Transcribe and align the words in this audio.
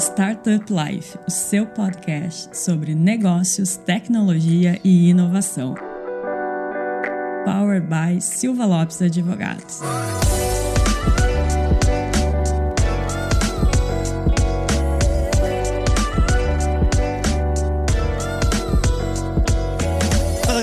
Startup 0.00 0.64
Life, 0.72 1.18
o 1.28 1.30
seu 1.30 1.66
podcast 1.66 2.56
sobre 2.56 2.94
negócios, 2.94 3.76
tecnologia 3.76 4.80
e 4.82 5.10
inovação. 5.10 5.74
Powered 7.44 7.86
by 7.86 8.18
Silva 8.18 8.64
Lopes 8.64 9.02
Advogados. 9.02 9.80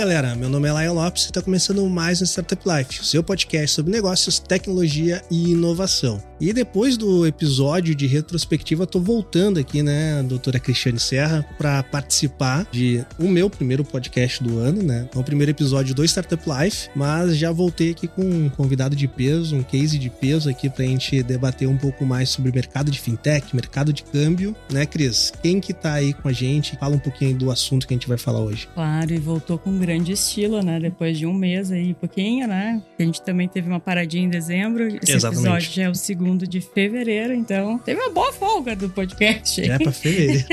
galera, 0.08 0.36
meu 0.36 0.48
nome 0.48 0.70
é 0.70 0.72
Laia 0.72 0.92
Lopes 0.94 1.24
e 1.24 1.26
está 1.26 1.42
começando 1.42 1.86
mais 1.86 2.22
um 2.22 2.26
Startup 2.26 2.64
Life, 2.66 3.06
seu 3.06 3.22
podcast 3.22 3.76
sobre 3.76 3.92
negócios, 3.92 4.40
tecnologia 4.40 5.22
e 5.30 5.52
inovação. 5.52 6.24
E 6.40 6.54
depois 6.54 6.98
do 6.98 7.26
episódio 7.26 7.96
de 7.96 8.06
retrospectiva, 8.06 8.86
tô 8.86 9.00
voltando 9.00 9.60
aqui, 9.60 9.82
né, 9.82 10.22
doutora 10.22 10.60
Cristiane 10.60 11.00
Serra, 11.00 11.44
para 11.58 11.82
participar 11.82 12.68
de 12.72 13.04
o 13.18 13.28
meu 13.28 13.50
primeiro 13.50 13.84
podcast 13.84 14.44
do 14.44 14.60
ano, 14.60 14.84
né? 14.84 15.10
É 15.14 15.18
o 15.18 15.24
primeiro 15.24 15.50
episódio 15.50 15.96
do 15.96 16.06
Startup 16.06 16.44
Life, 16.48 16.90
mas 16.96 17.36
já 17.36 17.52
voltei 17.52 17.90
aqui 17.92 18.08
com 18.08 18.22
um 18.22 18.50
convidado 18.50 18.96
de 18.96 19.08
peso, 19.08 19.56
um 19.56 19.64
case 19.64 19.98
de 19.98 20.12
peso 20.12 20.48
aqui 20.48 20.70
pra 20.70 20.86
gente 20.86 21.24
debater 21.24 21.68
um 21.68 21.78
pouco 21.78 22.06
mais 22.06 22.30
sobre 22.30 22.52
mercado 22.52 22.92
de 22.92 23.00
fintech, 23.00 23.56
mercado 23.56 23.92
de 23.92 24.04
câmbio, 24.04 24.56
né, 24.72 24.86
Cris? 24.86 25.34
Quem 25.42 25.60
que 25.60 25.74
tá 25.74 25.94
aí 25.94 26.14
com 26.14 26.28
a 26.28 26.34
gente? 26.34 26.78
Fala 26.78 26.96
um 26.96 27.00
pouquinho 27.00 27.36
do 27.36 27.50
assunto 27.50 27.88
que 27.88 27.96
a 27.96 27.98
gente 27.98 28.08
vai 28.08 28.18
falar 28.18 28.42
hoje. 28.42 28.68
Claro, 28.76 29.12
e 29.12 29.18
voltou 29.18 29.58
com 29.58 29.76
grande 29.80 30.12
estilo, 30.12 30.62
né? 30.62 30.80
Depois 30.80 31.18
de 31.18 31.26
um 31.26 31.34
mês 31.34 31.72
aí, 31.72 31.96
pouquinho, 31.96 32.48
né? 32.48 32.80
A 33.00 33.04
gente 33.04 33.24
também 33.24 33.48
teve 33.48 33.68
uma 33.68 33.80
paradinha 33.80 34.26
em 34.26 34.30
dezembro. 34.30 34.88
Esse 34.88 35.14
Exatamente. 35.14 35.48
episódio 35.48 35.72
já 35.72 35.84
é 35.84 35.90
o 35.90 35.96
segundo 35.96 36.27
segundo 36.28 36.46
de 36.46 36.60
fevereiro, 36.60 37.34
então 37.34 37.78
teve 37.80 38.02
uma 38.02 38.10
boa 38.10 38.34
folga 38.34 38.76
do 38.76 38.90
podcast. 38.90 39.62
É 39.62 39.78
pra 39.78 39.94
fevereiro. 39.94 40.46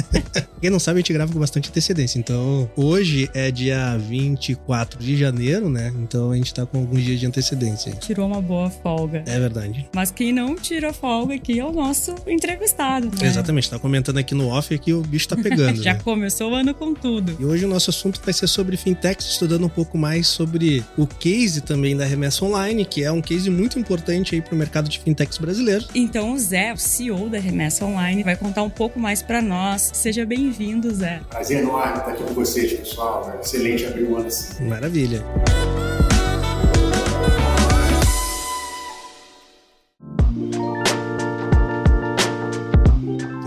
Quem 0.60 0.70
não 0.70 0.78
sabe, 0.80 0.98
a 0.98 1.00
gente 1.00 1.12
grava 1.12 1.32
com 1.32 1.38
bastante 1.38 1.68
antecedência. 1.68 2.18
Então, 2.18 2.68
hoje 2.74 3.30
é 3.34 3.50
dia 3.50 3.96
24 3.98 4.98
de 4.98 5.16
janeiro, 5.16 5.68
né? 5.68 5.92
Então 5.98 6.32
a 6.32 6.36
gente 6.36 6.52
tá 6.52 6.64
com 6.64 6.78
alguns 6.78 7.02
dias 7.02 7.20
de 7.20 7.26
antecedência. 7.26 7.92
Tirou 7.92 8.26
uma 8.26 8.40
boa 8.40 8.70
folga. 8.70 9.22
É 9.26 9.38
verdade. 9.38 9.86
Mas 9.94 10.10
quem 10.10 10.32
não 10.32 10.56
tira 10.56 10.92
folga 10.92 11.34
aqui 11.34 11.60
é 11.60 11.64
o 11.64 11.72
nosso 11.72 12.14
entrevistado. 12.26 13.06
Né? 13.06 13.28
Exatamente, 13.28 13.68
tá 13.68 13.78
comentando 13.78 14.18
aqui 14.18 14.34
no 14.34 14.48
off 14.48 14.76
que 14.78 14.92
o 14.92 15.02
bicho 15.02 15.28
tá 15.28 15.36
pegando. 15.36 15.76
Já 15.82 15.94
né? 15.94 16.00
começou 16.02 16.52
o 16.52 16.54
ano 16.54 16.74
com 16.74 16.94
tudo. 16.94 17.36
E 17.38 17.44
hoje 17.44 17.66
o 17.66 17.68
nosso 17.68 17.90
assunto 17.90 18.20
vai 18.24 18.32
ser 18.32 18.46
sobre 18.46 18.76
fintechs, 18.76 19.26
estudando 19.26 19.66
um 19.66 19.68
pouco 19.68 19.98
mais 19.98 20.26
sobre 20.26 20.82
o 20.96 21.06
case 21.06 21.60
também 21.60 21.96
da 21.96 22.04
remessa 22.04 22.44
online, 22.44 22.84
que 22.84 23.04
é 23.04 23.12
um 23.12 23.20
case 23.20 23.50
muito 23.50 23.78
importante 23.78 24.34
aí 24.34 24.40
pro 24.40 24.56
mercado 24.56 24.88
de 24.88 24.98
fintechs 24.98 25.17
fintechs 25.18 25.38
brasileiros. 25.38 25.88
Então 25.94 26.32
o 26.32 26.38
Zé, 26.38 26.72
o 26.72 26.76
CEO 26.76 27.28
da 27.28 27.38
Remessa 27.38 27.84
Online, 27.84 28.22
vai 28.22 28.36
contar 28.36 28.62
um 28.62 28.70
pouco 28.70 29.00
mais 29.00 29.20
para 29.20 29.42
nós. 29.42 29.90
Seja 29.92 30.24
bem-vindo, 30.24 30.94
Zé. 30.94 31.20
Prazer 31.28 31.62
enorme 31.62 31.98
estar 31.98 32.12
aqui 32.12 32.22
com 32.22 32.34
vocês, 32.34 32.72
pessoal. 32.72 33.34
É 33.36 33.40
excelente 33.40 33.84
abrir 33.84 34.04
o 34.04 34.16
ano 34.16 34.28
assim. 34.28 34.64
Maravilha. 34.64 35.24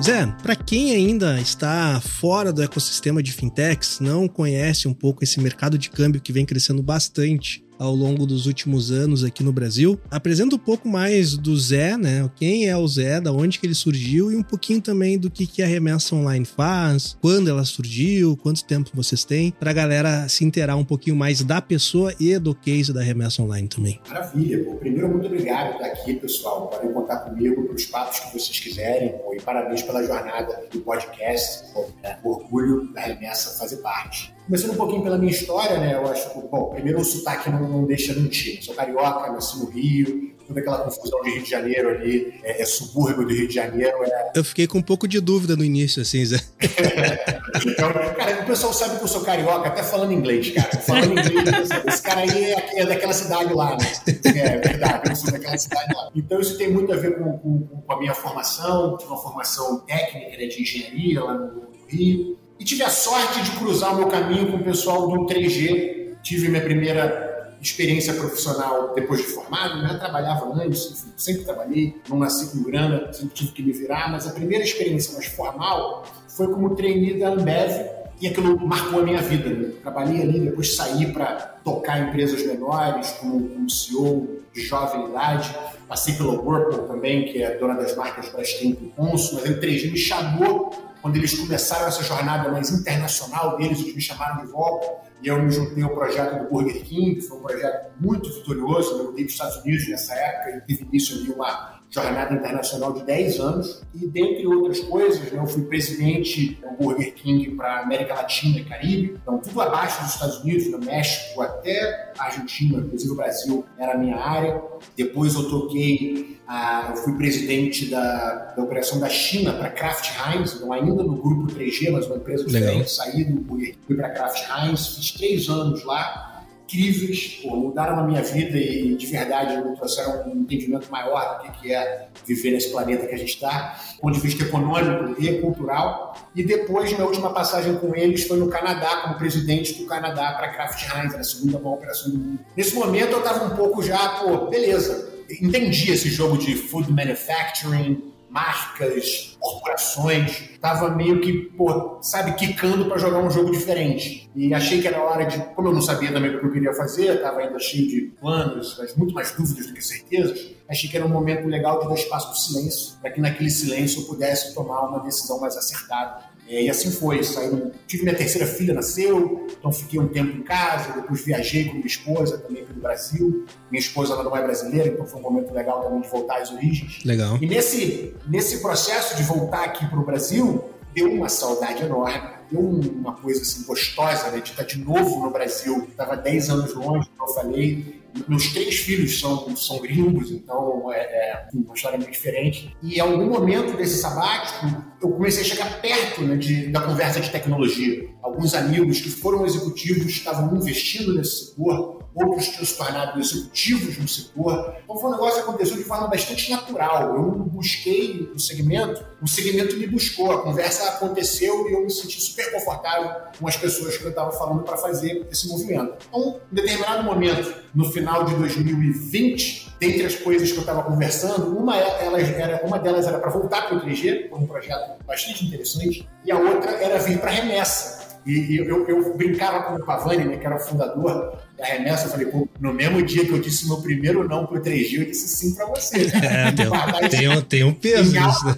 Zé, 0.04 0.26
para 0.42 0.56
quem 0.56 0.96
ainda 0.96 1.40
está 1.40 2.02
fora 2.02 2.52
do 2.52 2.64
ecossistema 2.64 3.22
de 3.22 3.32
fintechs, 3.32 4.00
não 4.00 4.28
conhece 4.28 4.88
um 4.88 4.94
pouco 4.94 5.24
esse 5.24 5.40
mercado 5.40 5.78
de 5.78 5.92
câmbio 5.92 6.20
que 6.20 6.34
vem 6.34 6.44
crescendo 6.44 6.82
bastante 6.82 7.64
ao 7.82 7.96
longo 7.96 8.28
dos 8.28 8.46
últimos 8.46 8.92
anos 8.92 9.24
aqui 9.24 9.44
no 9.44 9.52
Brasil. 9.52 10.00
Apresenta 10.12 10.56
um 10.56 10.60
pouco 10.60 10.88
mais 10.88 11.36
do 11.36 11.58
Zé, 11.58 11.98
né? 11.98 12.30
Quem 12.36 12.70
é 12.70 12.78
o 12.78 12.88
Zé, 12.88 13.20
da 13.20 13.34
onde 13.34 13.58
que 13.58 13.66
ele 13.66 13.74
surgiu 13.74 14.32
e 14.32 14.36
um 14.36 14.44
pouquinho 14.44 14.80
também 14.80 15.18
do 15.18 15.32
que, 15.32 15.48
que 15.48 15.64
a 15.64 15.68
remessa 15.68 16.16
online 16.16 16.46
faz, 16.46 17.18
quando 17.20 17.50
ela 17.50 17.66
surgiu, 17.66 18.38
quanto 18.38 18.64
tempo 18.64 18.92
vocês 18.94 19.26
têm, 19.26 19.52
para 19.60 19.72
a 19.72 19.74
galera 19.74 20.30
se 20.30 20.46
inteirar 20.46 20.76
um 20.76 20.86
pouquinho 20.86 21.16
mais 21.16 21.42
da 21.42 21.60
pessoa 21.60 22.14
e 22.20 22.38
do 22.38 22.54
case 22.54 22.94
da 22.94 23.02
remessa 23.02 23.42
online 23.42 23.68
também. 23.68 24.00
Maravilha. 24.08 24.64
Pô. 24.64 24.76
Primeiro, 24.76 25.10
muito 25.10 25.26
obrigado 25.26 25.78
por 25.78 25.86
estar 25.86 25.88
aqui, 25.88 26.14
pessoal. 26.14 26.68
Podem 26.68 26.94
contar 26.94 27.18
comigo 27.18 27.64
para 27.64 27.76
os 27.76 27.86
papos 27.86 28.20
que 28.20 28.34
vocês 28.38 28.60
quiserem. 28.60 29.10
Pô. 29.18 29.34
E 29.34 29.42
parabéns 29.42 29.82
pela 29.82 30.04
jornada 30.06 30.68
do 30.72 30.82
podcast. 30.82 31.72
Pô, 31.74 31.88
é 32.04 32.18
orgulho 32.24 32.94
da 32.94 33.02
remessa 33.02 33.58
fazer 33.58 33.78
parte. 33.78 34.32
Começando 34.46 34.72
um 34.72 34.76
pouquinho 34.76 35.04
pela 35.04 35.18
minha 35.18 35.32
história, 35.32 35.80
né? 35.80 35.94
Eu 35.96 36.08
acho 36.08 36.34
que, 36.34 36.48
bom, 36.48 36.70
primeiro 36.72 37.00
o 37.00 37.06
sotaque 37.06 37.50
não, 37.50 37.68
não 37.68 37.86
deixa 37.86 38.14
mentir. 38.14 38.58
Eu 38.58 38.64
sou 38.64 38.76
carioca, 38.76 39.32
nasci 39.32 39.60
no 39.60 39.70
Rio, 39.70 40.32
toda 40.52 40.60
aquela 40.60 40.80
confusão 40.80 41.22
de 41.22 41.32
Rio 41.32 41.44
de 41.44 41.50
Janeiro 41.50 41.90
ali, 41.90 42.34
é, 42.44 42.62
é 42.62 42.66
subúrbio 42.66 43.26
do 43.26 43.34
Rio 43.34 43.48
de 43.48 43.56
Janeiro. 43.56 43.98
É... 44.04 44.32
Eu 44.36 44.44
fiquei 44.44 44.68
com 44.68 44.78
um 44.80 44.82
pouco 44.82 45.08
de 45.08 45.20
dúvida 45.20 45.56
no 45.56 45.64
início, 45.64 46.02
assim, 46.02 46.24
Zé. 46.26 46.40
então, 47.66 47.92
cara, 48.16 48.42
o 48.42 48.46
pessoal 48.46 48.74
sabe 48.74 48.98
que 48.98 49.04
eu 49.04 49.08
sou 49.08 49.22
carioca, 49.22 49.68
até 49.68 49.84
falando 49.84 50.12
inglês, 50.12 50.52
cara. 50.52 50.70
Falando 50.82 51.12
inglês, 51.12 51.70
esse 51.88 52.02
cara 52.02 52.22
aí 52.22 52.44
é, 52.46 52.82
é, 52.82 52.86
daquela 52.86 53.14
cidade 53.14 53.54
lá, 53.54 53.78
né? 53.78 53.92
É 54.26 54.58
verdade, 54.58 55.10
eu 55.10 55.16
sou 55.16 55.32
daquela 55.32 55.58
cidade 55.58 55.94
lá. 55.96 56.10
Então 56.16 56.40
isso 56.40 56.58
tem 56.58 56.72
muito 56.72 56.92
a 56.94 56.98
ver 56.98 57.18
com, 57.18 57.38
com, 57.38 57.60
com 57.86 57.94
a 57.94 58.00
minha 58.00 58.14
formação, 58.14 58.98
tive 58.98 59.12
uma 59.12 59.22
formação 59.22 59.80
técnica 59.82 60.38
né, 60.38 60.48
de 60.48 60.62
engenharia 60.62 61.24
lá 61.24 61.34
no 61.34 61.72
Rio. 61.88 62.41
E 62.62 62.64
tive 62.64 62.84
a 62.84 62.92
sorte 62.92 63.42
de 63.42 63.50
cruzar 63.58 63.92
o 63.92 63.98
meu 63.98 64.08
caminho 64.08 64.52
com 64.52 64.58
o 64.58 64.64
pessoal 64.64 65.08
do 65.08 65.26
3G. 65.26 66.18
Tive 66.22 66.48
minha 66.48 66.62
primeira 66.62 67.56
experiência 67.60 68.14
profissional 68.14 68.94
depois 68.94 69.20
de 69.20 69.26
formado, 69.30 69.82
né? 69.82 69.98
Trabalhava 69.98 70.46
antes, 70.54 71.08
sempre 71.18 71.44
trabalhei, 71.44 72.00
não 72.08 72.20
nasci 72.20 72.56
com 72.56 72.62
grana, 72.62 73.12
sempre 73.14 73.34
tive 73.34 73.52
que 73.52 73.64
me 73.64 73.72
virar, 73.72 74.12
mas 74.12 74.28
a 74.28 74.32
primeira 74.32 74.64
experiência 74.64 75.12
mais 75.14 75.26
formal 75.26 76.06
foi 76.28 76.50
como 76.54 76.76
trainee 76.76 77.20
da 77.20 77.30
Ambev 77.30 77.84
e 78.22 78.28
aquilo 78.28 78.60
marcou 78.60 79.00
a 79.00 79.04
minha 79.04 79.24
vida. 79.24 79.50
Né? 79.50 79.74
Trabalhei 79.82 80.22
ali, 80.22 80.40
depois 80.42 80.76
saí 80.76 81.12
para 81.12 81.34
tocar 81.64 82.10
empresas 82.10 82.46
menores, 82.46 83.10
como, 83.20 83.50
como 83.50 83.68
CEO 83.72 84.38
de 84.54 84.62
jovem 84.62 85.10
idade. 85.10 85.52
Passei 85.88 86.14
pela 86.14 86.40
Whirlpool 86.40 86.88
também, 86.88 87.26
que 87.26 87.42
é 87.42 87.58
dona 87.58 87.74
das 87.74 87.96
marcas 87.96 88.30
Brastemp 88.30 88.78
e 88.84 88.94
Consul, 88.96 89.40
mas 89.42 89.50
o 89.50 89.60
3G 89.60 89.92
me 89.92 89.98
chamou 89.98 90.91
quando 91.02 91.16
eles 91.16 91.34
começaram 91.34 91.88
essa 91.88 92.04
jornada 92.04 92.50
mais 92.52 92.70
internacional 92.70 93.58
deles, 93.58 93.80
eles 93.80 93.96
me 93.96 94.02
chamaram 94.02 94.46
de 94.46 94.52
volta 94.52 94.88
e 95.22 95.28
eu 95.28 95.42
me 95.42 95.52
juntei 95.52 95.84
ao 95.84 95.90
projeto 95.90 96.44
do 96.44 96.50
Burger 96.50 96.84
King, 96.84 97.16
que 97.16 97.22
foi 97.22 97.38
um 97.38 97.42
projeto 97.42 97.92
muito 98.00 98.32
vitorioso. 98.32 98.92
Eu 98.92 99.04
mudei 99.06 99.26
para 99.26 99.30
os 99.30 99.34
Estados 99.34 99.58
Unidos 99.58 99.88
nessa 99.88 100.14
época 100.14 100.58
e 100.58 100.62
teve 100.62 100.84
início 100.90 101.18
ali 101.18 101.32
uma 101.32 101.81
jornada 101.92 102.34
internacional 102.34 102.94
de 102.94 103.04
10 103.04 103.40
anos. 103.40 103.82
E, 103.94 104.08
dentre 104.08 104.48
outras 104.48 104.80
coisas, 104.80 105.20
né, 105.32 105.40
eu 105.40 105.46
fui 105.46 105.64
presidente 105.64 106.58
do 106.62 106.84
Burger 106.84 107.14
King 107.14 107.52
para 107.52 107.82
América 107.82 108.16
Latina 108.16 108.60
e 108.60 108.64
Caribe. 108.64 109.18
Então, 109.22 109.38
tudo 109.40 109.62
abaixo 109.62 110.02
dos 110.02 110.14
Estados 110.14 110.38
Unidos, 110.40 110.72
no 110.72 110.80
México 110.80 111.42
até 111.42 112.14
a 112.18 112.26
Argentina, 112.26 112.80
inclusive 112.80 113.12
o 113.12 113.16
Brasil, 113.16 113.66
era 113.78 113.94
a 113.94 113.98
minha 113.98 114.16
área. 114.16 114.62
Depois 114.96 115.36
eu 115.36 115.50
toquei, 115.50 116.40
ah, 116.48 116.88
eu 116.92 116.96
fui 116.96 117.14
presidente 117.18 117.90
da, 117.90 118.54
da 118.56 118.64
operação 118.64 118.98
da 118.98 119.10
China 119.10 119.52
para 119.54 119.70
Kraft 119.70 120.10
Heinz, 120.18 120.54
então 120.56 120.72
ainda 120.72 121.04
no 121.04 121.22
grupo 121.22 121.54
3G, 121.54 121.92
mas 121.92 122.08
uma 122.08 122.16
empresa 122.16 122.46
diferente. 122.46 122.90
Saí 122.90 123.26
do 123.26 123.42
Burger 123.42 123.72
King, 123.72 123.80
fui 123.86 123.96
para 123.98 124.10
Kraft 124.12 124.44
Heinz, 124.50 124.96
fiz 124.96 125.12
três 125.12 125.50
anos 125.50 125.84
lá 125.84 126.31
incríveis, 126.72 127.40
pô, 127.42 127.56
mudaram 127.56 128.00
a 128.00 128.04
minha 128.04 128.22
vida 128.22 128.58
e 128.58 128.96
de 128.96 129.06
verdade 129.08 129.58
me 129.58 129.76
trouxeram 129.76 130.28
um 130.28 130.42
entendimento 130.42 130.90
maior 130.90 131.44
do 131.44 131.52
que 131.52 131.74
é 131.74 132.08
viver 132.26 132.52
nesse 132.52 132.72
planeta 132.72 133.06
que 133.06 133.14
a 133.14 133.18
gente 133.18 133.34
está, 133.34 133.78
do 133.96 134.02
ponto 134.02 134.14
de 134.14 134.20
vista 134.22 134.44
econômico 134.44 135.22
e 135.22 135.40
cultural. 135.40 136.16
E 136.36 136.44
depois, 136.44 136.92
minha 136.92 137.06
última 137.06 137.32
passagem 137.32 137.76
com 137.78 137.96
eles 137.96 138.26
foi 138.26 138.38
no 138.38 138.48
Canadá, 138.48 139.02
como 139.04 139.16
presidente 139.16 139.74
do 139.74 139.86
Canadá 139.86 140.34
para 140.34 140.50
Kraft 140.50 140.84
Heinz, 140.90 141.14
a 141.16 141.24
segunda 141.24 141.60
maior 141.60 141.76
operação 141.76 142.12
do 142.12 142.18
mundo. 142.18 142.40
Nesse 142.56 142.74
momento 142.76 143.12
eu 143.12 143.20
estava 143.20 143.46
um 143.46 143.56
pouco 143.56 143.84
já, 143.84 144.10
pô, 144.20 144.48
beleza, 144.48 145.12
entendi 145.42 145.92
esse 145.92 146.10
jogo 146.10 146.38
de 146.38 146.56
food 146.56 146.92
manufacturing, 146.92 148.11
marcas, 148.32 149.38
corporações. 149.40 150.58
Tava 150.62 150.90
meio 150.90 151.20
que, 151.20 151.34
pô, 151.34 152.00
sabe, 152.02 152.34
quicando 152.34 152.86
para 152.86 152.98
jogar 152.98 153.20
um 153.20 153.30
jogo 153.30 153.52
diferente. 153.52 154.30
E 154.34 154.54
achei 154.54 154.82
que 154.82 154.88
era 154.88 155.04
hora 155.04 155.26
de, 155.26 155.38
como 155.54 155.68
eu 155.68 155.74
não 155.74 155.82
sabia 155.82 156.12
também 156.12 156.34
o 156.34 156.40
que 156.40 156.46
eu 156.46 156.52
queria 156.52 156.74
fazer, 156.74 157.22
tava 157.22 157.42
ainda 157.42 157.60
cheio 157.60 157.88
de 157.88 158.02
planos, 158.20 158.78
mas 158.80 158.96
muito 158.96 159.14
mais 159.14 159.32
dúvidas 159.32 159.68
do 159.68 159.74
que 159.74 159.82
certezas, 159.82 160.52
achei 160.70 160.90
que 160.90 160.96
era 160.96 161.06
um 161.06 161.10
momento 161.10 161.48
legal 161.48 161.82
de 161.82 161.90
dar 161.90 161.96
espaço 161.96 162.28
para 162.28 162.36
o 162.36 162.40
silêncio, 162.40 162.98
para 163.02 163.12
que 163.12 163.20
naquele 163.20 163.50
silêncio 163.50 164.02
eu 164.02 164.08
pudesse 164.08 164.56
tomar 164.56 164.88
uma 164.88 165.00
decisão 165.00 165.40
mais 165.40 165.58
acertada 165.58 166.31
é, 166.48 166.64
e 166.64 166.70
assim 166.70 166.92
foi. 166.92 167.24
Saí, 167.24 167.72
tive 167.88 168.04
minha 168.04 168.16
terceira 168.16 168.46
filha, 168.46 168.74
nasceu, 168.74 169.48
então 169.58 169.72
fiquei 169.72 170.00
um 170.00 170.08
tempo 170.08 170.38
em 170.38 170.44
casa, 170.44 170.94
depois 170.94 171.24
viajei 171.24 171.66
com 171.66 171.76
minha 171.76 171.88
esposa 171.88 172.38
também 172.38 172.66
pelo 172.66 172.82
Brasil. 172.82 173.46
Minha 173.70 173.80
esposa 173.80 174.14
ela 174.14 174.24
não 174.24 174.36
é 174.36 174.42
brasileira, 174.42 174.90
então 174.90 175.06
foi 175.06 175.20
um 175.20 175.24
momento 175.24 175.54
legal 175.54 175.84
também 175.84 176.02
de 176.02 176.10
voltar 176.10 176.42
às 176.42 176.52
origens. 176.52 177.04
Legal. 177.06 177.38
E 177.42 177.46
nesse, 177.46 178.14
nesse 178.28 178.62
processo 178.62 179.16
de 179.16 179.24
voltar 179.24 179.64
aqui 179.64 179.86
para 179.88 180.00
o 180.00 180.06
Brasil, 180.06 180.64
deu 180.94 181.12
uma 181.12 181.30
saudade 181.30 181.84
enorme, 181.84 182.41
uma 182.60 183.14
coisa 183.14 183.42
assim 183.42 183.64
gostosa, 183.64 184.32
né, 184.32 184.40
de 184.40 184.52
estar 184.52 184.64
de 184.64 184.80
novo 184.80 185.24
no 185.24 185.32
Brasil. 185.32 185.88
Estava 185.90 186.16
10 186.16 186.50
anos 186.50 186.74
longe, 186.74 187.10
como 187.18 187.30
eu 187.30 187.34
falei, 187.34 188.02
Meus 188.28 188.52
três 188.52 188.76
filhos 188.76 189.20
são, 189.20 189.56
são 189.56 189.80
gringos, 189.80 190.32
então 190.32 190.92
é, 190.92 191.00
é 191.00 191.48
uma 191.54 191.74
história 191.74 191.98
meio 191.98 192.12
diferente. 192.12 192.76
E 192.84 192.96
em 192.96 193.00
algum 193.00 193.28
momento 193.28 193.78
desse 193.78 194.00
sabático, 194.00 194.84
eu 195.02 195.10
comecei 195.12 195.44
a 195.44 195.46
chegar 195.46 195.82
perto 195.82 196.22
né, 196.22 196.36
de, 196.36 196.68
da 196.68 196.82
conversa 196.82 197.22
de 197.22 197.30
tecnologia. 197.30 198.10
Alguns 198.22 198.54
amigos 198.54 199.00
que 199.00 199.10
foram 199.10 199.46
executivos 199.46 200.08
estavam 200.08 200.56
investindo 200.58 201.14
nesse 201.14 201.48
setor, 201.48 202.02
outros 202.14 202.50
tinham 202.50 202.66
se 202.66 202.78
tornado 202.78 203.20
executivos 203.20 203.98
no 203.98 204.08
setor. 204.08 204.76
Então 204.84 204.98
foi 204.98 205.10
um 205.10 205.14
negócio 205.14 205.36
que 205.36 205.50
aconteceu 205.50 205.78
de 205.78 205.84
forma 205.84 206.08
bastante 206.08 206.52
natural. 206.52 207.16
Eu 207.16 207.32
busquei 207.32 208.30
o 208.36 208.40
segmento, 208.40 209.04
o 209.22 209.28
segmento 209.28 209.78
me 209.78 209.88
buscou, 209.88 210.32
a 210.32 210.42
conversa 210.42 210.90
aconteceu 210.90 211.70
e 211.70 211.74
eu 211.74 211.84
me 211.84 211.90
senti 211.90 212.22
super 212.22 212.41
confortável 212.48 213.12
com 213.40 213.48
as 213.48 213.56
pessoas 213.56 213.98
que 213.98 214.04
eu 214.04 214.10
estava 214.10 214.32
falando 214.32 214.64
para 214.64 214.78
fazer 214.78 215.28
esse 215.32 215.48
movimento. 215.48 215.96
Então, 216.08 216.40
em 216.52 216.56
determinado 216.56 217.04
momento, 217.04 217.54
no 217.74 217.92
final 217.92 218.26
de 218.26 218.36
2020, 218.36 219.76
dentre 219.80 220.06
as 220.06 220.16
coisas 220.16 220.52
que 220.52 220.58
eu 220.58 220.62
estava 220.62 220.84
conversando, 220.84 221.58
uma, 221.58 221.76
elas 221.76 222.30
era, 222.30 222.66
uma 222.66 222.78
delas 222.78 223.08
era 223.08 223.20
para 223.20 223.32
voltar 223.32 223.68
para 223.68 223.78
o 223.78 223.82
3G, 223.82 224.30
um 224.32 224.46
projeto 224.46 225.04
bastante 225.06 225.46
interessante, 225.46 226.08
e 226.24 226.32
a 226.32 226.38
outra 226.38 226.72
era 226.72 227.00
vir 227.00 227.20
para 227.20 227.32
remessa. 227.32 228.01
E, 228.26 228.58
eu, 228.58 228.88
eu, 228.88 229.14
brincava 229.16 229.64
com 229.64 229.76
o 229.76 229.86
Pavani, 229.86 230.26
né, 230.26 230.38
que 230.38 230.46
era 230.46 230.56
o 230.56 230.60
fundador 230.60 231.38
da 231.58 231.66
remessa, 231.66 232.06
eu 232.06 232.12
falei, 232.12 232.28
pô, 232.28 232.48
no 232.60 232.74
mesmo 232.74 233.02
dia 233.04 233.26
que 233.26 233.32
eu 233.32 233.40
disse 233.40 233.68
meu 233.68 233.82
primeiro 233.82 234.28
não 234.28 234.46
pro 234.46 234.62
3G, 234.62 235.00
eu 235.00 235.06
disse 235.06 235.28
sim 235.28 235.56
para 235.56 235.66
você. 235.68 236.08
É, 236.22 236.52
tem, 236.52 237.10
tem, 237.10 237.30
um, 237.30 237.42
tem 237.42 237.64
um 237.64 237.74
peso 237.74 238.14
nisso, 238.20 238.46
né? 238.46 238.56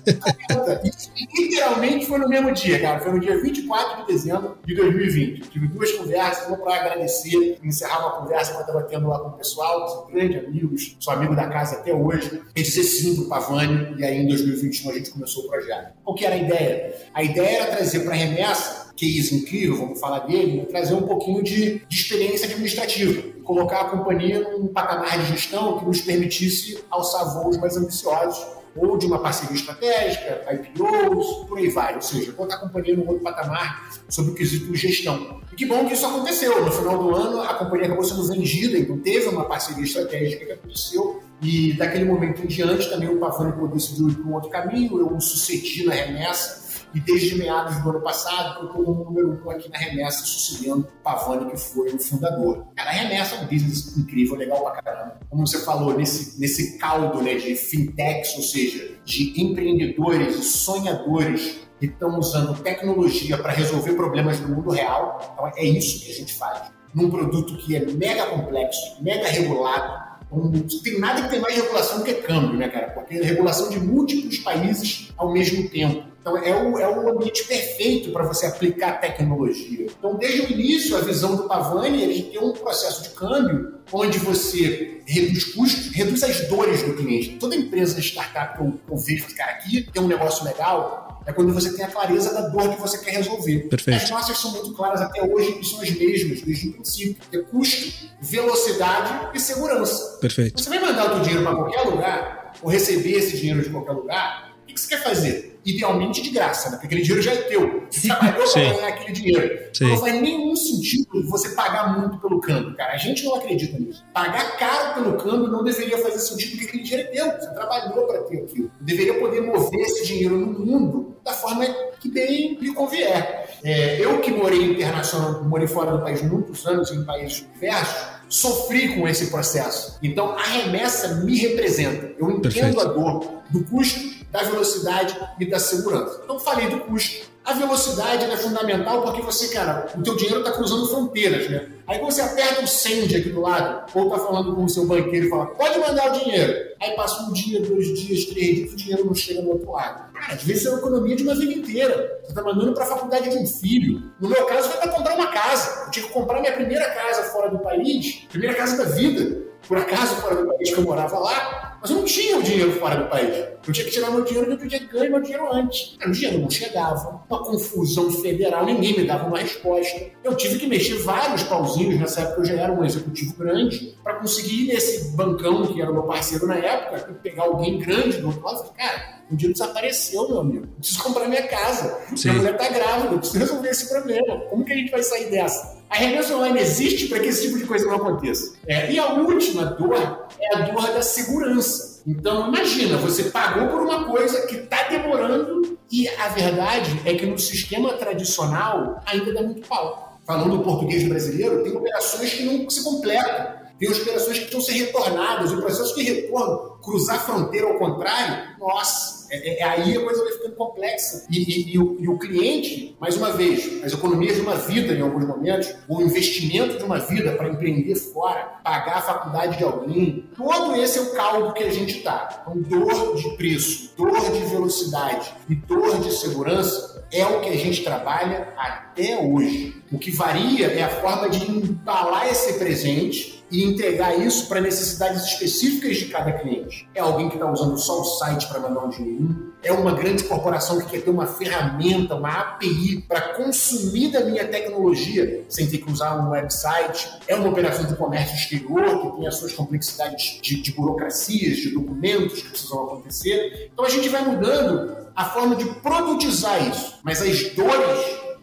literalmente 1.36 2.06
foi 2.06 2.19
no 2.19 2.27
mesmo 2.27 2.51
dia, 2.51 2.80
cara. 2.80 3.00
Foi 3.00 3.12
no 3.12 3.19
dia 3.19 3.42
24 3.42 4.01
de 4.01 4.13
dezembro 4.13 4.57
de 4.65 4.75
2020. 4.75 5.50
tive 5.50 5.68
duas 5.68 5.92
conversas, 5.94 6.48
uma 6.48 6.57
para 6.57 6.75
agradecer, 6.75 7.57
encerrar 7.63 8.00
uma 8.00 8.21
conversa 8.21 8.51
que 8.51 8.57
eu 8.57 8.62
estava 8.62 8.83
tendo 8.83 9.07
lá 9.07 9.19
com 9.19 9.30
o 9.30 9.33
pessoal, 9.33 9.88
são 9.88 10.07
grandes 10.12 10.44
amigos, 10.44 10.95
sou 11.00 11.13
amigo 11.13 11.36
da 11.36 11.48
casa 11.48 11.77
até 11.77 11.94
hoje, 11.94 12.42
e 12.56 12.62
dizer 12.62 12.83
sim 12.83 13.15
pro 13.15 13.25
Pavani, 13.25 13.95
e 13.98 14.04
aí 14.04 14.18
em 14.18 14.27
2021 14.27 14.89
a 14.89 14.94
gente 14.94 15.10
começou 15.10 15.45
o 15.45 15.48
projeto. 15.48 15.94
Qual 16.04 16.15
que 16.15 16.25
era 16.25 16.36
a 16.36 16.38
ideia? 16.38 16.95
A 17.13 17.24
ideia 17.24 17.62
era 17.62 17.75
trazer 17.75 18.01
para 18.01 18.13
a 18.13 18.18
remessa 18.18 18.82
case 18.95 19.36
incrível, 19.36 19.78
vamos 19.78 20.00
falar 20.00 20.19
dele, 20.19 20.66
trazer 20.66 20.94
um 20.94 21.04
pouquinho 21.04 21.44
de, 21.44 21.80
de 21.88 21.95
experiência 21.95 22.48
administrativa, 22.48 23.24
colocar 23.44 23.81
a 23.81 23.86
companhia 23.86 24.40
num 24.51 24.68
patamar 24.68 25.19
de 25.19 25.31
gestão 25.31 25.80
que 25.80 25.86
nos 25.86 26.01
permitisse 26.01 26.78
alçar 26.90 27.34
voos 27.34 27.57
mais 27.57 27.75
ambiciosos 27.75 28.63
ou 28.75 28.98
de 28.98 29.06
uma 29.06 29.19
parceria 29.19 29.56
estratégica, 29.56 30.44
IPOs, 30.51 31.48
por 31.48 31.57
aí 31.57 31.69
vai. 31.69 31.95
Ou 31.95 32.01
seja, 32.01 32.31
colocar 32.31 32.56
a 32.56 32.60
companhia 32.60 32.95
num 32.95 33.07
outro 33.07 33.24
patamar 33.24 33.92
sobre 34.10 34.31
o 34.31 34.36
quesito 34.36 34.75
gestão. 34.75 35.42
E 35.51 35.56
que 35.56 35.66
bom 35.66 35.86
que 35.86 35.94
isso 35.94 36.06
aconteceu. 36.06 36.66
No 36.66 36.72
final 36.72 36.98
do 36.98 37.16
ano, 37.16 37.42
a 37.42 37.54
companhia 37.54 37.86
acabou 37.86 38.04
sendo 38.04 38.28
vendida, 38.28 38.78
então 38.78 38.98
teve 38.98 39.28
uma 39.28 39.46
parceria 39.46 39.84
estratégica 39.84 40.46
que 40.46 40.51
aconteceu. 40.51 41.22
E 41.42 41.74
daquele 41.74 42.06
momento 42.06 42.42
em 42.42 42.48
diante, 42.48 42.89
também 42.89 43.10
o 43.10 43.19
Pavani 43.19 43.54
decidiu 43.74 44.10
ir 44.10 44.16
para 44.16 44.25
um 44.25 44.34
outro 44.34 44.50
caminho. 44.50 45.00
Eu 45.00 45.16
o 45.16 45.22
sucedi 45.22 45.86
na 45.86 45.94
remessa 45.94 46.62
e 46.94 47.00
desde 47.00 47.36
meados 47.36 47.78
do 47.81 47.90
ano 47.90 48.01
passado, 48.01 48.60
eu 48.60 48.68
estou 48.68 48.84
como 48.84 49.06
número 49.06 49.42
um 49.44 49.50
aqui 49.50 49.69
na 49.69 49.78
Remessa, 49.78 50.24
sucedendo 50.24 50.88
Pavani, 51.04 51.50
que 51.50 51.57
foi 51.57 51.94
o 51.94 52.00
fundador. 52.00 52.68
Cara, 52.75 52.92
a 52.92 52.94
Remessa 52.94 53.36
é 53.36 53.40
um 53.40 53.48
business 53.48 53.98
incrível, 53.98 54.36
legal 54.36 54.63
pra 54.63 54.81
caramba. 54.81 55.19
Como 55.30 55.48
você 55.48 55.60
falou, 55.66 55.98
nesse, 55.98 56.40
nesse 56.40 56.78
caldo 56.78 57.22
né, 57.22 57.36
de 57.36 57.56
fintechs, 57.56 58.36
ou 58.36 58.44
seja, 58.44 58.95
de 59.04 59.42
empreendedores 59.42 60.38
e 60.38 60.44
sonhadores 60.44 61.63
que 61.80 61.88
estão 61.88 62.18
usando 62.19 62.62
tecnologia 62.62 63.38
para 63.38 63.51
resolver 63.51 63.94
problemas 63.94 64.39
do 64.39 64.50
mundo 64.50 64.69
real. 64.69 65.19
Então, 65.34 65.51
é 65.56 65.66
isso 65.66 66.06
que 66.06 66.12
a 66.12 66.16
gente 66.16 66.34
faz. 66.36 66.72
Num 66.94 67.10
produto 67.10 67.57
que 67.57 67.75
é 67.75 67.86
mega 67.86 68.28
complexo, 68.28 69.01
mega 69.01 69.28
regulado, 69.28 70.13
não 70.31 70.51
tem 70.84 71.00
nada 71.00 71.24
que 71.24 71.30
tem 71.30 71.39
mais 71.39 71.56
regulação 71.56 72.04
que 72.04 72.13
câmbio, 72.16 72.57
né, 72.57 72.68
cara? 72.68 72.89
Porque 72.92 73.16
é 73.16 73.24
regulação 73.24 73.69
de 73.69 73.80
múltiplos 73.80 74.39
países 74.39 75.12
ao 75.16 75.31
mesmo 75.31 75.69
tempo. 75.69 76.12
Então, 76.24 76.38
é 76.38 76.56
o, 76.56 76.80
é 76.80 76.88
o 76.88 77.10
ambiente 77.10 77.44
perfeito 77.44 78.12
para 78.12 78.24
você 78.24 78.46
aplicar 78.46 79.02
tecnologia. 79.02 79.88
Então, 80.00 80.16
desde 80.16 80.40
o 80.40 80.52
início, 80.52 80.96
a 80.96 81.02
visão 81.02 81.36
do 81.36 81.50
Pavani 81.50 82.02
é 82.02 82.31
ter 82.31 82.40
um 82.40 82.54
processo 82.54 83.04
de 83.04 83.10
câmbio 83.10 83.74
onde 83.92 84.20
você 84.20 85.02
reduz 85.06 85.44
custos, 85.44 85.88
reduz 85.94 86.24
as 86.24 86.48
dores 86.48 86.81
do 86.81 86.94
cliente. 86.94 87.31
Toda 87.31 87.58
empresa 87.58 87.96
de 87.96 88.08
startup 88.08 88.58
que 88.58 88.64
eu, 88.64 88.80
eu 88.90 88.98
vejo 88.98 89.25
ficar 89.25 89.50
aqui 89.50 89.86
tem 89.92 90.02
um 90.02 90.08
negócio 90.08 90.46
legal, 90.46 91.22
é 91.25 91.34
quando 91.34 91.54
você 91.54 91.74
tem 91.74 91.84
a 91.84 91.90
clareza 91.90 92.34
da 92.34 92.48
dor 92.48 92.74
que 92.74 92.80
você 92.80 92.98
quer 93.00 93.12
resolver. 93.12 93.68
Perfeito. 93.68 94.04
As 94.04 94.10
nossas 94.10 94.38
são 94.38 94.52
muito 94.52 94.74
claras 94.74 95.02
até 95.02 95.22
hoje 95.22 95.58
e 95.60 95.66
são 95.66 95.81
as 95.81 95.92
mesmas 95.92 96.42
desde 96.42 96.70
o 96.70 96.74
princípio. 96.74 97.18
É 97.34 97.38
custo, 97.40 98.08
velocidade 98.22 99.36
e 99.36 99.40
segurança. 99.42 100.20
Perfeito. 100.22 100.62
Você 100.62 100.70
vai 100.70 100.80
mandar 100.80 101.12
o 101.12 101.16
seu 101.16 101.20
dinheiro 101.20 101.44
para 101.44 101.56
qualquer 101.56 101.81
lugar, 101.81 102.54
ou 102.62 102.70
receber 102.70 103.12
esse 103.12 103.38
dinheiro 103.38 103.62
de 103.62 103.70
qualquer 103.70 103.92
lugar, 103.92 104.54
o 104.64 104.66
que 104.66 104.80
você 104.80 104.88
quer 104.88 105.04
fazer? 105.04 105.52
Idealmente 105.65 106.21
de 106.21 106.30
graça, 106.30 106.69
né? 106.69 106.75
Porque 106.75 106.88
aquele 106.88 107.01
dinheiro 107.01 107.21
já 107.21 107.33
é 107.33 107.38
teu. 107.44 107.83
Você 107.89 108.07
trabalhou 108.07 108.51
para 108.51 108.62
ganhar 108.62 108.88
aquele 108.88 109.12
dinheiro. 109.13 109.69
Sim. 109.74 109.89
Não 109.89 109.98
faz 109.98 110.21
nenhum 110.21 110.56
sentido 110.56 111.30
você 111.30 111.50
pagar 111.50 112.00
muito 112.00 112.18
pelo 112.19 112.39
câmbio, 112.39 112.75
cara. 112.75 112.94
A 112.94 112.98
gente 112.98 113.24
não 113.24 113.36
acredita 113.36 113.77
nisso. 113.80 114.04
Pagar 114.13 114.57
caro 114.57 114.95
pelo 114.95 115.18
câmbio 115.18 115.48
não 115.48 115.63
deveria 115.63 115.98
fazer 115.98 116.19
sentido 116.19 116.51
porque 116.51 116.65
aquele 116.65 116.83
dinheiro 116.83 117.10
é 117.10 117.12
teu. 117.12 117.25
Você 117.25 117.54
trabalhou 117.54 118.07
para 118.07 118.24
ter 118.24 118.44
aquilo. 118.44 118.71
Deveria 118.81 119.19
poder 119.19 119.42
mover 119.42 119.81
esse 119.81 120.06
dinheiro 120.06 120.38
no 120.38 120.65
mundo 120.65 121.15
da 121.24 121.31
forma 121.33 121.65
que 122.00 122.10
bem 122.10 122.56
lhe 122.60 122.74
convier. 122.74 123.48
É, 123.63 124.04
eu 124.04 124.19
que 124.19 124.31
morei 124.31 124.62
internacional, 124.63 125.44
morei 125.45 125.68
fora 125.68 125.92
do 125.92 126.04
país 126.04 126.21
muitos 126.21 126.65
anos, 126.65 126.92
em 126.92 127.06
países 127.06 127.48
diversos, 127.54 128.12
sofri 128.33 128.95
com 128.95 129.07
esse 129.07 129.27
processo. 129.27 130.00
Então 130.01 130.31
a 130.31 130.41
remessa 130.41 131.15
me 131.24 131.38
representa. 131.38 132.12
Eu 132.18 132.31
entendo 132.31 132.53
Perfeito. 132.53 132.80
a 132.80 132.85
dor 132.85 133.44
do 133.50 133.63
custo 133.63 134.00
da 134.31 134.41
velocidade 134.41 135.15
e 135.39 135.45
da 135.45 135.59
segurança. 135.59 136.21
Então, 136.24 136.39
falei 136.39 136.68
do 136.68 136.80
custo. 136.80 137.31
A 137.45 137.54
velocidade 137.54 138.24
é 138.24 138.38
fundamental 138.38 139.01
porque 139.01 139.22
você, 139.22 139.50
cara, 139.50 139.92
o 139.98 140.01
teu 140.01 140.16
dinheiro 140.16 140.40
está 140.40 140.51
cruzando 140.51 140.88
fronteiras, 140.88 141.50
né? 141.50 141.68
Aí 141.86 142.00
você 142.00 142.22
aperta 142.22 142.63
o 142.63 142.68
send 142.68 143.13
aqui 143.16 143.30
do 143.30 143.42
lado, 143.42 143.92
ou 143.94 144.06
está 144.06 144.18
falando 144.18 144.56
com 144.56 144.63
o 144.63 144.69
seu 144.69 144.88
banqueiro 144.88 145.25
e 145.25 145.30
fala, 145.30 145.48
pode 145.48 145.78
mandar 145.80 146.10
o 146.10 146.19
dinheiro. 146.19 146.72
Aí 146.81 146.95
passa 146.95 147.22
um 147.24 147.34
dia, 147.34 147.60
dois 147.60 147.88
dias, 148.00 148.25
três 148.25 148.56
dias, 148.56 148.72
o 148.72 148.75
dinheiro 148.78 149.06
não 149.06 149.13
chega 149.13 149.42
no 149.42 149.51
outro 149.51 149.72
lado. 149.72 150.13
Cara, 150.13 150.34
às 150.34 150.44
vezes 150.44 150.66
é 150.66 150.69
uma 150.69 150.80
economia 150.80 151.16
de 151.16 151.24
uma 151.24 151.36
vida 151.36 151.54
inteira. 151.54 152.19
Você 152.22 152.30
está 152.30 152.42
mandando 152.42 152.74
para 152.74 152.86
a 152.86 152.88
faculdade 152.88 153.30
de 153.30 153.38
um 153.38 153.46
filho. 153.46 154.01
No 154.22 154.30
meu 154.30 154.46
caso, 154.46 154.69
vai 154.69 154.78
para 154.78 154.92
comprar 154.92 155.16
uma 155.16 155.28
casa. 155.28 155.84
Eu 155.86 155.92
tive 155.92 156.07
que 156.07 156.13
comprar 156.13 156.39
minha 156.39 156.54
primeira 156.54 156.89
casa 156.92 157.24
fora 157.24 157.50
do 157.50 157.60
país, 157.60 158.25
primeira 158.30 158.56
casa 158.56 158.78
da 158.78 158.86
vida 158.86 159.44
por 159.68 159.78
acaso 159.78 160.16
fora 160.18 160.36
do 160.36 160.48
país 160.48 160.74
que 160.74 160.78
eu 160.78 160.84
morava 160.84 161.18
lá, 161.19 161.73
mas 161.83 161.91
eu 161.91 161.97
não 161.97 162.06
tinha 162.06 162.38
o 162.38 162.41
dinheiro 162.41 162.71
fora 162.80 162.95
do 162.95 163.09
país. 163.09 163.36
Eu 163.67 163.74
tinha 163.74 163.86
que 163.86 163.91
tirar 163.91 164.10
meu 164.10 164.24
dinheiro 164.24 164.55
do 164.55 164.63
eu 164.63 164.69
tinha 164.69 164.79
que 164.79 164.88
ganhar 164.88 165.10
meu 165.10 165.22
dinheiro 165.22 165.53
antes. 165.53 165.98
O 166.05 166.12
dinheiro 166.12 166.39
não 166.39 166.50
chegava, 166.50 167.22
uma 167.29 167.43
confusão 167.43 168.10
federal, 168.10 168.65
ninguém 168.65 168.98
me 168.98 169.03
dava 169.03 169.27
uma 169.27 169.38
resposta. 169.38 170.01
Eu 170.24 170.34
tive 170.34 170.60
que 170.60 170.67
mexer 170.67 170.96
vários 171.00 171.43
pauzinhos 171.43 172.00
nessa 172.00 172.22
época, 172.22 172.39
eu 172.39 172.46
já 172.46 172.53
era 172.53 172.72
um 172.72 172.86
executivo 172.86 173.36
grande, 173.36 173.98
para 174.01 174.13
conseguir 174.15 174.63
ir 174.63 174.67
nesse 174.67 175.12
bancão, 175.12 175.65
que 175.67 175.81
era 175.81 175.91
o 175.91 175.93
meu 175.93 176.03
parceiro 176.03 176.48
na 176.48 176.55
época, 176.55 177.19
pegar 177.22 177.43
alguém 177.43 177.79
grande 177.79 178.17
do 178.19 178.27
outro 178.27 178.41
lado 178.43 178.74
cara, 178.77 179.24
o 179.29 179.36
dinheiro 179.36 179.53
desapareceu, 179.53 180.29
meu 180.29 180.39
amigo. 180.39 180.65
Eu 180.65 180.77
preciso 180.77 181.03
comprar 181.03 181.27
minha 181.27 181.48
casa. 181.48 182.00
Sim. 182.15 182.29
Minha 182.29 182.43
mulher 182.43 182.58
tá 182.58 182.69
grávida, 182.69 183.13
eu 183.13 183.19
preciso 183.19 183.39
resolver 183.39 183.69
esse 183.69 183.89
problema. 183.89 184.39
Como 184.50 184.63
que 184.63 184.72
a 184.72 184.75
gente 184.75 184.91
vai 184.91 185.03
sair 185.03 185.29
dessa? 185.29 185.84
A 185.89 185.98
remessa 185.98 186.36
online 186.36 186.60
existe 186.60 187.08
para 187.08 187.19
que 187.19 187.27
esse 187.27 187.43
tipo 187.43 187.58
de 187.60 187.65
coisa 187.65 187.86
não 187.86 187.96
aconteça. 187.96 188.55
É, 188.67 188.91
e 188.91 188.98
a 188.98 189.13
última 189.13 189.65
dor 189.65 190.27
é 190.39 190.55
a 190.55 190.62
dor 190.62 190.91
da 190.91 191.03
segurança. 191.03 191.73
Então, 192.05 192.50
imagina, 192.50 192.98
você 192.98 193.25
pagou 193.25 193.67
por 193.69 193.81
uma 193.81 194.03
coisa 194.05 194.45
que 194.45 194.55
está 194.55 194.89
demorando 194.89 195.77
e 195.89 196.07
a 196.10 196.27
verdade 196.29 197.01
é 197.05 197.13
que 197.13 197.25
no 197.25 197.39
sistema 197.39 197.93
tradicional 197.93 199.01
ainda 199.05 199.33
dá 199.33 199.41
muito 199.41 199.67
pau. 199.67 200.19
Falando 200.25 200.55
o 200.55 200.63
português 200.63 201.07
brasileiro, 201.07 201.63
tem 201.63 201.75
operações 201.75 202.33
que 202.33 202.43
não 202.43 202.69
se 202.69 202.83
completam. 202.83 203.62
Tem 203.80 203.89
operações 203.89 204.39
que 204.39 204.46
precisam 204.46 204.62
ser 204.62 204.86
retornadas. 204.86 205.51
O 205.51 205.62
processo 205.62 205.96
de 205.96 206.03
retorno, 206.03 206.77
cruzar 206.82 207.15
a 207.15 207.20
fronteira 207.20 207.68
ao 207.68 207.77
contrário, 207.77 208.58
nossa, 208.60 209.24
é, 209.34 209.62
é, 209.62 209.63
aí 209.63 209.98
a 209.98 210.01
coisa 210.03 210.24
vai 210.24 210.34
ficando 210.34 210.56
complexa. 210.56 211.25
E, 211.30 211.39
e, 211.39 211.74
e, 211.74 211.80
o, 211.80 211.98
e, 212.00 212.08
o, 212.08 212.20
cliente, 212.20 212.96
mais 213.00 213.18
uma 213.18 213.32
vez, 213.32 213.84
as 213.84 213.92
economias 213.92 214.36
de 214.36 214.42
uma 214.42 214.56
vida 214.56 214.94
em 214.94 215.01
alguns 215.01 215.25
momentos, 215.25 215.74
o 215.89 216.01
investimento 216.01 216.77
de 216.77 216.84
uma 216.84 217.00
vida 217.00 217.32
para 217.32 217.50
empreender 217.50 217.96
fora, 217.96 218.60
pagar 218.63 218.98
a 218.98 219.01
faculdade 219.01 219.58
de 219.58 219.63
alguém, 219.63 220.30
todo 220.38 220.75
esse 220.75 221.00
é 221.00 221.01
o 221.01 221.13
caldo 221.13 221.53
que 221.53 221.63
a 221.63 221.72
gente 221.72 221.98
está. 221.98 222.44
Então, 222.46 222.62
dor 222.62 223.15
de 223.15 223.36
preço, 223.36 223.92
dor 223.98 224.32
de 224.32 224.39
velocidade 224.46 225.34
e 225.50 225.56
dor 225.56 226.00
de 226.00 226.12
segurança 226.12 227.03
é 227.12 227.25
o 227.25 227.42
que 227.42 227.50
a 227.50 227.58
gente 227.58 227.84
trabalha 227.84 228.53
até 228.58 229.18
hoje. 229.18 229.82
O 229.92 229.98
que 229.98 230.12
varia 230.12 230.68
é 230.68 230.84
a 230.84 230.89
forma 230.89 231.30
de 231.30 231.50
embalar 231.50 232.27
esse 232.27 232.53
presente 232.60 233.42
e 233.53 233.63
entregar 233.63 234.17
isso 234.19 234.48
para 234.48 234.60
necessidades 234.60 235.24
específicas 235.25 235.98
de 235.98 236.05
cada 236.05 236.31
cliente. 236.31 236.89
É 236.95 237.00
alguém 237.00 237.29
que 237.29 237.36
está 237.36 237.50
usando 237.50 237.77
só 237.77 238.01
o 238.01 238.03
site 238.03 238.48
para 238.48 238.60
mandar 238.60 238.86
um 238.86 238.89
dinheirinho? 238.89 239.53
É 239.62 239.72
uma 239.72 239.93
grande 239.93 240.24
corporação 240.24 240.79
que 240.81 240.88
quer 240.88 241.03
ter 241.03 241.12
uma 241.12 241.27
ferramenta, 241.27 242.15
uma 242.15 242.31
API 242.31 243.05
para 243.07 243.36
consumir 243.36 244.12
da 244.12 244.22
minha 244.22 244.48
tecnologia 244.48 245.45
sem 245.48 245.69
ter 245.69 245.77
que 245.77 245.91
usar 245.91 246.15
um 246.15 246.31
website? 246.31 247.07
É 247.27 247.36
uma 247.36 247.50
operação 247.50 247.86
de 247.86 247.95
comércio 247.95 248.36
exterior 248.36 249.01
que 249.01 249.17
tem 249.17 249.27
as 249.27 249.36
suas 249.36 249.53
complexidades 249.53 250.39
de, 250.41 250.60
de 250.60 250.72
burocracias, 250.72 251.57
de 251.57 251.69
documentos 251.69 252.41
que 252.41 252.50
precisam 252.50 252.86
acontecer? 252.86 253.69
Então 253.72 253.86
a 253.86 253.89
gente 253.89 254.10
vai 254.10 254.25
mudando 254.25 254.98
a 255.15 255.25
forma 255.25 255.55
de 255.55 255.65
produtizar 255.75 256.67
isso, 256.67 256.95
mas 257.03 257.22
as 257.22 257.53
dores 257.53 258.00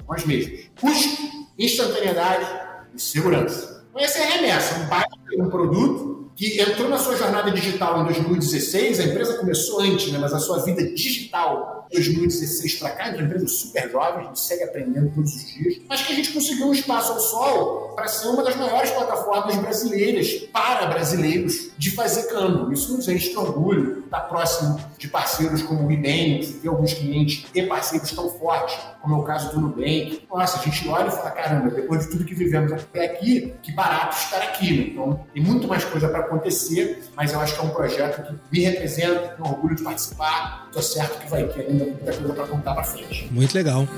são 0.07 0.15
as 0.15 0.25
mesmas. 0.25 0.61
Custo, 0.81 1.23
instantaneidade 1.59 2.47
e 2.95 3.01
segurança. 3.01 3.70
Essa 3.97 4.19
é 4.19 4.27
remessa, 4.37 4.79
um 4.79 4.87
baita 4.87 5.21
um 5.39 5.49
produto 5.49 6.31
que 6.35 6.61
entrou 6.61 6.89
na 6.89 6.99
sua 6.99 7.17
jornada 7.17 7.51
digital 7.51 8.01
em 8.01 8.05
2016, 8.05 9.01
a 9.01 9.05
empresa 9.05 9.35
começou 9.35 9.81
antes, 9.81 10.11
né, 10.11 10.19
mas 10.19 10.33
a 10.33 10.39
sua 10.39 10.59
vida 10.63 10.83
digital 10.95 11.87
2016 11.93 12.75
para 12.77 12.91
cá, 12.91 13.09
é 13.09 13.17
uma 13.17 13.23
empresa 13.25 13.47
super 13.49 13.91
jovem, 13.91 14.21
a 14.21 14.29
gente 14.29 14.41
segue 14.41 14.63
aprendendo 14.63 15.13
todos 15.15 15.35
os 15.35 15.53
dias, 15.53 15.83
mas 15.89 16.03
que 16.03 16.13
a 16.13 16.17
gente 16.17 16.33
conseguiu 16.33 16.69
um 16.69 16.73
espaço 16.73 17.13
ao 17.13 17.21
sol 17.21 17.93
para 17.95 18.07
ser 18.07 18.29
uma 18.29 18.43
das 18.43 18.57
maiores 18.57 18.91
plataformas 18.91 19.57
brasileiras 19.57 20.33
para 20.53 20.87
brasileiros 20.87 21.71
de 21.77 21.91
fazer 21.91 22.23
câmbio. 22.29 22.73
Isso 22.73 22.97
nos 22.97 23.09
enche 23.09 23.31
de 23.31 23.37
orgulho, 23.37 24.05
estar 24.05 24.21
tá 24.21 24.27
próximo 24.27 24.81
de 25.01 25.09
parceiros 25.09 25.63
como 25.63 25.87
o 25.87 25.91
Ibank, 25.91 26.61
ter 26.61 26.69
alguns 26.69 26.93
clientes 26.93 27.47
e 27.55 27.63
parceiros 27.63 28.13
tão 28.13 28.29
fortes, 28.29 28.79
como 29.01 29.15
é 29.15 29.19
o 29.19 29.23
caso 29.23 29.51
do 29.51 29.61
Nubank. 29.61 30.27
Nossa, 30.31 30.59
a 30.59 30.63
gente 30.63 30.87
olha 30.87 31.09
e 31.09 31.11
fala, 31.11 31.31
caramba, 31.31 31.71
depois 31.71 32.05
de 32.05 32.11
tudo 32.11 32.25
que 32.25 32.35
vivemos 32.35 32.71
até 32.71 33.07
aqui, 33.07 33.55
que 33.63 33.73
barato 33.73 34.15
estar 34.15 34.43
aqui. 34.43 34.77
Né? 34.77 34.87
Então, 34.91 35.25
tem 35.33 35.43
muito 35.43 35.67
mais 35.67 35.85
coisa 35.85 36.07
para 36.07 36.21
acontecer, 36.21 37.03
mas 37.17 37.33
eu 37.33 37.41
acho 37.41 37.55
que 37.55 37.61
é 37.61 37.65
um 37.65 37.71
projeto 37.71 38.23
que 38.27 38.39
me 38.53 38.61
representa, 38.61 39.29
tenho 39.29 39.49
orgulho 39.49 39.75
de 39.75 39.83
participar, 39.83 40.67
estou 40.67 40.83
certo 40.83 41.19
que 41.19 41.31
vai 41.31 41.45
ter 41.45 41.63
ainda 41.63 41.85
muita 41.85 42.13
coisa 42.13 42.35
para 42.35 42.47
contar 42.47 42.75
para 42.75 42.85
frente. 42.85 43.27
Muito 43.33 43.55
legal. 43.55 43.89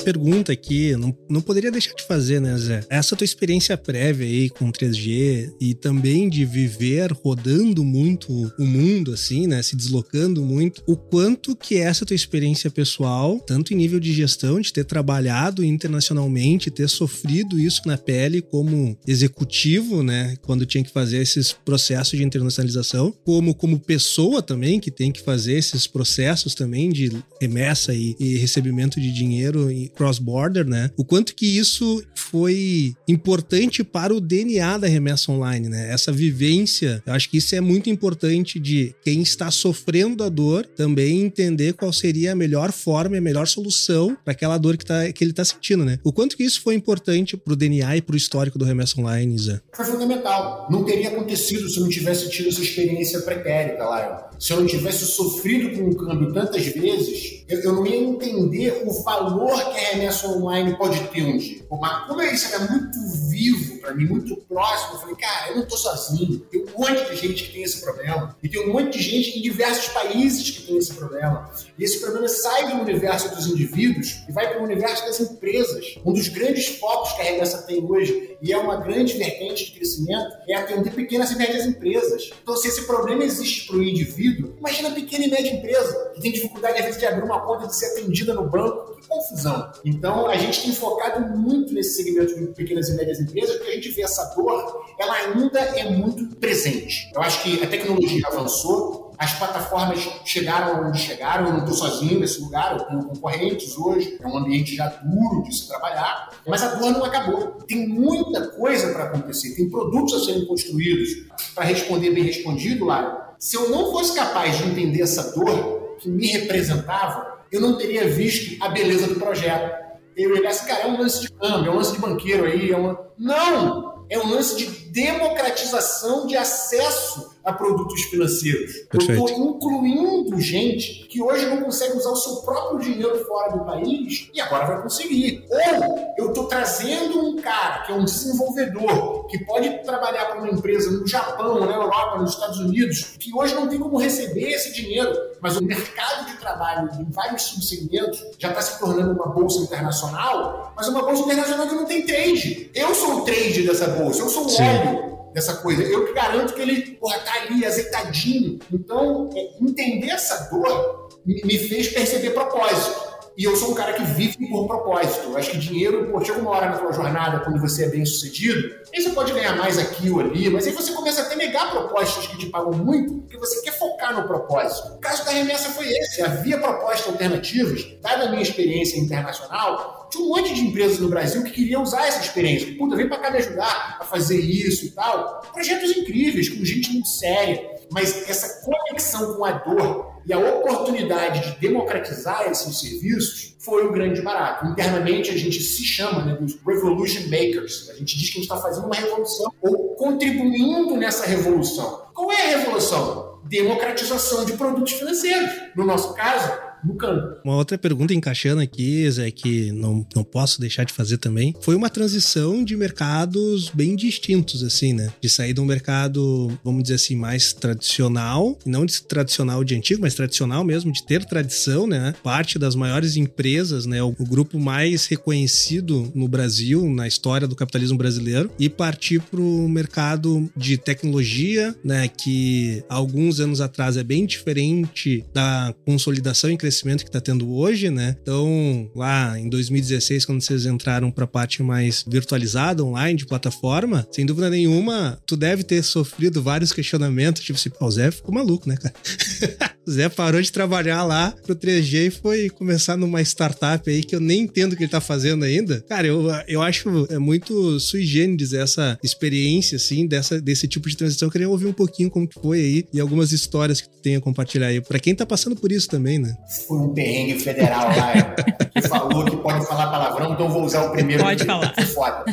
Pergunta 0.00 0.52
aqui, 0.52 0.96
não, 0.96 1.16
não 1.28 1.40
poderia 1.40 1.70
deixar 1.70 1.94
de 1.94 2.04
fazer, 2.04 2.40
né, 2.40 2.56
Zé? 2.56 2.84
Essa 2.88 3.14
tua 3.14 3.24
experiência 3.24 3.76
prévia 3.76 4.26
aí 4.26 4.50
com 4.50 4.70
3G 4.72 5.52
e 5.60 5.74
também 5.74 6.28
de 6.28 6.44
viver 6.44 7.12
rodando 7.12 7.84
muito 7.84 8.30
o 8.58 8.64
mundo, 8.64 9.12
assim, 9.12 9.46
né, 9.46 9.62
se 9.62 9.76
deslocando 9.76 10.42
muito, 10.42 10.82
o 10.86 10.96
quanto 10.96 11.54
que 11.54 11.76
essa 11.76 12.04
tua 12.04 12.16
experiência 12.16 12.70
pessoal, 12.70 13.38
tanto 13.40 13.72
em 13.72 13.76
nível 13.76 14.00
de 14.00 14.12
gestão, 14.12 14.60
de 14.60 14.72
ter 14.72 14.84
trabalhado 14.84 15.64
internacionalmente, 15.64 16.70
ter 16.70 16.88
sofrido 16.88 17.58
isso 17.58 17.82
na 17.86 17.98
pele 17.98 18.40
como 18.40 18.96
executivo, 19.06 20.02
né, 20.02 20.36
quando 20.42 20.66
tinha 20.66 20.82
que 20.82 20.90
fazer 20.90 21.18
esses 21.18 21.52
processos 21.52 22.18
de 22.18 22.24
internacionalização, 22.24 23.14
como 23.24 23.54
como 23.54 23.78
pessoa 23.78 24.42
também, 24.42 24.80
que 24.80 24.90
tem 24.90 25.12
que 25.12 25.20
fazer 25.20 25.54
esses 25.54 25.86
processos 25.86 26.54
também 26.54 26.90
de 26.90 27.10
remessa 27.40 27.94
e, 27.94 28.16
e 28.18 28.36
recebimento 28.36 29.00
de 29.00 29.12
dinheiro 29.12 29.70
cross-border, 29.90 30.66
né? 30.66 30.90
O 30.96 31.04
quanto 31.04 31.34
que 31.34 31.46
isso 31.46 32.02
foi 32.14 32.94
importante 33.08 33.82
para 33.82 34.14
o 34.14 34.20
DNA 34.20 34.78
da 34.78 34.86
remessa 34.86 35.32
online, 35.32 35.68
né? 35.68 35.92
Essa 35.92 36.12
vivência, 36.12 37.02
eu 37.06 37.12
acho 37.12 37.28
que 37.28 37.38
isso 37.38 37.54
é 37.54 37.60
muito 37.60 37.90
importante 37.90 38.58
de 38.58 38.94
quem 39.02 39.22
está 39.22 39.50
sofrendo 39.50 40.22
a 40.24 40.28
dor 40.28 40.66
também 40.66 41.22
entender 41.22 41.74
qual 41.74 41.92
seria 41.92 42.32
a 42.32 42.36
melhor 42.36 42.72
forma 42.72 43.16
e 43.16 43.18
a 43.18 43.22
melhor 43.22 43.46
solução 43.46 44.16
para 44.24 44.32
aquela 44.32 44.58
dor 44.58 44.76
que, 44.76 44.84
tá, 44.84 45.10
que 45.12 45.24
ele 45.24 45.32
está 45.32 45.44
sentindo, 45.44 45.84
né? 45.84 45.98
O 46.04 46.12
quanto 46.12 46.36
que 46.36 46.44
isso 46.44 46.60
foi 46.60 46.74
importante 46.74 47.36
para 47.36 47.52
o 47.52 47.56
DNA 47.56 47.96
e 47.96 48.02
para 48.02 48.14
o 48.14 48.16
histórico 48.16 48.58
do 48.58 48.64
remessa 48.64 49.00
online, 49.00 49.36
Zé? 49.38 49.60
Foi 49.72 49.84
fundamental. 49.84 50.68
Não 50.70 50.84
teria 50.84 51.08
acontecido 51.08 51.68
se 51.68 51.76
eu 51.76 51.82
não 51.82 51.90
tivesse 51.90 52.28
tido 52.30 52.48
essa 52.48 52.62
experiência 52.62 53.20
pretérita 53.20 53.84
lá. 53.84 54.30
Se 54.38 54.52
eu 54.52 54.60
não 54.60 54.66
tivesse 54.66 55.04
sofrido 55.04 55.76
com 55.76 55.90
o 55.90 55.96
câmbio 55.96 56.32
tantas 56.32 56.64
vezes, 56.66 57.44
eu, 57.48 57.60
eu 57.60 57.74
não 57.74 57.86
ia 57.86 57.96
entender 57.96 58.82
o 58.86 59.02
valor 59.02 59.69
que 59.70 59.78
a 59.78 59.90
remessa 59.90 60.28
online 60.28 60.76
pode 60.76 61.00
ter 61.08 61.22
um 61.22 61.36
dia. 61.36 61.64
Mas 61.70 62.06
como 62.06 62.22
isso 62.22 62.54
era 62.54 62.70
muito 62.70 62.98
vivo 63.28 63.80
para 63.80 63.94
mim, 63.94 64.06
muito 64.06 64.36
próximo, 64.36 64.94
eu 64.94 64.98
falei, 65.00 65.16
cara, 65.16 65.48
eu 65.48 65.56
não 65.56 65.62
estou 65.62 65.78
sozinho. 65.78 66.38
Tem 66.50 66.62
um 66.62 66.78
monte 66.78 67.10
de 67.10 67.16
gente 67.16 67.44
que 67.44 67.52
tem 67.52 67.62
esse 67.62 67.80
problema. 67.80 68.36
E 68.42 68.48
tem 68.48 68.68
um 68.68 68.72
monte 68.72 68.98
de 68.98 69.02
gente 69.02 69.38
em 69.38 69.42
diversos 69.42 69.88
países 69.88 70.50
que 70.50 70.62
tem 70.62 70.76
esse 70.76 70.92
problema. 70.94 71.50
E 71.78 71.84
esse 71.84 72.00
problema 72.00 72.28
sai 72.28 72.68
do 72.68 72.82
universo 72.82 73.34
dos 73.34 73.46
indivíduos 73.46 74.22
e 74.28 74.32
vai 74.32 74.48
para 74.48 74.60
o 74.60 74.64
universo 74.64 75.04
das 75.06 75.20
empresas. 75.20 75.98
Um 76.04 76.12
dos 76.12 76.28
grandes 76.28 76.66
focos 76.78 77.12
que 77.12 77.22
a 77.22 77.24
remessa 77.24 77.62
tem 77.62 77.82
hoje, 77.82 78.36
e 78.42 78.52
é 78.52 78.58
uma 78.58 78.76
grande 78.76 79.16
vertente 79.16 79.66
de 79.66 79.72
crescimento, 79.72 80.36
é 80.48 80.54
atender 80.54 80.92
pequenas 80.92 81.30
e 81.30 81.36
médias 81.36 81.66
empresas. 81.66 82.30
Então, 82.42 82.56
se 82.56 82.68
esse 82.68 82.86
problema 82.86 83.24
existe 83.24 83.66
para 83.66 83.76
o 83.76 83.82
indivíduo, 83.82 84.54
imagina 84.58 84.88
a 84.88 84.92
pequena 84.92 85.24
e 85.24 85.30
média 85.30 85.50
empresa, 85.50 86.12
que 86.14 86.20
tem 86.20 86.32
dificuldade, 86.32 86.78
às 86.78 86.84
vezes, 86.84 87.00
de 87.00 87.06
abrir 87.06 87.24
uma 87.24 87.40
conta, 87.40 87.66
de 87.66 87.76
ser 87.76 87.86
atendida 87.86 88.34
no 88.34 88.48
banco. 88.48 89.00
Que 89.00 89.08
confusão. 89.08 89.59
Então, 89.84 90.26
a 90.26 90.36
gente 90.36 90.62
tem 90.62 90.72
focado 90.72 91.36
muito 91.36 91.72
nesse 91.72 91.96
segmento 91.96 92.34
de 92.38 92.46
pequenas 92.48 92.88
e 92.88 92.96
médias 92.96 93.20
empresas, 93.20 93.56
porque 93.56 93.70
a 93.70 93.74
gente 93.74 93.90
vê 93.90 94.02
essa 94.02 94.34
dor, 94.34 94.84
ela 94.98 95.14
ainda 95.14 95.58
é 95.58 95.90
muito 95.90 96.36
presente. 96.36 97.10
Eu 97.14 97.22
acho 97.22 97.42
que 97.42 97.62
a 97.62 97.66
tecnologia 97.66 98.26
avançou, 98.26 99.10
as 99.20 99.34
plataformas 99.34 99.98
chegaram 100.24 100.88
onde 100.88 100.98
chegaram, 100.98 101.48
eu 101.48 101.52
não 101.52 101.60
estou 101.60 101.74
sozinho 101.74 102.20
nesse 102.20 102.40
lugar, 102.40 102.78
eu 102.78 102.84
tenho 102.86 103.04
concorrentes 103.04 103.76
hoje, 103.76 104.16
é 104.18 104.26
um 104.26 104.38
ambiente 104.38 104.74
já 104.74 104.86
duro 104.88 105.42
de 105.42 105.54
se 105.54 105.68
trabalhar, 105.68 106.30
mas 106.46 106.62
a 106.62 106.74
dor 106.76 106.90
não 106.90 107.04
acabou. 107.04 107.58
Tem 107.68 107.86
muita 107.86 108.48
coisa 108.52 108.94
para 108.94 109.04
acontecer, 109.04 109.54
tem 109.54 109.68
produtos 109.68 110.14
a 110.14 110.24
serem 110.24 110.46
construídos. 110.46 111.26
Para 111.54 111.66
responder 111.66 112.12
bem 112.12 112.24
respondido, 112.24 112.86
Lara, 112.86 113.34
se 113.38 113.56
eu 113.56 113.68
não 113.68 113.92
fosse 113.92 114.14
capaz 114.14 114.56
de 114.56 114.64
entender 114.64 115.02
essa 115.02 115.32
dor 115.32 115.96
que 115.98 116.08
me 116.08 116.26
representava, 116.28 117.39
eu 117.50 117.60
não 117.60 117.76
teria 117.76 118.06
visto 118.08 118.62
a 118.62 118.68
beleza 118.68 119.06
do 119.06 119.16
projeto 119.16 119.80
eu 120.22 120.30
olhasse, 120.32 120.66
cara, 120.66 120.82
é 120.82 120.86
um 120.86 120.98
lance 120.98 121.20
de 121.22 121.32
câmbio, 121.32 121.70
é 121.70 121.74
um 121.74 121.76
lance 121.76 121.92
de 121.92 121.98
banqueiro 121.98 122.44
aí, 122.44 122.72
é 122.72 122.76
uma... 122.76 123.10
Não! 123.18 124.04
É 124.08 124.18
um 124.18 124.28
lance 124.28 124.56
de 124.56 124.66
democratização 124.90 126.26
de 126.26 126.36
acesso 126.36 127.30
a 127.44 127.52
produtos 127.52 128.02
financeiros. 128.04 128.72
Perfeito. 128.90 129.20
Eu 129.20 129.26
estou 129.26 129.46
incluindo 129.46 130.40
gente 130.40 131.06
que 131.08 131.22
hoje 131.22 131.46
não 131.46 131.62
consegue 131.62 131.96
usar 131.96 132.10
o 132.10 132.16
seu 132.16 132.36
próprio 132.36 132.78
dinheiro 132.80 133.24
fora 133.24 133.56
do 133.56 133.64
país 133.64 134.30
e 134.32 134.40
agora 134.40 134.66
vai 134.66 134.82
conseguir. 134.82 135.44
Ou 135.48 136.14
eu 136.18 136.28
estou 136.28 136.44
trazendo 136.44 137.18
um 137.20 137.36
cara 137.36 137.82
que 137.82 137.92
é 137.92 137.94
um 137.94 138.04
desenvolvedor 138.04 139.26
que 139.26 139.44
pode 139.44 139.82
trabalhar 139.84 140.26
para 140.26 140.38
uma 140.38 140.50
empresa 140.50 140.90
no 140.90 141.06
Japão, 141.06 141.60
na 141.60 141.74
Europa, 141.74 142.18
nos 142.18 142.34
Estados 142.34 142.58
Unidos, 142.58 143.16
que 143.18 143.34
hoje 143.34 143.54
não 143.54 143.68
tem 143.68 143.78
como 143.78 143.98
receber 143.98 144.50
esse 144.50 144.72
dinheiro, 144.72 145.12
mas 145.40 145.56
o 145.56 145.64
mercado 145.64 146.26
de 146.26 146.36
trabalho 146.36 146.90
em 147.00 147.10
vários 147.10 147.42
subsegmentos 147.42 148.24
já 148.38 148.48
está 148.48 148.60
se 148.60 148.78
tornando 148.78 149.12
uma 149.12 149.26
bolsa 149.26 149.60
internacional, 149.60 150.72
mas 150.76 150.88
uma 150.88 151.02
bolsa 151.02 151.22
internacional 151.22 151.68
que 151.68 151.74
não 151.74 151.86
tem 151.86 152.04
trade. 152.04 152.70
Eu 152.74 152.94
sou 152.94 153.18
o 153.18 153.20
trade 153.22 153.62
dessa 153.62 153.88
bolsa, 153.88 154.20
eu 154.20 154.28
sou 154.28 154.46
o 154.46 154.54
óleo 154.54 155.09
dessa 155.32 155.54
coisa. 155.54 155.82
Eu 155.82 156.06
que 156.06 156.12
garanto 156.12 156.54
que 156.54 156.60
ele 156.60 156.96
porra, 156.96 157.18
tá 157.20 157.32
ali 157.42 157.64
azeitadinho. 157.64 158.58
Então, 158.72 159.30
é, 159.34 159.50
entender 159.60 160.10
essa 160.10 160.48
dor 160.50 161.08
me 161.24 161.58
fez 161.58 161.88
perceber 161.88 162.30
propósito. 162.30 163.09
E 163.36 163.44
eu 163.44 163.56
sou 163.56 163.70
um 163.70 163.74
cara 163.74 163.92
que 163.92 164.02
vive 164.02 164.48
por 164.48 164.66
propósito. 164.66 165.30
Eu 165.30 165.36
acho 165.36 165.50
que 165.50 165.58
dinheiro, 165.58 166.10
pô, 166.10 166.22
chega 166.24 166.38
uma 166.38 166.50
hora 166.50 166.70
na 166.70 166.78
tua 166.78 166.92
jornada, 166.92 167.40
quando 167.40 167.60
você 167.60 167.84
é 167.84 167.88
bem 167.88 168.04
sucedido, 168.04 168.74
aí 168.94 169.02
você 169.02 169.10
pode 169.10 169.32
ganhar 169.32 169.56
mais 169.56 169.78
aqui 169.78 170.10
ou 170.10 170.20
ali, 170.20 170.50
mas 170.50 170.66
aí 170.66 170.72
você 170.72 170.92
começa 170.92 171.22
a 171.22 171.24
até 171.24 171.36
negar 171.36 171.70
propostas 171.70 172.26
que 172.26 172.36
te 172.36 172.46
pagam 172.46 172.72
muito, 172.72 173.14
porque 173.22 173.38
você 173.38 173.62
quer 173.62 173.78
focar 173.78 174.14
no 174.14 174.26
propósito. 174.26 174.94
O 174.94 174.98
caso 174.98 175.24
da 175.24 175.30
remessa 175.30 175.70
foi 175.70 175.88
esse. 175.88 176.22
Havia 176.22 176.58
propostas 176.58 177.06
alternativas, 177.08 177.86
dada 178.02 178.24
a 178.24 178.30
minha 178.30 178.42
experiência 178.42 178.98
internacional, 178.98 180.08
tinha 180.10 180.24
um 180.24 180.28
monte 180.28 180.52
de 180.52 180.60
empresas 180.60 180.98
no 180.98 181.08
Brasil 181.08 181.42
que 181.44 181.52
queriam 181.52 181.82
usar 181.82 182.06
essa 182.06 182.20
experiência. 182.20 182.76
Puta, 182.76 182.96
vem 182.96 183.08
pra 183.08 183.18
cá 183.18 183.30
me 183.30 183.38
ajudar 183.38 183.98
a 184.00 184.04
fazer 184.04 184.40
isso 184.40 184.86
e 184.86 184.90
tal. 184.90 185.40
Projetos 185.52 185.96
incríveis, 185.96 186.48
com 186.48 186.64
gente 186.64 186.90
muito 186.90 187.08
séria. 187.08 187.79
Mas 187.90 188.28
essa 188.28 188.62
conexão 188.64 189.34
com 189.34 189.44
a 189.44 189.52
dor 189.52 190.20
e 190.24 190.32
a 190.32 190.38
oportunidade 190.38 191.40
de 191.40 191.60
democratizar 191.60 192.48
esses 192.50 192.78
serviços 192.78 193.56
foi 193.58 193.86
o 193.86 193.92
grande 193.92 194.22
barato. 194.22 194.66
Internamente 194.66 195.30
a 195.30 195.36
gente 195.36 195.60
se 195.60 195.84
chama 195.84 196.24
né, 196.24 196.34
dos 196.34 196.58
Revolution 196.66 197.24
Makers. 197.24 197.90
A 197.90 197.94
gente 197.94 198.16
diz 198.16 198.30
que 198.30 198.38
a 198.38 198.42
gente 198.42 198.50
está 198.50 198.56
fazendo 198.56 198.86
uma 198.86 198.94
revolução 198.94 199.52
ou 199.60 199.94
contribuindo 199.96 200.96
nessa 200.96 201.26
revolução. 201.26 202.04
Qual 202.14 202.30
é 202.30 202.54
a 202.54 202.58
revolução? 202.58 203.40
Democratização 203.44 204.44
de 204.44 204.52
produtos 204.52 204.92
financeiros. 204.92 205.50
No 205.74 205.84
nosso 205.84 206.14
caso, 206.14 206.52
no 206.84 206.94
campo. 206.94 207.40
Uma 207.44 207.56
outra 207.56 207.76
pergunta 207.76 208.14
encaixando 208.14 208.60
aqui, 208.60 209.10
Zé, 209.10 209.30
que 209.30 209.72
não, 209.72 210.06
não 210.14 210.24
posso 210.24 210.60
deixar 210.60 210.84
de 210.84 210.92
fazer 210.92 211.18
também, 211.18 211.54
foi 211.60 211.74
uma 211.74 211.90
transição 211.90 212.64
de 212.64 212.76
mercados 212.76 213.70
bem 213.72 213.94
distintos, 213.94 214.62
assim, 214.62 214.92
né? 214.92 215.12
De 215.20 215.28
sair 215.28 215.52
de 215.52 215.60
um 215.60 215.64
mercado, 215.64 216.58
vamos 216.64 216.82
dizer 216.82 216.94
assim, 216.94 217.16
mais 217.16 217.52
tradicional, 217.52 218.58
não 218.64 218.86
de 218.86 219.02
tradicional 219.02 219.62
de 219.62 219.74
antigo, 219.74 220.00
mas 220.00 220.14
tradicional 220.14 220.64
mesmo, 220.64 220.92
de 220.92 221.04
ter 221.04 221.24
tradição, 221.24 221.86
né? 221.86 222.14
Parte 222.22 222.58
das 222.58 222.74
maiores 222.74 223.16
empresas, 223.16 223.86
né? 223.86 224.02
O, 224.02 224.14
o 224.18 224.26
grupo 224.26 224.58
mais 224.58 225.06
reconhecido 225.06 226.10
no 226.14 226.28
Brasil, 226.28 226.88
na 226.88 227.06
história 227.06 227.46
do 227.46 227.56
capitalismo 227.56 227.98
brasileiro, 227.98 228.50
e 228.58 228.68
partir 228.68 229.20
para 229.20 229.40
o 229.40 229.68
mercado 229.68 230.50
de 230.56 230.76
tecnologia, 230.76 231.74
né? 231.84 232.08
Que 232.08 232.82
alguns 232.88 233.40
anos 233.40 233.60
atrás 233.60 233.96
é 233.96 234.02
bem 234.02 234.24
diferente 234.24 235.24
da 235.32 235.74
consolidação 235.84 236.50
e 236.50 236.56
crescimento 236.56 236.69
que 236.70 237.08
está 237.08 237.20
tendo 237.20 237.52
hoje, 237.52 237.90
né? 237.90 238.16
Então, 238.22 238.90
lá 238.94 239.38
em 239.38 239.48
2016, 239.48 240.24
quando 240.24 240.40
vocês 240.40 240.66
entraram 240.66 241.10
para 241.10 241.24
a 241.24 241.28
parte 241.28 241.62
mais 241.62 242.04
virtualizada, 242.06 242.84
online, 242.84 243.18
de 243.18 243.26
plataforma, 243.26 244.06
sem 244.10 244.24
dúvida 244.24 244.48
nenhuma, 244.48 245.18
tu 245.26 245.36
deve 245.36 245.62
ter 245.62 245.82
sofrido 245.82 246.42
vários 246.42 246.72
questionamentos, 246.72 247.42
tipo 247.42 247.58
assim, 247.58 247.70
o 247.80 247.90
Zé 247.90 248.10
ficou 248.10 248.34
maluco, 248.34 248.68
né, 248.68 248.76
cara? 248.76 248.94
o 249.86 249.90
Zé 249.90 250.08
parou 250.08 250.40
de 250.40 250.52
trabalhar 250.52 251.04
lá 251.04 251.34
pro 251.44 251.56
3G 251.56 252.06
e 252.06 252.10
foi 252.10 252.50
começar 252.50 252.96
numa 252.96 253.20
startup 253.22 253.88
aí 253.88 254.02
que 254.02 254.14
eu 254.14 254.20
nem 254.20 254.42
entendo 254.42 254.72
o 254.72 254.76
que 254.76 254.84
ele 254.84 254.90
tá 254.90 255.00
fazendo 255.00 255.44
ainda. 255.44 255.80
Cara, 255.88 256.06
eu, 256.06 256.26
eu 256.46 256.62
acho 256.62 257.06
é 257.10 257.18
muito 257.18 257.78
sui 257.80 258.04
generis 258.04 258.52
essa 258.52 258.98
experiência, 259.02 259.76
assim, 259.76 260.06
dessa, 260.06 260.40
desse 260.40 260.66
tipo 260.68 260.88
de 260.88 260.96
transição. 260.96 261.28
Eu 261.28 261.32
queria 261.32 261.48
ouvir 261.48 261.66
um 261.66 261.72
pouquinho 261.72 262.10
como 262.10 262.26
que 262.26 262.40
foi 262.40 262.58
aí 262.58 262.84
e 262.92 263.00
algumas 263.00 263.32
histórias 263.32 263.80
que 263.80 263.88
tu 263.88 264.00
tem 264.02 264.16
a 264.16 264.20
compartilhar 264.20 264.68
aí. 264.68 264.80
Pra 264.80 264.98
quem 264.98 265.14
tá 265.14 265.26
passando 265.26 265.56
por 265.56 265.72
isso 265.72 265.88
também, 265.88 266.18
né? 266.18 266.34
Foi 266.66 266.78
um 266.78 266.94
perrengue 266.94 267.38
federal 267.38 267.88
lá, 267.88 268.34
que 268.72 268.88
falou 268.88 269.24
que 269.24 269.36
pode 269.36 269.66
falar 269.66 269.90
palavrão, 269.90 270.32
então 270.32 270.46
eu 270.46 270.52
vou 270.52 270.64
usar 270.64 270.84
o 270.84 270.92
primeiro. 270.92 271.22
Pode 271.22 271.44
falar. 271.44 271.74
Foda. 271.94 272.24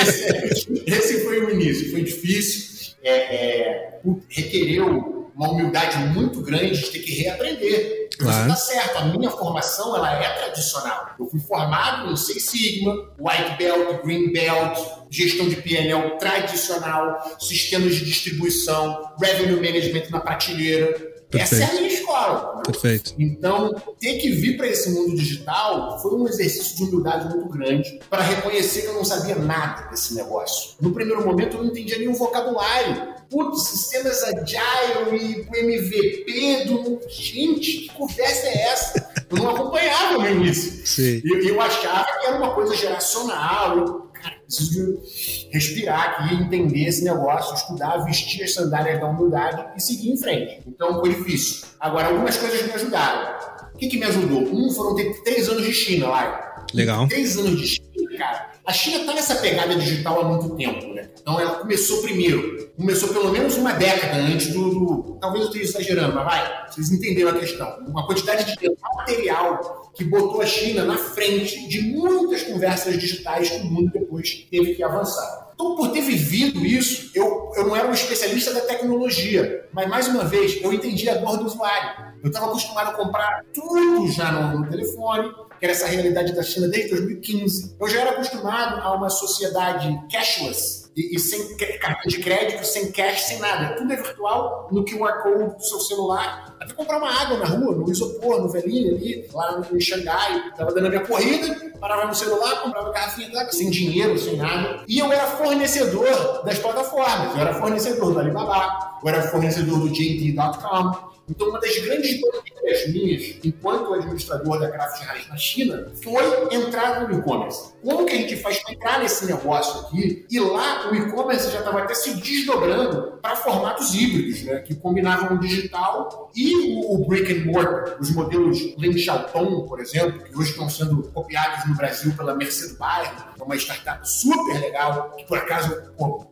Esse, 0.00 0.84
esse, 0.86 1.24
foi 1.24 1.44
o 1.44 1.50
início, 1.50 1.90
foi 1.90 2.02
difícil, 2.02 2.94
é, 3.02 3.12
é, 3.12 4.00
requereu 4.28 5.22
uma 5.34 5.50
humildade 5.50 5.98
muito 6.08 6.40
grande 6.42 6.78
de 6.78 6.90
ter 6.90 6.98
que 7.00 7.22
reaprender. 7.22 8.08
Claro. 8.18 8.36
Você 8.36 8.42
está 8.42 8.56
certo, 8.56 8.98
a 8.98 9.04
minha 9.06 9.30
formação 9.30 9.96
ela 9.96 10.22
é 10.22 10.28
tradicional. 10.34 11.14
Eu 11.18 11.26
fui 11.26 11.40
formado 11.40 12.12
em 12.12 12.16
Six 12.16 12.44
Sigma, 12.44 12.94
White 13.18 13.56
Belt, 13.58 14.02
Green 14.04 14.32
Belt, 14.32 14.78
gestão 15.10 15.48
de 15.48 15.56
PNL 15.56 16.18
tradicional, 16.18 17.36
sistemas 17.40 17.94
de 17.94 18.04
distribuição, 18.04 19.12
revenue 19.20 19.56
management 19.56 20.10
na 20.10 20.20
prateleira. 20.20 21.11
Perfeito. 21.32 21.62
Essa 21.62 21.72
é 21.72 21.76
a 21.76 21.80
minha 21.80 21.94
escola. 21.94 22.56
Né? 22.56 22.62
Perfeito. 22.66 23.14
Então, 23.18 23.74
ter 23.98 24.18
que 24.18 24.30
vir 24.32 24.56
para 24.58 24.68
esse 24.68 24.90
mundo 24.90 25.16
digital 25.16 26.00
foi 26.02 26.14
um 26.14 26.28
exercício 26.28 26.76
de 26.76 26.82
humildade 26.84 27.34
muito 27.34 27.48
grande 27.48 28.00
para 28.10 28.22
reconhecer 28.22 28.82
que 28.82 28.88
eu 28.88 28.94
não 28.94 29.04
sabia 29.04 29.34
nada 29.36 29.88
desse 29.88 30.14
negócio. 30.14 30.72
No 30.80 30.92
primeiro 30.92 31.24
momento, 31.26 31.56
eu 31.56 31.62
não 31.62 31.70
entendia 31.70 31.98
nenhum 31.98 32.12
vocabulário. 32.12 33.14
Putz, 33.30 33.62
sistemas 33.68 34.22
agile 34.22 35.46
e 35.50 35.58
MVP 35.58 36.64
do. 36.66 37.00
Gente, 37.08 37.78
que 37.78 37.88
conversa 37.94 38.46
é 38.46 38.62
essa? 38.64 39.12
Eu 39.30 39.38
não 39.38 39.48
acompanhava 39.48 40.18
no 40.18 40.28
início. 40.28 40.86
Sim. 40.86 41.22
Eu, 41.24 41.40
eu 41.40 41.60
achava 41.60 42.04
que 42.20 42.26
era 42.26 42.36
uma 42.36 42.54
coisa 42.54 42.76
geracional. 42.76 43.78
Eu, 43.78 44.11
cara, 44.22 44.36
preciso 44.46 45.02
respirar 45.50 46.22
aqui, 46.22 46.34
entender 46.34 46.84
esse 46.86 47.04
negócio, 47.04 47.54
estudar, 47.54 47.98
vestir 48.04 48.44
as 48.44 48.54
sandálias 48.54 49.00
da 49.00 49.08
humildade 49.08 49.64
e 49.76 49.80
seguir 49.80 50.12
em 50.12 50.16
frente. 50.16 50.62
Então 50.66 51.00
foi 51.00 51.14
difícil. 51.14 51.66
Agora, 51.80 52.08
algumas 52.08 52.36
coisas 52.36 52.64
me 52.64 52.72
ajudaram. 52.72 53.52
O 53.74 53.78
que, 53.78 53.88
que 53.88 53.98
me 53.98 54.04
ajudou? 54.04 54.42
Um, 54.42 54.70
foram 54.70 54.94
ter 54.94 55.22
três 55.22 55.48
anos 55.48 55.64
de 55.64 55.72
China 55.72 56.08
lá. 56.08 56.64
Legal. 56.72 57.08
Três 57.08 57.36
anos 57.36 57.60
de 57.60 57.66
China, 57.66 58.18
cara. 58.18 58.52
A 58.64 58.72
China 58.72 58.98
está 58.98 59.14
nessa 59.14 59.34
pegada 59.36 59.74
digital 59.74 60.20
há 60.20 60.24
muito 60.24 60.54
tempo? 60.56 60.91
Então 61.22 61.40
ela 61.40 61.54
começou 61.54 62.02
primeiro. 62.02 62.70
Começou 62.76 63.10
pelo 63.10 63.30
menos 63.30 63.56
uma 63.56 63.72
década 63.72 64.16
antes 64.16 64.48
do. 64.48 64.70
do 64.70 65.18
talvez 65.20 65.44
eu 65.44 65.50
esteja 65.50 65.78
exagerando, 65.78 66.14
mas 66.14 66.24
vai. 66.24 66.66
Vocês 66.68 66.90
entenderam 66.90 67.30
a 67.30 67.38
questão. 67.38 67.78
Uma 67.86 68.06
quantidade 68.06 68.44
de 68.44 68.76
material 68.96 69.90
que 69.94 70.04
botou 70.04 70.40
a 70.40 70.46
China 70.46 70.84
na 70.84 70.96
frente 70.96 71.68
de 71.68 71.80
muitas 71.82 72.42
conversas 72.42 72.98
digitais 72.98 73.50
que 73.50 73.58
o 73.58 73.64
mundo 73.64 73.92
depois 73.92 74.46
teve 74.50 74.74
que 74.74 74.82
avançar. 74.82 75.52
Então, 75.54 75.76
por 75.76 75.92
ter 75.92 76.00
vivido 76.00 76.64
isso, 76.64 77.10
eu, 77.14 77.52
eu 77.54 77.68
não 77.68 77.76
era 77.76 77.86
um 77.86 77.92
especialista 77.92 78.52
da 78.52 78.62
tecnologia, 78.62 79.68
mas 79.72 79.88
mais 79.88 80.08
uma 80.08 80.24
vez, 80.24 80.60
eu 80.60 80.72
entendi 80.72 81.08
a 81.08 81.14
dor 81.14 81.36
do 81.36 81.44
usuário. 81.44 82.12
Eu 82.22 82.28
estava 82.28 82.46
acostumado 82.46 82.90
a 82.90 82.94
comprar 82.94 83.44
tudo 83.54 84.08
já 84.10 84.32
no, 84.32 84.60
no 84.60 84.70
telefone, 84.70 85.30
que 85.58 85.64
era 85.64 85.72
essa 85.72 85.86
realidade 85.86 86.34
da 86.34 86.42
China 86.42 86.66
desde 86.68 86.90
2015. 86.90 87.76
Eu 87.80 87.88
já 87.88 88.00
era 88.00 88.10
acostumado 88.10 88.80
a 88.80 88.94
uma 88.94 89.10
sociedade 89.10 89.88
cashless, 90.10 90.81
e, 90.96 91.16
e, 91.16 91.18
sem 91.18 91.56
cartão 91.56 92.08
de 92.08 92.18
crédito, 92.18 92.64
sem 92.64 92.92
cash, 92.92 93.22
sem 93.22 93.38
nada. 93.38 93.76
Tudo 93.76 93.92
é 93.92 93.96
virtual 93.96 94.68
no 94.70 94.84
QR 94.84 95.22
Code 95.22 95.56
do 95.56 95.64
seu 95.64 95.80
celular. 95.80 96.54
Até 96.60 96.74
comprar 96.74 96.98
uma 96.98 97.10
água 97.10 97.38
na 97.38 97.46
rua, 97.46 97.74
no 97.74 97.90
isopor, 97.90 98.40
no 98.40 98.48
velhinho 98.48 98.94
ali, 98.94 99.28
lá 99.32 99.62
em 99.72 99.80
Xangai. 99.80 100.52
Tava 100.56 100.72
dando 100.72 100.86
a 100.86 100.90
minha 100.90 101.04
corrida, 101.04 101.72
parava 101.80 102.06
no 102.06 102.14
celular, 102.14 102.62
comprava 102.62 102.92
garrafinha 102.92 103.30
d'água, 103.30 103.52
sem 103.52 103.70
dinheiro, 103.70 104.18
sem 104.18 104.36
nada. 104.36 104.84
E 104.86 104.98
eu 104.98 105.10
era 105.12 105.26
fornecedor 105.26 106.42
das 106.44 106.58
plataformas. 106.58 107.34
Eu 107.34 107.40
era 107.40 107.54
fornecedor 107.54 108.12
do 108.12 108.20
Alibaba, 108.20 108.98
eu 109.02 109.08
era 109.08 109.22
fornecedor 109.22 109.78
do 109.78 109.88
JD.com. 109.88 111.11
Então, 111.28 111.48
uma 111.48 111.60
das 111.60 111.76
grandes 111.78 112.20
bandeiras 112.20 112.88
minhas, 112.88 113.36
enquanto 113.44 113.94
administrador 113.94 114.58
da 114.58 114.70
Craft 114.70 115.06
House 115.06 115.28
na 115.28 115.36
China, 115.36 115.92
foi 116.02 116.54
entrar 116.54 117.08
no 117.08 117.18
e-commerce. 117.18 117.72
Como 117.82 118.04
que 118.04 118.12
a 118.12 118.16
gente 118.16 118.36
faz 118.36 118.62
para 118.62 118.72
entrar 118.72 119.00
nesse 119.00 119.26
negócio 119.26 119.80
aqui? 119.80 120.26
E 120.30 120.40
lá 120.40 120.90
o 120.90 120.94
e-commerce 120.94 121.50
já 121.50 121.60
estava 121.60 121.80
até 121.80 121.94
se 121.94 122.14
desdobrando 122.14 123.18
para 123.20 123.36
formatos 123.36 123.94
híbridos, 123.94 124.42
né? 124.42 124.60
que 124.60 124.74
combinavam 124.74 125.36
o 125.36 125.40
digital 125.40 126.30
e 126.34 126.82
o, 126.84 127.04
brick 127.06 127.32
and 127.32 127.44
mortar. 127.50 127.96
Os 128.00 128.10
modelos 128.10 128.58
Lin 128.78 128.96
Xiaotong, 128.96 129.66
por 129.66 129.80
exemplo, 129.80 130.22
que 130.22 130.36
hoje 130.36 130.50
estão 130.50 130.68
sendo 130.68 131.02
copiados 131.12 131.68
no 131.68 131.76
Brasil 131.76 132.12
pela 132.16 132.34
Mercedes 132.34 132.76
Bairro, 132.76 133.32
é 133.38 133.44
uma 133.44 133.56
startup 133.56 134.08
super 134.08 134.60
legal, 134.60 135.10
que 135.16 135.24
por 135.26 135.38
acaso 135.38 135.76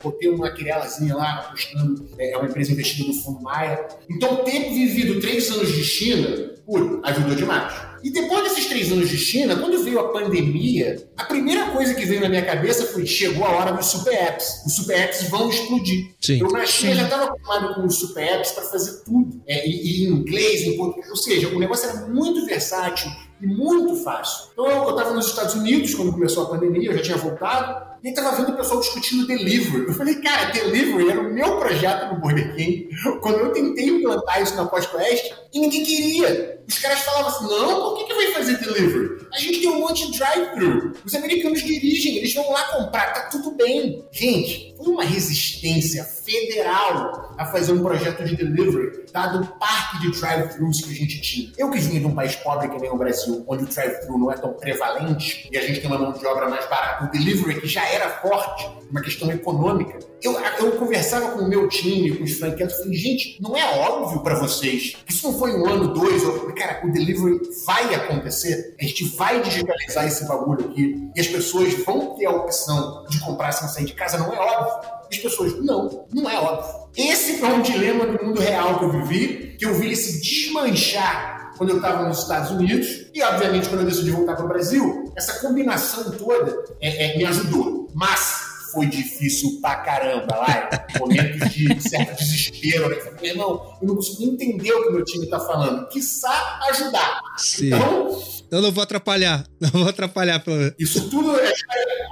botei 0.03 0.29
uma 0.31 0.51
querelazinha 0.51 1.17
lá 1.17 1.41
apostando, 1.41 2.09
é, 2.19 2.33
é 2.33 2.37
uma 2.37 2.47
empresa 2.47 2.73
investida 2.73 3.09
no 3.09 3.15
Fundo 3.15 3.43
Maia. 3.43 3.87
Então, 4.09 4.45
ter 4.45 4.73
vivido 4.87 5.21
três 5.21 5.51
anos 5.51 5.73
de 5.73 5.85
China, 5.85 6.51
pô, 6.67 7.01
ajudou 7.03 7.35
demais. 7.35 7.91
E 8.03 8.11
depois 8.11 8.45
desses 8.45 8.67
três 8.67 8.91
anos 8.91 9.09
de 9.11 9.19
China, 9.19 9.57
quando 9.57 9.83
veio 9.83 9.99
a 10.01 10.09
pandemia, 10.09 11.07
a 11.17 11.25
primeira 11.25 11.67
coisa 11.67 11.95
que 11.95 12.07
veio 12.07 12.21
na 12.21 12.29
minha 12.29 12.45
cabeça 12.45 12.87
foi: 12.87 13.07
chegou 13.07 13.45
a 13.45 13.51
hora 13.51 13.73
dos 13.73 13.87
super 13.87 14.15
apps. 14.15 14.63
Os 14.67 14.75
super 14.75 14.99
apps 14.99 15.29
vão 15.29 15.51
explodir. 15.51 16.15
Sim. 16.21 16.41
Eu 16.41 16.51
na 16.51 16.65
China 16.65 16.95
já 16.95 17.05
estava 17.05 17.25
acostumado 17.25 17.75
com 17.75 17.87
os 17.87 17.99
super 17.99 18.25
apps 18.25 18.53
para 18.53 18.65
fazer 18.65 19.05
tudo. 19.05 19.43
É, 19.47 19.69
e, 19.69 19.71
e, 19.71 20.05
em 20.05 20.13
inglês, 20.13 20.63
em 20.63 20.77
português. 20.77 21.11
Ou 21.11 21.17
seja, 21.17 21.49
o 21.49 21.59
negócio 21.59 21.91
era 21.91 22.07
muito 22.09 22.47
versátil 22.47 23.11
e 23.41 23.47
muito 23.47 23.97
fácil. 23.97 24.51
Então 24.53 24.67
eu 24.67 24.91
estava 24.91 25.13
nos 25.13 25.27
Estados 25.27 25.55
Unidos 25.55 25.95
quando 25.95 26.13
começou 26.13 26.45
a 26.45 26.51
pandemia, 26.51 26.91
eu 26.91 26.97
já 26.97 27.03
tinha 27.03 27.17
voltado, 27.17 27.90
e 28.03 28.09
estava 28.09 28.37
vendo 28.37 28.53
o 28.53 28.57
pessoal 28.57 28.81
discutindo 28.81 29.27
delivery. 29.27 29.87
Eu 29.87 29.95
falei, 29.95 30.17
cara, 30.17 30.51
delivery 30.51 31.11
era 31.11 31.21
o 31.21 31.33
meu 31.33 31.59
projeto 31.59 32.13
no 32.13 32.21
Burger 32.21 32.55
King. 32.55 32.89
Quando 33.21 33.39
eu 33.39 33.53
tentei 33.53 33.89
implantar 33.89 34.43
isso 34.43 34.57
na 34.57 34.71
Oeste, 34.71 35.35
e 35.53 35.61
ninguém 35.61 35.85
queria. 35.85 36.61
Os 36.69 36.79
caras 36.79 37.01
falavam 37.01 37.29
assim: 37.29 37.45
não, 37.45 37.91
por 37.91 37.99
que, 37.99 38.05
que 38.05 38.15
vai 38.15 38.33
fazer 38.33 38.59
delivery? 38.59 39.27
A 39.33 39.39
gente 39.39 39.61
tem 39.61 39.69
um 39.69 39.81
monte 39.81 40.11
de 40.11 40.19
drive-thru. 40.19 40.93
Os 41.05 41.15
americanos 41.15 41.63
dirigem, 41.63 42.17
eles 42.17 42.35
vão 42.35 42.51
lá 42.51 42.65
comprar, 42.65 43.13
tá 43.13 43.29
tudo 43.29 43.53
bem. 43.53 44.05
Gente, 44.11 44.75
foi 44.77 44.87
uma 44.87 45.05
resistência 45.05 46.05
federal 46.05 47.35
a 47.39 47.47
fazer 47.47 47.73
um 47.73 47.83
projeto 47.83 48.25
de 48.25 48.37
delivery, 48.37 49.05
dado 49.13 49.43
o 49.43 49.47
parque 49.59 50.01
de 50.01 50.19
drive-thrus 50.19 50.83
que 50.83 50.91
a 50.91 50.95
gente 50.95 51.21
tinha. 51.21 51.53
Eu 51.57 51.71
que 51.71 51.79
vim 51.79 52.01
de 52.01 52.07
um 52.07 52.15
país 52.15 52.35
pobre 52.37 52.69
que 52.69 52.79
nem 52.79 52.91
o 52.91 52.97
Brasil, 52.97 53.45
onde 53.47 53.65
o 53.65 53.67
drive-thru 53.67 54.19
não 54.19 54.33
é 54.33 54.37
tão 54.37 54.53
prevalente 54.55 55.49
e 55.51 55.57
a 55.57 55.63
gente 55.63 55.81
tem 55.81 55.91
uma 55.91 55.99
mão 55.99 56.13
de 56.13 56.27
obra 56.27 56.49
mais 56.49 56.69
barata, 56.69 57.05
o 57.05 57.11
delivery 57.11 57.61
que 57.61 57.67
já 57.67 57.87
era 57.87 58.11
forte, 58.21 58.69
uma 58.91 59.01
questão 59.01 59.31
econômica. 59.31 59.99
Eu, 60.23 60.39
eu 60.59 60.73
conversava 60.73 61.31
com 61.31 61.45
o 61.45 61.49
meu 61.49 61.69
time, 61.69 62.17
com 62.17 62.25
os 62.25 62.33
franqueados, 62.33 62.77
falei, 62.77 62.95
gente, 62.95 63.41
não 63.41 63.57
é 63.57 63.65
óbvio 63.79 64.23
para 64.23 64.39
vocês 64.39 64.95
isso 65.21 65.31
não 65.31 65.39
foi 65.39 65.53
um 65.53 65.67
ano, 65.67 65.93
dois, 65.93 66.23
falei, 66.23 66.55
cara, 66.55 66.81
o 66.87 66.91
delivery 66.91 67.41
vai 67.67 67.95
acontecer, 67.95 68.75
a 68.81 68.85
gente 68.85 69.07
vai 69.21 69.43
digitalizar 69.43 70.07
esse 70.07 70.27
bagulho 70.27 70.71
aqui 70.71 71.11
e 71.15 71.21
as 71.21 71.27
pessoas 71.27 71.75
vão 71.85 72.15
ter 72.17 72.25
a 72.25 72.31
opção 72.31 73.05
de 73.11 73.21
comprar 73.21 73.53
sem 73.53 73.69
sair 73.69 73.85
de 73.85 73.93
casa, 73.93 74.17
não 74.17 74.33
é 74.33 74.39
óbvio. 74.39 74.91
As 75.13 75.19
pessoas, 75.19 75.63
não, 75.63 76.07
não 76.11 76.31
é 76.31 76.39
óbvio. 76.39 76.89
Esse 76.97 77.37
foi 77.37 77.51
um 77.51 77.61
dilema 77.61 78.07
do 78.07 78.25
mundo 78.25 78.41
real 78.41 78.79
que 78.79 78.85
eu 78.87 78.93
vivi, 78.93 79.57
que 79.59 79.67
eu 79.67 79.75
vi 79.75 79.89
ele 79.89 79.97
se 79.97 80.23
desmanchar 80.23 81.53
quando 81.59 81.69
eu 81.69 81.77
estava 81.77 82.09
nos 82.09 82.21
Estados 82.21 82.51
Unidos 82.51 83.11
e, 83.13 83.23
obviamente, 83.23 83.69
quando 83.69 83.83
eu 83.83 83.89
decidi 83.89 84.11
voltar 84.11 84.37
para 84.37 84.47
o 84.47 84.49
Brasil, 84.49 85.13
essa 85.15 85.39
combinação 85.47 86.13
toda 86.13 86.65
é, 86.81 87.13
é, 87.13 87.19
me 87.19 87.27
ajudou. 87.27 87.91
Mas 87.93 88.49
foi 88.73 88.87
difícil 88.87 89.61
pra 89.61 89.77
caramba 89.77 90.35
lá. 90.35 90.71
Momentos 90.99 91.51
de 91.51 91.79
certo 91.87 92.17
desespero. 92.17 92.89
Né? 92.89 92.97
Irmão, 93.23 93.77
eu 93.83 93.89
não 93.89 93.97
consigo 93.97 94.33
entender 94.33 94.73
o 94.73 94.85
que 94.85 94.91
meu 94.93 95.05
time 95.05 95.27
tá 95.27 95.39
falando. 95.41 95.87
Quiçá 95.89 96.61
ajudar. 96.71 97.21
Sim. 97.37 97.67
Então, 97.67 98.19
eu 98.51 98.61
não 98.63 98.73
vou 98.73 98.83
atrapalhar. 98.83 99.45
Não 99.61 99.71
vou 99.71 99.89
atrapalhar. 99.89 100.43
Isso 100.79 101.09
tudo 101.11 101.39
é 101.39 101.53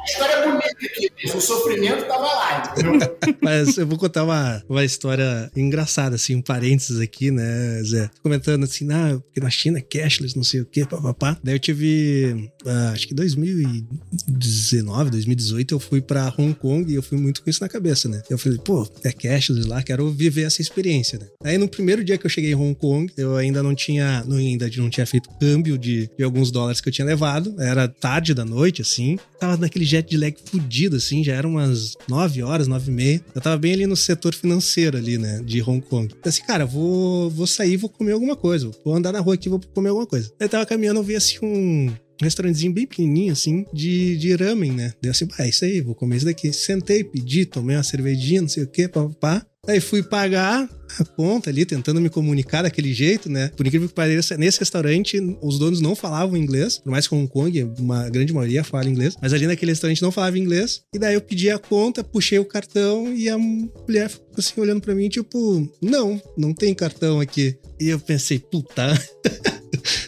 história 0.09 0.43
bonita 0.47 0.69
aqui. 0.69 1.11
O 1.35 1.41
sofrimento 1.41 2.05
tava 2.07 2.27
lá, 2.27 2.73
entendeu? 2.73 2.99
Mas 3.43 3.77
eu 3.77 3.87
vou 3.87 3.99
contar 3.99 4.25
uma, 4.25 4.63
uma 4.69 4.85
história 4.85 5.51
engraçada, 5.57 6.17
assim, 6.17 6.35
um 6.35 6.43
parênteses 6.43 7.01
aqui, 7.01 7.31
né, 7.31 7.83
Zé? 7.85 8.11
Comentando 8.23 8.65
assim, 8.65 8.89
ah, 8.91 9.21
porque 9.23 9.41
na 9.41 9.51
China 9.51 9.79
é 9.79 9.83
cashless, 9.83 10.37
não 10.37 10.45
sei 10.45 10.61
o 10.61 10.67
quê, 10.67 10.85
papapá. 10.85 11.39
Daí 11.43 11.55
eu 11.55 11.59
tive, 11.59 12.51
uh, 12.65 12.93
acho 12.93 13.09
que 13.09 13.15
2019, 13.15 15.11
2018, 15.11 15.75
eu 15.75 15.81
fui 15.81 16.01
pra 16.01 16.33
Hong 16.39 16.55
Kong 16.55 16.91
e 16.91 16.95
eu 16.95 17.03
fui 17.03 17.19
muito 17.19 17.43
com 17.43 17.51
isso 17.51 17.63
na 17.63 17.69
cabeça, 17.69 18.09
né? 18.09 18.23
Eu 18.31 18.39
falei, 18.39 18.59
pô, 18.59 18.89
é 19.05 19.13
cashless 19.13 19.67
lá, 19.67 19.83
quero 19.83 20.11
viver 20.11 20.43
essa 20.43 20.63
experiência, 20.63 21.19
né? 21.19 21.27
Aí 21.43 21.59
no 21.59 21.69
primeiro 21.69 22.03
dia 22.05 22.17
que 22.19 22.27
eu 22.27 22.31
cheguei 22.31 22.53
em 22.53 22.55
Hong 22.55 22.75
Kong, 22.75 23.13
eu 23.17 23.37
ainda 23.37 23.63
não 23.63 23.75
tinha, 23.75 24.25
não, 24.27 24.37
ainda 24.37 24.69
não 24.77 24.91
tinha 24.91 25.07
feito 25.07 25.29
câmbio 25.39 25.79
de, 25.79 26.11
de 26.17 26.25
alguns 26.25 26.51
dólares 26.51 26.81
que 26.81 26.89
eu 26.89 26.93
tinha 26.93 27.07
levado. 27.07 27.55
Era 27.61 27.89
tarde 27.89 28.35
da 28.35 28.45
noite, 28.45 28.83
assim. 28.83 29.19
Tava 29.39 29.57
naquele 29.57 29.85
jet 29.99 30.17
lag 30.17 30.37
fudido, 30.45 30.97
assim, 30.97 31.23
já 31.23 31.35
eram 31.35 31.51
umas 31.51 31.97
9 32.09 32.43
horas, 32.43 32.69
9 32.69 32.91
e 32.91 32.95
meia. 32.95 33.25
Eu 33.35 33.41
tava 33.41 33.57
bem 33.57 33.73
ali 33.73 33.87
no 33.87 33.97
setor 33.97 34.35
financeiro 34.35 34.97
ali, 34.97 35.19
né, 35.19 35.41
de 35.45 35.63
Hong 35.63 35.81
Kong. 35.81 36.07
Então, 36.19 36.29
assim, 36.29 36.43
cara, 36.43 36.65
vou, 36.65 37.31
vou 37.31 37.47
sair, 37.47 37.77
vou 37.77 37.91
comer 37.91 38.13
alguma 38.13 38.37
coisa. 38.37 38.71
Vou 38.85 38.95
andar 38.95 39.13
na 39.13 39.21
rua 39.21 39.35
aqui, 39.35 39.49
vou 39.49 39.61
comer 39.75 39.91
alguma 39.91 40.07
coisa. 40.07 40.31
Aí 40.41 40.49
tava 40.49 40.67
caminhando, 40.67 41.01
eu 41.01 41.05
vi 41.05 41.17
assim 41.17 41.39
um, 41.43 41.91
um 41.91 42.25
restaurantezinho 42.25 42.73
bem 42.73 42.87
pequenininho, 42.87 43.33
assim, 43.33 43.65
de, 43.73 44.17
de 44.17 44.35
ramen, 44.35 44.73
né? 44.73 44.93
Deu 45.01 45.11
assim, 45.11 45.27
ah, 45.39 45.45
é 45.45 45.49
isso 45.49 45.65
aí, 45.65 45.81
vou 45.81 45.95
comer 45.95 46.17
isso 46.17 46.27
daqui. 46.27 46.53
Sentei, 46.53 47.05
pedi, 47.05 47.45
tomei 47.47 47.77
uma 47.77 47.83
cervejinha, 47.83 48.43
não 48.43 48.49
sei 48.49 48.65
o 48.65 48.69
quê, 48.69 48.89
papá. 48.89 49.45
Aí 49.69 49.81
fui 49.81 50.03
pagar 50.03 50.67
a 50.99 51.05
conta 51.05 51.51
ali, 51.51 51.67
tentando 51.67 52.01
me 52.01 52.09
comunicar 52.09 52.63
daquele 52.63 52.95
jeito, 52.95 53.29
né? 53.29 53.51
Por 53.55 53.67
incrível 53.67 53.87
que 53.87 53.95
pareça, 53.95 54.35
nesse 54.35 54.59
restaurante 54.59 55.21
os 55.43 55.59
donos 55.59 55.83
não 55.83 55.95
falavam 55.95 56.39
inglês, 56.39 56.79
por 56.79 56.91
mais 56.91 57.07
que 57.07 57.15
Hong 57.15 57.29
Kong, 57.29 57.63
uma 57.79 58.09
grande 58.09 58.33
maioria 58.33 58.65
fala 58.65 58.89
inglês, 58.89 59.15
mas 59.21 59.35
ali 59.35 59.47
naquele 59.47 59.73
restaurante 59.73 60.01
não 60.01 60.11
falava 60.11 60.39
inglês. 60.39 60.81
E 60.95 60.99
daí 60.99 61.15
eu 61.15 61.21
pedi 61.21 61.51
a 61.51 61.59
conta, 61.59 62.03
puxei 62.03 62.39
o 62.39 62.47
cartão 62.47 63.15
e 63.15 63.29
a 63.29 63.37
mulher 63.37 64.09
ficou 64.09 64.27
assim 64.39 64.59
olhando 64.59 64.81
para 64.81 64.95
mim, 64.95 65.11
tipo, 65.11 65.71
não, 65.83 66.21
não 66.37 66.55
tem 66.55 66.75
cartão 66.75 67.21
aqui. 67.21 67.55
E 67.79 67.89
eu 67.89 68.01
pensei, 68.01 68.39
puta. 68.39 68.99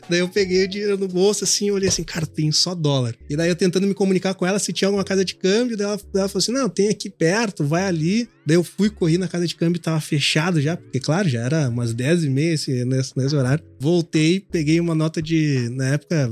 Daí 0.09 0.21
eu 0.21 0.29
peguei 0.29 0.65
o 0.65 0.69
dinheiro 0.69 0.99
no 0.99 1.09
bolso 1.09 1.45
assim 1.45 1.67
e 1.67 1.73
olhei 1.73 1.89
assim, 1.89 2.03
cara, 2.03 2.27
tem 2.27 2.51
só 2.53 2.75
dólar. 2.75 3.15
E 3.29 3.37
daí 3.37 3.49
eu 3.49 3.57
tentando 3.57 3.87
me 3.87 3.95
comunicar 3.95 4.35
com 4.35 4.47
ela 4.47 4.59
se 4.59 4.73
tinha 4.73 4.89
alguma 4.89 5.05
casa 5.05 5.25
de 5.25 5.35
câmbio, 5.35 5.77
daí 5.77 5.87
ela, 5.87 6.01
ela 6.15 6.29
falou 6.29 6.39
assim: 6.39 6.53
não, 6.53 6.69
tem 6.69 6.89
aqui 6.89 7.11
perto, 7.11 7.65
vai 7.65 7.85
ali. 7.85 8.29
Daí 8.45 8.57
eu 8.57 8.65
fui, 8.65 8.91
corri 8.91 9.19
na 9.19 9.29
casa 9.29 9.47
de 9.47 9.55
câmbio, 9.55 9.81
tava 9.81 10.01
fechado 10.01 10.61
já, 10.61 10.77
porque 10.77 10.99
claro, 10.99 11.29
já 11.29 11.41
era 11.41 11.69
umas 11.69 11.95
10 11.95 12.25
e 12.25 12.31
meia 12.31 12.51
nesse, 12.51 12.85
nesse 12.85 13.37
horário. 13.37 13.65
Voltei, 13.79 14.41
peguei 14.41 14.81
uma 14.81 14.95
nota 14.95 15.23
de, 15.23 15.69
na 15.71 15.95
época, 15.95 16.31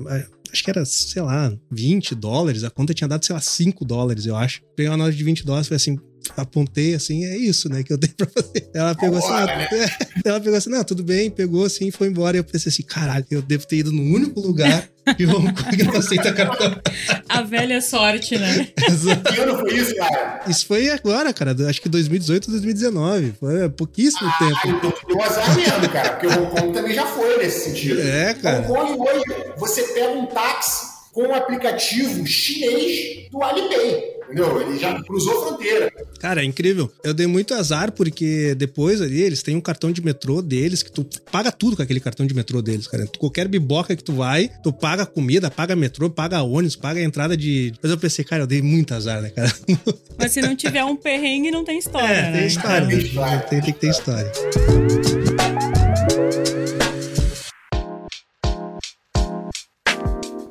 acho 0.53 0.65
que 0.65 0.71
era, 0.71 0.85
sei 0.85 1.23
lá, 1.23 1.53
20 1.71 2.15
dólares. 2.15 2.65
A 2.65 2.71
conta 2.71 2.95
tinha 2.95 3.09
dado, 3.09 3.25
sei 3.25 3.35
lá, 3.35 3.41
5 3.41 3.85
dólares, 3.85 4.27
eu 4.27 4.37
acho. 4.37 4.63
Peguei 4.75 4.91
uma 4.91 4.97
nota 4.97 5.13
de 5.13 5.25
20 5.25 5.45
dólares 5.45 5.67
e 5.67 5.69
falei 5.69 5.77
assim, 5.77 5.99
apontei 6.37 6.95
assim, 6.95 7.25
é 7.25 7.37
isso, 7.37 7.69
né, 7.69 7.83
que 7.83 7.93
eu 7.93 7.99
tenho 7.99 8.15
pra 8.17 8.27
fazer. 8.27 8.69
Ela 8.75 8.95
pegou 8.95 9.19
assim, 9.19 9.47
né? 9.47 9.69
ela 10.25 10.41
pegou 10.41 10.57
assim, 10.57 10.71
não, 10.71 10.85
tudo 10.85 11.03
bem, 11.03 11.31
pegou 11.31 11.65
assim, 11.65 11.91
foi 11.91 12.09
embora. 12.09 12.37
E 12.37 12.41
eu 12.41 12.45
pensei 12.45 12.71
assim, 12.71 12.83
caralho, 12.83 13.25
eu 13.31 13.43
devo 13.43 13.67
ter 13.67 13.79
ido 13.79 13.93
no 13.93 14.03
único 14.03 14.41
lugar 14.41 14.89
que 15.15 15.27
Hong 15.27 15.53
Kong 15.55 15.83
não 15.85 15.97
aceita 15.97 16.33
cartão. 16.33 16.81
A 17.29 17.43
velha 17.43 17.81
sorte, 17.81 18.37
né? 18.37 18.69
Exato. 18.89 19.33
Que 19.33 19.41
ano 19.41 19.59
foi 19.59 19.75
isso, 19.75 19.95
cara? 19.97 20.41
Isso 20.47 20.67
foi 20.67 20.91
agora, 20.91 21.33
cara, 21.33 21.57
acho 21.69 21.81
que 21.81 21.89
2018 21.89 22.51
2019. 22.51 23.35
Foi 23.39 23.69
pouquíssimo 23.71 24.29
ah, 24.29 24.39
tempo. 24.39 24.77
Então 24.77 24.93
deu 25.07 25.23
azar 25.23 25.57
mesmo, 25.57 25.89
cara, 25.89 26.11
porque 26.11 26.27
Hong 26.27 26.51
Kong 26.51 26.73
também 26.73 26.95
já 26.95 27.07
foi 27.07 27.39
nesse 27.39 27.71
sentido. 27.71 28.01
É, 28.01 28.35
cara. 28.35 28.61
Hong 28.71 28.97
Kong 28.97 29.11
hoje, 29.11 29.25
você 29.57 29.83
pega 29.83 30.11
um 30.11 30.27
táxi 30.27 30.87
com 31.13 31.23
o 31.23 31.29
um 31.29 31.35
aplicativo 31.35 32.27
chinês 32.27 33.29
do 33.31 33.43
Alipay. 33.43 34.18
Entendeu? 34.29 34.61
Ele 34.61 34.79
já 34.79 35.03
cruzou 35.03 35.33
a 35.33 35.47
fronteira. 35.47 35.93
Cara, 36.21 36.43
é 36.43 36.45
incrível. 36.45 36.93
Eu 37.03 37.15
dei 37.15 37.27
muito 37.27 37.55
azar 37.55 37.93
porque 37.93 38.55
depois 38.55 39.01
ali 39.01 39.23
eles 39.23 39.43
têm 39.43 39.57
um 39.57 39.61
cartão 39.61 39.91
de 39.91 40.05
metrô 40.05 40.43
deles 40.43 40.83
que 40.83 40.93
tu 40.93 41.07
paga 41.33 41.51
tudo 41.51 41.77
com 41.77 41.83
aquele 41.83 41.99
cartão 41.99 42.27
de 42.27 42.35
metrô 42.35 42.61
deles, 42.61 42.87
cara. 42.87 43.09
Qualquer 43.19 43.49
biboca 43.49 43.97
que 43.97 44.05
tu 44.05 44.13
vai, 44.13 44.51
tu 44.63 44.71
paga 44.73 45.07
comida, 45.07 45.51
paga 45.51 45.75
metrô, 45.75 46.11
paga 46.11 46.43
ônibus, 46.43 46.77
paga 46.77 47.01
a 47.01 47.03
entrada 47.03 47.37
de. 47.37 47.73
Mas 47.83 47.91
eu 47.91 47.97
pensei, 47.97 48.25
cara, 48.25 48.43
eu 48.43 48.47
dei 48.47 48.61
muito 48.61 48.93
azar, 48.93 49.23
né, 49.23 49.31
cara? 49.31 49.51
Mas 50.19 50.33
se 50.33 50.43
não 50.43 50.55
tiver 50.55 50.85
um 50.85 50.97
perrengue, 50.97 51.51
não 51.51 51.65
tem 51.65 51.79
história. 51.79 52.07
É, 52.07 52.31
né? 52.31 52.39
tem 52.39 52.47
história. 52.47 52.95
Então... 52.95 53.41
Tem, 53.49 53.61
tem 53.61 53.73
que 53.73 53.81
ter 53.81 53.91
história. 53.91 54.33